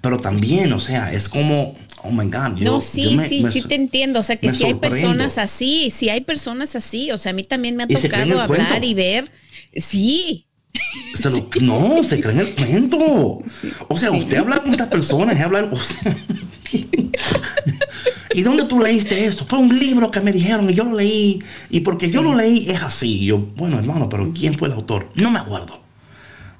pero 0.00 0.18
también, 0.18 0.72
o 0.72 0.80
sea, 0.80 1.12
es 1.12 1.28
como, 1.28 1.74
oh 2.02 2.10
my 2.10 2.24
God. 2.24 2.58
no, 2.60 2.80
sí, 2.80 3.18
sí, 3.28 3.44
sí 3.50 3.62
te 3.62 3.74
entiendo. 3.74 4.20
O 4.20 4.22
sea, 4.22 4.36
que 4.36 4.50
si 4.50 4.64
hay 4.64 4.74
personas 4.74 5.38
así, 5.38 5.90
si 5.90 6.08
hay 6.08 6.22
personas 6.22 6.76
así, 6.76 7.10
o 7.10 7.18
sea, 7.18 7.30
a 7.30 7.34
mí 7.34 7.44
también 7.44 7.76
me 7.76 7.84
ha 7.84 7.86
tocado 7.86 8.40
hablar 8.40 8.84
y 8.84 8.94
ver. 8.94 9.30
Sí. 9.74 10.46
no, 11.62 12.04
se 12.04 12.20
creen 12.20 12.40
el 12.40 12.54
cuento. 12.54 13.42
o 13.88 13.98
sea, 13.98 14.10
usted 14.10 14.36
habla 14.36 14.58
con 14.58 14.72
estas 14.72 14.88
personas, 14.88 15.40
habla, 15.40 15.68
o 15.70 15.76
sea, 15.76 16.14
¿Y 18.34 18.42
dónde 18.42 18.64
tú 18.64 18.80
leíste 18.80 19.24
eso? 19.24 19.44
Fue 19.46 19.58
un 19.58 19.78
libro 19.78 20.10
que 20.10 20.20
me 20.20 20.32
dijeron 20.32 20.68
y 20.70 20.74
yo 20.74 20.84
lo 20.84 20.96
leí. 20.96 21.42
Y 21.70 21.80
porque 21.80 22.10
yo 22.10 22.22
lo 22.22 22.34
leí 22.34 22.70
es 22.70 22.82
así. 22.82 23.24
yo, 23.24 23.38
bueno, 23.38 23.78
hermano, 23.78 24.08
pero 24.08 24.32
¿quién 24.32 24.58
fue 24.58 24.68
el 24.68 24.74
autor? 24.74 25.08
No 25.14 25.30
me 25.30 25.38
acuerdo. 25.38 25.81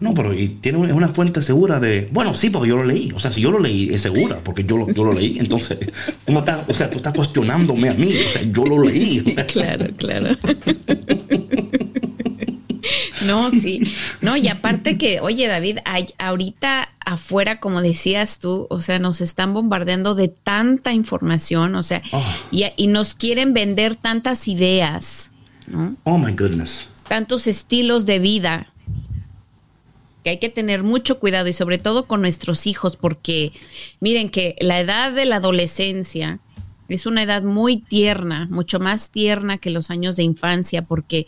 No, 0.02 0.14
pero 0.14 0.34
y 0.34 0.48
tiene 0.48 0.78
una 0.78 1.10
fuente 1.10 1.42
segura 1.42 1.78
de. 1.78 2.08
Bueno, 2.10 2.34
sí, 2.34 2.50
porque 2.50 2.68
yo 2.68 2.76
lo 2.76 2.84
leí. 2.84 3.12
O 3.14 3.20
sea, 3.20 3.30
si 3.30 3.40
yo 3.40 3.52
lo 3.52 3.60
leí, 3.60 3.88
es 3.94 4.02
segura, 4.02 4.40
porque 4.42 4.64
yo 4.64 4.76
lo, 4.76 4.92
yo 4.92 5.04
lo 5.04 5.12
leí. 5.12 5.38
Entonces, 5.38 5.78
tú 6.26 6.36
estás, 6.36 6.64
o 6.68 6.74
sea, 6.74 6.90
tú 6.90 6.96
estás 6.96 7.14
cuestionándome 7.14 7.88
a 7.88 7.94
mí. 7.94 8.12
O 8.12 8.30
sea, 8.30 8.42
yo 8.42 8.66
lo 8.66 8.82
leí. 8.82 9.22
Claro, 9.46 9.86
claro. 9.96 10.36
No, 13.26 13.52
sí. 13.52 13.80
No, 14.20 14.36
y 14.36 14.48
aparte 14.48 14.98
que, 14.98 15.20
oye, 15.20 15.46
David, 15.46 15.78
hay, 15.84 16.08
ahorita 16.18 16.88
afuera, 17.04 17.60
como 17.60 17.80
decías 17.80 18.40
tú, 18.40 18.66
o 18.68 18.80
sea, 18.80 18.98
nos 18.98 19.20
están 19.20 19.54
bombardeando 19.54 20.16
de 20.16 20.26
tanta 20.26 20.92
información, 20.92 21.76
o 21.76 21.84
sea, 21.84 22.02
oh. 22.10 22.24
y, 22.50 22.64
y, 22.76 22.88
nos 22.88 23.14
quieren 23.14 23.54
vender 23.54 23.94
tantas 23.94 24.48
ideas, 24.48 25.30
¿no? 25.68 25.94
Oh, 26.02 26.18
my 26.18 26.32
goodness. 26.32 26.88
Tantos 27.06 27.46
estilos 27.46 28.06
de 28.06 28.18
vida 28.18 28.71
que 30.22 30.30
hay 30.30 30.38
que 30.38 30.48
tener 30.48 30.82
mucho 30.82 31.18
cuidado 31.18 31.48
y 31.48 31.52
sobre 31.52 31.78
todo 31.78 32.06
con 32.06 32.20
nuestros 32.20 32.66
hijos, 32.66 32.96
porque 32.96 33.52
miren 34.00 34.30
que 34.30 34.56
la 34.60 34.80
edad 34.80 35.12
de 35.12 35.26
la 35.26 35.36
adolescencia 35.36 36.40
es 36.88 37.06
una 37.06 37.22
edad 37.22 37.42
muy 37.42 37.78
tierna, 37.78 38.46
mucho 38.50 38.78
más 38.78 39.10
tierna 39.10 39.58
que 39.58 39.70
los 39.70 39.90
años 39.90 40.16
de 40.16 40.24
infancia, 40.24 40.82
porque 40.82 41.26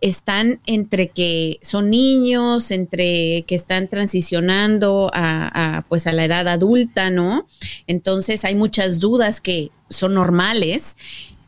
están 0.00 0.60
entre 0.66 1.08
que 1.08 1.58
son 1.62 1.90
niños, 1.90 2.70
entre 2.70 3.44
que 3.46 3.54
están 3.54 3.88
transicionando 3.88 5.10
a, 5.14 5.84
pues 5.88 6.06
a 6.06 6.12
la 6.12 6.24
edad 6.24 6.48
adulta, 6.48 7.10
¿no? 7.10 7.46
Entonces 7.86 8.44
hay 8.44 8.54
muchas 8.54 8.98
dudas 8.98 9.40
que 9.40 9.70
son 9.88 10.14
normales 10.14 10.96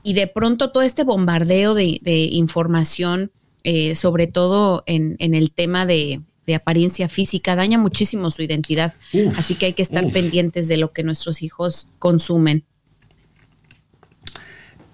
y 0.03 0.15
de 0.15 0.29
pronto 0.29 0.71
todo 0.71 0.83
este 0.83 1.03
bombardeo 1.03 1.75
de, 1.75 2.01
información, 2.31 3.33
eh, 3.65 3.97
sobre 3.97 4.29
todo 4.29 4.85
en 4.87 5.17
el 5.19 5.51
tema 5.51 5.87
de, 5.87 6.21
de 6.47 6.55
apariencia 6.55 7.09
física 7.09 7.57
daña 7.57 7.79
muchísimo 7.79 8.31
su 8.31 8.43
identidad. 8.43 8.95
Así 9.37 9.55
que 9.55 9.67
hay 9.67 9.73
que 9.73 9.83
estar 9.83 10.11
pendientes 10.13 10.69
de 10.69 10.77
lo 10.77 10.93
que 10.93 11.03
nuestros 11.03 11.43
hijos 11.43 11.89
consumen. 11.99 12.65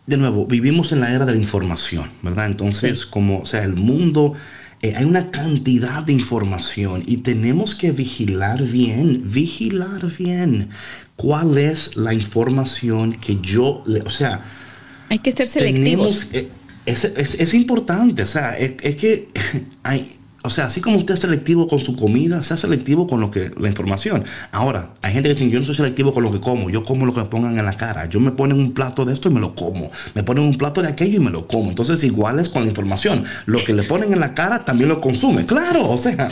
De 0.06 0.16
nuevo, 0.16 0.46
vivimos 0.46 0.90
en 0.92 1.00
la 1.00 1.14
era 1.14 1.24
de 1.24 1.32
la 1.32 1.38
información, 1.38 2.10
¿verdad? 2.22 2.46
Entonces, 2.46 3.06
como, 3.06 3.40
o 3.40 3.46
sea, 3.46 3.62
el 3.62 3.74
mundo, 3.74 4.34
eh, 4.80 4.94
hay 4.96 5.04
una 5.04 5.30
cantidad 5.30 6.02
de 6.02 6.12
información 6.12 7.04
y 7.06 7.18
tenemos 7.18 7.74
que 7.76 7.92
vigilar 7.92 8.62
bien, 8.62 9.22
vigilar 9.30 10.10
bien 10.18 10.70
cuál 11.14 11.56
es 11.56 11.96
la 11.96 12.12
información 12.12 13.12
que 13.12 13.38
yo, 13.40 13.84
le, 13.86 14.00
o 14.00 14.10
sea... 14.10 14.40
Hay 15.08 15.20
que 15.20 15.30
ser 15.30 15.46
selectivos. 15.46 16.28
Eh, 16.32 16.48
es, 16.84 17.54
importante, 17.54 18.24
o 18.24 18.26
sea, 18.26 18.58
es, 18.58 18.74
es 18.82 18.96
que 18.96 19.28
hay, 19.84 20.16
o 20.44 20.50
sea, 20.50 20.66
así 20.66 20.80
como 20.80 20.96
usted 20.96 21.14
es 21.14 21.20
selectivo 21.20 21.68
con 21.68 21.78
su 21.78 21.94
comida, 21.94 22.42
sea 22.42 22.56
selectivo 22.56 23.06
con 23.06 23.20
lo 23.20 23.30
que 23.30 23.52
la 23.58 23.68
información. 23.68 24.24
Ahora, 24.50 24.94
hay 25.00 25.12
gente 25.12 25.28
que 25.28 25.34
dice, 25.34 25.48
yo 25.48 25.60
no 25.60 25.66
soy 25.66 25.76
selectivo 25.76 26.12
con 26.12 26.24
lo 26.24 26.32
que 26.32 26.40
como, 26.40 26.68
yo 26.68 26.82
como 26.82 27.06
lo 27.06 27.14
que 27.14 27.20
me 27.20 27.26
pongan 27.26 27.58
en 27.58 27.64
la 27.64 27.76
cara. 27.76 28.08
Yo 28.08 28.18
me 28.18 28.32
ponen 28.32 28.58
un 28.58 28.72
plato 28.72 29.04
de 29.04 29.12
esto 29.12 29.28
y 29.28 29.32
me 29.32 29.40
lo 29.40 29.54
como. 29.54 29.92
Me 30.14 30.24
ponen 30.24 30.44
un 30.44 30.58
plato 30.58 30.82
de 30.82 30.88
aquello 30.88 31.18
y 31.18 31.20
me 31.20 31.30
lo 31.30 31.46
como. 31.46 31.70
Entonces, 31.70 32.02
igual 32.02 32.40
es 32.40 32.48
con 32.48 32.62
la 32.62 32.68
información. 32.68 33.24
Lo 33.46 33.62
que 33.64 33.72
le 33.72 33.84
ponen 33.84 34.12
en 34.12 34.18
la 34.18 34.34
cara 34.34 34.64
también 34.64 34.88
lo 34.88 35.00
consume. 35.00 35.46
Claro, 35.46 35.88
o 35.88 35.96
sea, 35.96 36.28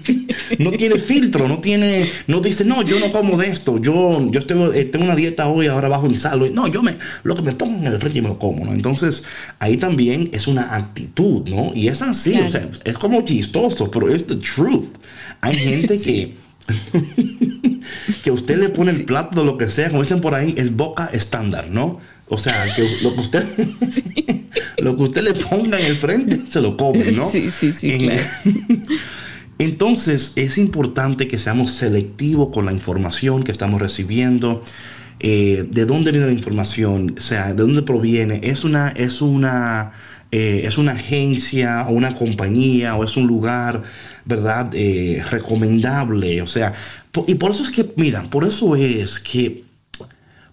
no 0.58 0.72
tiene 0.72 0.98
filtro, 0.98 1.46
no 1.46 1.58
tiene, 1.60 2.08
no 2.26 2.40
dice, 2.40 2.64
no, 2.64 2.82
yo 2.82 2.98
no 2.98 3.10
como 3.10 3.36
de 3.36 3.46
esto. 3.46 3.78
Yo, 3.78 4.30
yo 4.32 4.40
estoy, 4.40 4.76
eh, 4.76 4.84
tengo 4.86 5.04
una 5.04 5.14
dieta 5.14 5.46
hoy, 5.46 5.68
ahora 5.68 5.86
bajo 5.88 6.08
mi 6.08 6.16
salud. 6.16 6.50
No, 6.50 6.66
yo 6.66 6.82
me, 6.82 6.96
lo 7.22 7.36
que 7.36 7.42
me 7.42 7.52
pongan 7.52 7.86
en 7.86 7.92
el 7.92 7.98
frente 7.98 8.18
y 8.18 8.22
me 8.22 8.28
lo 8.28 8.38
como, 8.38 8.64
¿no? 8.64 8.72
Entonces, 8.72 9.22
ahí 9.60 9.76
también 9.76 10.28
es 10.32 10.48
una 10.48 10.74
actitud, 10.74 11.48
¿no? 11.48 11.70
Y 11.72 11.86
es 11.86 12.02
así, 12.02 12.34
o 12.40 12.48
sea, 12.48 12.68
es 12.84 12.98
como 12.98 13.22
pero 13.52 14.08
es 14.08 14.26
the 14.26 14.36
truth. 14.36 14.86
Hay 15.40 15.56
gente 15.56 16.00
que 16.00 16.34
que 18.24 18.30
usted 18.30 18.58
le 18.58 18.70
pone 18.70 18.90
el 18.92 19.04
plato 19.04 19.40
de 19.40 19.46
lo 19.46 19.58
que 19.58 19.70
sea, 19.70 19.88
como 19.88 20.02
dicen 20.02 20.20
por 20.20 20.34
ahí, 20.34 20.54
es 20.56 20.74
boca 20.74 21.10
estándar, 21.12 21.68
¿no? 21.70 22.00
O 22.28 22.38
sea, 22.38 22.66
que 22.74 22.88
lo 23.02 23.14
que 23.14 23.20
usted 23.20 23.46
lo 24.78 24.96
que 24.96 25.02
usted 25.02 25.22
le 25.22 25.34
ponga 25.34 25.78
en 25.78 25.86
el 25.86 25.96
frente 25.96 26.40
se 26.48 26.60
lo 26.60 26.76
come, 26.76 27.12
¿no? 27.12 27.30
Sí, 27.30 27.50
sí, 27.50 27.72
sí. 27.72 27.96
Entonces, 29.58 30.32
es 30.34 30.58
importante 30.58 31.28
que 31.28 31.38
seamos 31.38 31.70
selectivos 31.72 32.48
con 32.52 32.66
la 32.66 32.72
información 32.72 33.44
que 33.44 33.52
estamos 33.52 33.80
recibiendo. 33.80 34.62
Eh, 35.20 35.64
¿De 35.70 35.86
dónde 35.86 36.10
viene 36.10 36.26
la 36.26 36.32
información? 36.32 37.14
O 37.16 37.20
sea, 37.20 37.54
¿de 37.54 37.62
dónde 37.62 37.82
proviene? 37.82 38.40
Es 38.42 38.64
una, 38.64 38.88
es 38.88 39.22
una 39.22 39.92
eh, 40.36 40.66
es 40.66 40.78
una 40.78 40.94
agencia 40.94 41.86
o 41.88 41.92
una 41.92 42.16
compañía 42.16 42.96
o 42.96 43.04
es 43.04 43.16
un 43.16 43.28
lugar, 43.28 43.84
¿verdad? 44.24 44.68
Eh, 44.74 45.22
recomendable. 45.30 46.42
O 46.42 46.48
sea, 46.48 46.74
y 47.28 47.36
por 47.36 47.52
eso 47.52 47.62
es 47.62 47.70
que, 47.70 47.92
mira, 47.96 48.24
por 48.24 48.44
eso 48.44 48.74
es 48.74 49.20
que 49.20 49.62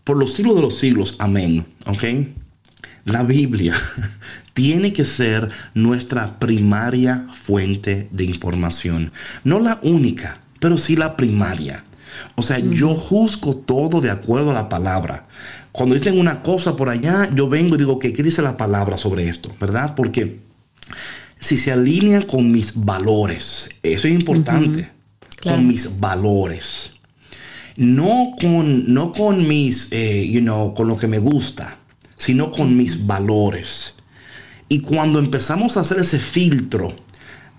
por 0.04 0.18
los 0.18 0.34
siglos 0.36 0.56
de 0.56 0.62
los 0.62 0.78
siglos, 0.78 1.16
amén, 1.18 1.66
¿ok? 1.88 2.04
La 3.06 3.24
Biblia 3.24 3.74
tiene 4.54 4.94
que 4.94 5.04
ser 5.04 5.50
nuestra 5.74 6.38
primaria 6.38 7.26
fuente 7.34 8.08
de 8.12 8.24
información. 8.26 9.12
No 9.44 9.60
la 9.60 9.80
única, 9.82 10.42
pero 10.60 10.78
sí 10.78 10.96
la 10.96 11.18
primaria. 11.18 11.84
O 12.36 12.44
sea, 12.44 12.60
yo 12.60 12.94
juzgo 12.94 13.56
todo 13.56 14.00
de 14.00 14.12
acuerdo 14.12 14.52
a 14.52 14.54
la 14.54 14.70
palabra. 14.70 15.26
Cuando 15.72 15.96
dicen 15.96 16.20
una 16.20 16.42
cosa 16.42 16.76
por 16.76 16.90
allá, 16.90 17.30
yo 17.34 17.48
vengo 17.48 17.76
y 17.76 17.78
digo, 17.78 17.98
¿qué 17.98 18.12
dice 18.12 18.42
la 18.42 18.58
palabra 18.58 18.98
sobre 18.98 19.30
esto? 19.30 19.56
¿Verdad? 19.60 19.96
Porque 19.96 20.40
si 21.40 21.58
se 21.58 21.72
alinea 21.72 22.22
con 22.28 22.52
mis 22.52 22.74
valores, 22.76 23.70
eso 23.82 24.08
es 24.08 24.14
importante, 24.14 24.90
con 25.42 25.68
mis 25.68 26.00
valores. 26.00 26.92
No 27.78 28.34
con, 28.40 28.94
no 28.94 29.12
con 29.12 29.48
mis, 29.48 29.88
eh, 29.92 30.28
you 30.30 30.42
know, 30.42 30.74
con 30.74 30.88
lo 30.88 30.98
que 30.98 31.08
me 31.08 31.20
gusta, 31.20 31.78
sino 32.18 32.52
con 32.52 32.76
mis 32.76 33.08
valores. 33.08 33.96
Y 34.68 34.80
cuando 34.80 35.20
empezamos 35.20 35.78
a 35.78 35.82
hacer 35.82 36.00
ese 36.00 36.20
filtro, 36.20 36.94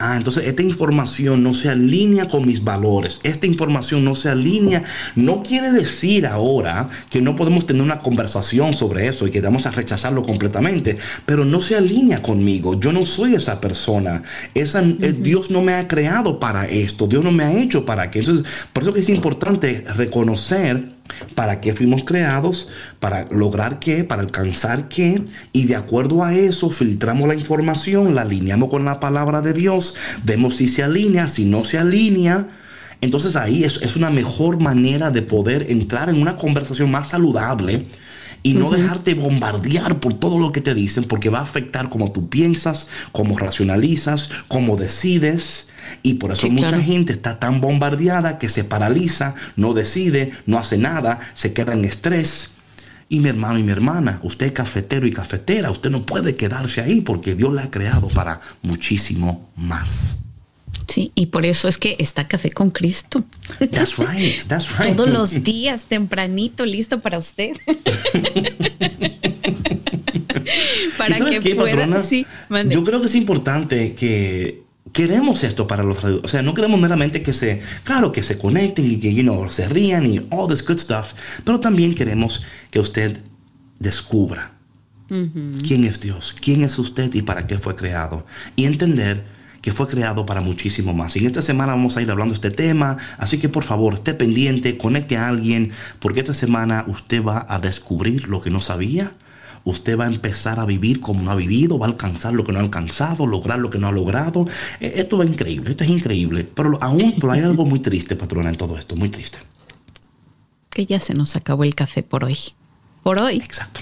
Ah, 0.04 0.16
entonces 0.16 0.48
esta 0.48 0.62
información 0.62 1.44
no 1.44 1.54
se 1.54 1.68
alinea 1.68 2.26
con 2.26 2.44
mis 2.44 2.64
valores. 2.64 3.20
Esta 3.22 3.46
información 3.46 4.04
no 4.04 4.16
se 4.16 4.30
alinea. 4.30 4.82
No 5.14 5.44
quiere 5.44 5.70
decir 5.70 6.26
ahora 6.26 6.88
que 7.08 7.20
no 7.20 7.36
podemos 7.36 7.66
tener 7.66 7.82
una 7.82 8.00
conversación 8.00 8.74
sobre 8.74 9.06
eso 9.06 9.28
y 9.28 9.30
que 9.30 9.40
vamos 9.40 9.64
a 9.66 9.70
rechazarlo 9.70 10.24
completamente, 10.24 10.96
pero 11.24 11.44
no 11.44 11.60
se 11.60 11.76
alinea 11.76 12.20
conmigo. 12.20 12.80
Yo 12.80 12.92
no 12.92 13.06
soy 13.06 13.36
esa 13.36 13.60
persona. 13.60 14.24
Esa, 14.54 14.82
eh, 14.82 15.14
Dios 15.16 15.52
no 15.52 15.62
me 15.62 15.74
ha 15.74 15.86
creado 15.86 16.40
para 16.40 16.64
esto. 16.64 17.06
Dios 17.06 17.22
no 17.22 17.30
me 17.30 17.44
ha 17.44 17.56
hecho 17.56 17.86
para 17.86 18.10
que. 18.10 18.18
Entonces, 18.18 18.66
por 18.72 18.82
eso 18.82 18.92
que 18.92 19.00
es 19.02 19.08
importante 19.08 19.84
reconocer 19.94 20.91
para 21.34 21.60
qué 21.60 21.74
fuimos 21.74 22.04
creados, 22.04 22.68
para 23.00 23.26
lograr 23.30 23.78
qué, 23.78 24.04
para 24.04 24.22
alcanzar 24.22 24.88
qué, 24.88 25.22
y 25.52 25.64
de 25.66 25.76
acuerdo 25.76 26.22
a 26.24 26.34
eso 26.34 26.70
filtramos 26.70 27.28
la 27.28 27.34
información, 27.34 28.14
la 28.14 28.22
alineamos 28.22 28.68
con 28.68 28.84
la 28.84 29.00
palabra 29.00 29.40
de 29.42 29.52
Dios, 29.52 29.94
vemos 30.24 30.56
si 30.56 30.68
se 30.68 30.82
alinea, 30.82 31.28
si 31.28 31.44
no 31.44 31.64
se 31.64 31.78
alinea. 31.78 32.48
Entonces 33.00 33.34
ahí 33.34 33.64
es, 33.64 33.80
es 33.82 33.96
una 33.96 34.10
mejor 34.10 34.60
manera 34.60 35.10
de 35.10 35.22
poder 35.22 35.70
entrar 35.70 36.08
en 36.08 36.20
una 36.20 36.36
conversación 36.36 36.90
más 36.90 37.08
saludable 37.08 37.86
y 38.44 38.54
no 38.54 38.70
dejarte 38.70 39.14
bombardear 39.14 40.00
por 40.00 40.14
todo 40.14 40.38
lo 40.38 40.52
que 40.52 40.60
te 40.60 40.74
dicen, 40.74 41.04
porque 41.04 41.30
va 41.30 41.38
a 41.38 41.42
afectar 41.42 41.88
cómo 41.88 42.12
tú 42.12 42.28
piensas, 42.28 42.88
cómo 43.12 43.38
racionalizas, 43.38 44.30
cómo 44.48 44.76
decides. 44.76 45.68
Y 46.02 46.14
por 46.14 46.32
eso 46.32 46.48
mucha 46.48 46.80
gente 46.80 47.12
está 47.12 47.38
tan 47.38 47.60
bombardeada 47.60 48.38
que 48.38 48.48
se 48.48 48.64
paraliza, 48.64 49.34
no 49.56 49.74
decide, 49.74 50.32
no 50.46 50.58
hace 50.58 50.78
nada, 50.78 51.20
se 51.34 51.52
queda 51.52 51.74
en 51.74 51.84
estrés. 51.84 52.50
Y 53.08 53.20
mi 53.20 53.28
hermano 53.28 53.58
y 53.58 53.62
mi 53.62 53.72
hermana, 53.72 54.20
usted 54.22 54.46
es 54.46 54.52
cafetero 54.52 55.06
y 55.06 55.12
cafetera, 55.12 55.70
usted 55.70 55.90
no 55.90 56.06
puede 56.06 56.34
quedarse 56.34 56.80
ahí 56.80 57.02
porque 57.02 57.34
Dios 57.34 57.52
la 57.52 57.64
ha 57.64 57.70
creado 57.70 58.08
para 58.08 58.40
muchísimo 58.62 59.50
más. 59.56 60.16
Sí, 60.88 61.12
y 61.14 61.26
por 61.26 61.46
eso 61.46 61.68
es 61.68 61.78
que 61.78 61.96
está 61.98 62.26
Café 62.26 62.50
con 62.50 62.70
Cristo. 62.70 63.24
That's 63.70 63.98
right, 63.98 64.42
that's 64.48 64.68
right. 64.78 64.96
Todos 64.96 65.10
los 65.10 65.42
días, 65.42 65.84
tempranito, 65.84 66.66
listo 66.66 67.00
para 67.00 67.18
usted. 67.18 67.56
para 70.98 71.16
que 71.40 71.54
pueda. 71.54 72.02
Sí, 72.02 72.26
yo 72.68 72.84
creo 72.84 73.00
que 73.00 73.06
es 73.06 73.14
importante 73.14 73.94
que 73.94 74.62
queremos 74.92 75.42
esto 75.44 75.66
para 75.66 75.82
los 75.82 76.02
O 76.04 76.28
sea, 76.28 76.42
no 76.42 76.54
queremos 76.54 76.80
meramente 76.80 77.22
que 77.22 77.32
se, 77.32 77.60
claro, 77.84 78.12
que 78.12 78.22
se 78.22 78.38
conecten 78.38 78.90
y 78.90 78.96
que, 78.98 79.12
you 79.12 79.22
know, 79.22 79.50
se 79.50 79.68
rían 79.68 80.06
y 80.06 80.20
all 80.30 80.48
this 80.48 80.64
good 80.66 80.78
stuff, 80.78 81.12
pero 81.44 81.60
también 81.60 81.94
queremos 81.94 82.44
que 82.70 82.80
usted 82.80 83.20
descubra 83.78 84.52
quién 85.66 85.84
es 85.84 86.00
Dios, 86.00 86.34
quién 86.40 86.64
es 86.64 86.78
usted 86.78 87.12
y 87.12 87.20
para 87.20 87.46
qué 87.46 87.58
fue 87.58 87.74
creado. 87.74 88.24
Y 88.56 88.64
entender 88.64 89.24
que 89.60 89.72
fue 89.72 89.86
creado 89.86 90.24
para 90.24 90.40
muchísimo 90.40 90.94
más. 90.94 91.14
Y 91.16 91.20
en 91.20 91.26
esta 91.26 91.42
semana 91.42 91.72
vamos 91.72 91.96
a 91.96 92.02
ir 92.02 92.10
hablando 92.10 92.32
de 92.34 92.36
este 92.36 92.50
tema, 92.50 92.96
así 93.18 93.38
que 93.38 93.48
por 93.48 93.62
favor 93.62 93.94
esté 93.94 94.14
pendiente, 94.14 94.78
conecte 94.78 95.16
a 95.16 95.28
alguien, 95.28 95.70
porque 96.00 96.20
esta 96.20 96.34
semana 96.34 96.84
usted 96.88 97.22
va 97.22 97.46
a 97.48 97.58
descubrir 97.58 98.28
lo 98.28 98.40
que 98.40 98.50
no 98.50 98.60
sabía 98.60 99.12
usted 99.64 99.98
va 99.98 100.04
a 100.04 100.08
empezar 100.08 100.58
a 100.58 100.64
vivir 100.64 101.00
como 101.00 101.22
no 101.22 101.30
ha 101.30 101.34
vivido, 101.34 101.78
va 101.78 101.86
a 101.86 101.90
alcanzar 101.90 102.32
lo 102.32 102.44
que 102.44 102.52
no 102.52 102.58
ha 102.58 102.62
alcanzado, 102.62 103.26
lograr 103.26 103.58
lo 103.58 103.70
que 103.70 103.78
no 103.78 103.88
ha 103.88 103.92
logrado. 103.92 104.46
E, 104.80 104.92
esto 104.96 105.22
es 105.22 105.28
increíble, 105.28 105.70
esto 105.70 105.84
es 105.84 105.90
increíble. 105.90 106.44
Pero 106.44 106.78
aún 106.80 107.14
pero 107.18 107.32
hay 107.32 107.40
algo 107.40 107.64
muy 107.64 107.80
triste, 107.80 108.16
patrona, 108.16 108.50
en 108.50 108.56
todo 108.56 108.78
esto, 108.78 108.96
muy 108.96 109.08
triste. 109.08 109.38
Que 110.70 110.86
ya 110.86 111.00
se 111.00 111.14
nos 111.14 111.36
acabó 111.36 111.64
el 111.64 111.74
café 111.74 112.02
por 112.02 112.24
hoy. 112.24 112.38
Por 113.02 113.20
hoy. 113.20 113.36
Exacto. 113.36 113.80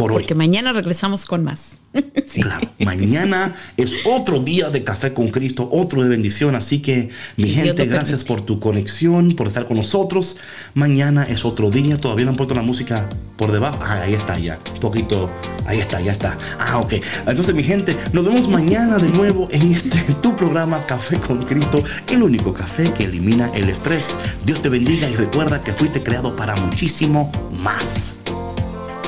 Por 0.00 0.12
Porque 0.12 0.34
mañana 0.34 0.72
regresamos 0.72 1.26
con 1.26 1.44
más. 1.44 1.72
Claro, 2.32 2.70
mañana 2.78 3.56
es 3.76 3.92
otro 4.06 4.38
día 4.38 4.70
de 4.70 4.84
café 4.84 5.12
con 5.12 5.28
Cristo, 5.28 5.68
otro 5.72 6.02
de 6.02 6.08
bendición. 6.08 6.54
Así 6.54 6.80
que, 6.80 7.08
mi 7.36 7.50
gente, 7.50 7.86
gracias 7.86 8.22
por 8.22 8.40
tu 8.40 8.60
conexión, 8.60 9.32
por 9.32 9.48
estar 9.48 9.66
con 9.66 9.76
nosotros. 9.76 10.36
Mañana 10.74 11.24
es 11.24 11.44
otro 11.44 11.70
día. 11.70 11.96
Todavía 11.96 12.24
no 12.24 12.30
han 12.30 12.36
puesto 12.36 12.54
la 12.54 12.62
música 12.62 13.08
por 13.36 13.50
debajo. 13.50 13.80
Ah, 13.82 14.02
ahí 14.02 14.14
está 14.14 14.38
ya. 14.38 14.60
Un 14.74 14.80
poquito. 14.80 15.28
Ahí 15.66 15.80
está, 15.80 16.00
ya 16.00 16.12
está. 16.12 16.38
Ah, 16.58 16.78
ok. 16.78 16.94
Entonces, 17.26 17.52
mi 17.52 17.64
gente, 17.64 17.96
nos 18.12 18.24
vemos 18.24 18.48
mañana 18.48 18.96
de 18.98 19.08
nuevo 19.08 19.48
en 19.50 19.72
este 19.72 20.14
tu 20.22 20.34
programa 20.36 20.86
Café 20.86 21.18
con 21.18 21.42
Cristo, 21.42 21.82
el 22.08 22.22
único 22.22 22.54
café 22.54 22.92
que 22.92 23.04
elimina 23.04 23.50
el 23.54 23.68
estrés. 23.68 24.16
Dios 24.46 24.62
te 24.62 24.68
bendiga 24.68 25.10
y 25.10 25.16
recuerda 25.16 25.64
que 25.64 25.72
fuiste 25.72 26.00
creado 26.00 26.36
para 26.36 26.54
muchísimo 26.54 27.30
más. 27.50 28.14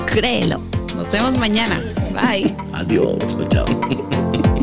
Créelo. 0.06 0.71
Nos 0.96 1.10
vemos 1.10 1.38
mañana. 1.38 1.80
Bye. 2.12 2.54
Adiós. 2.72 3.18
Chao. 3.48 3.66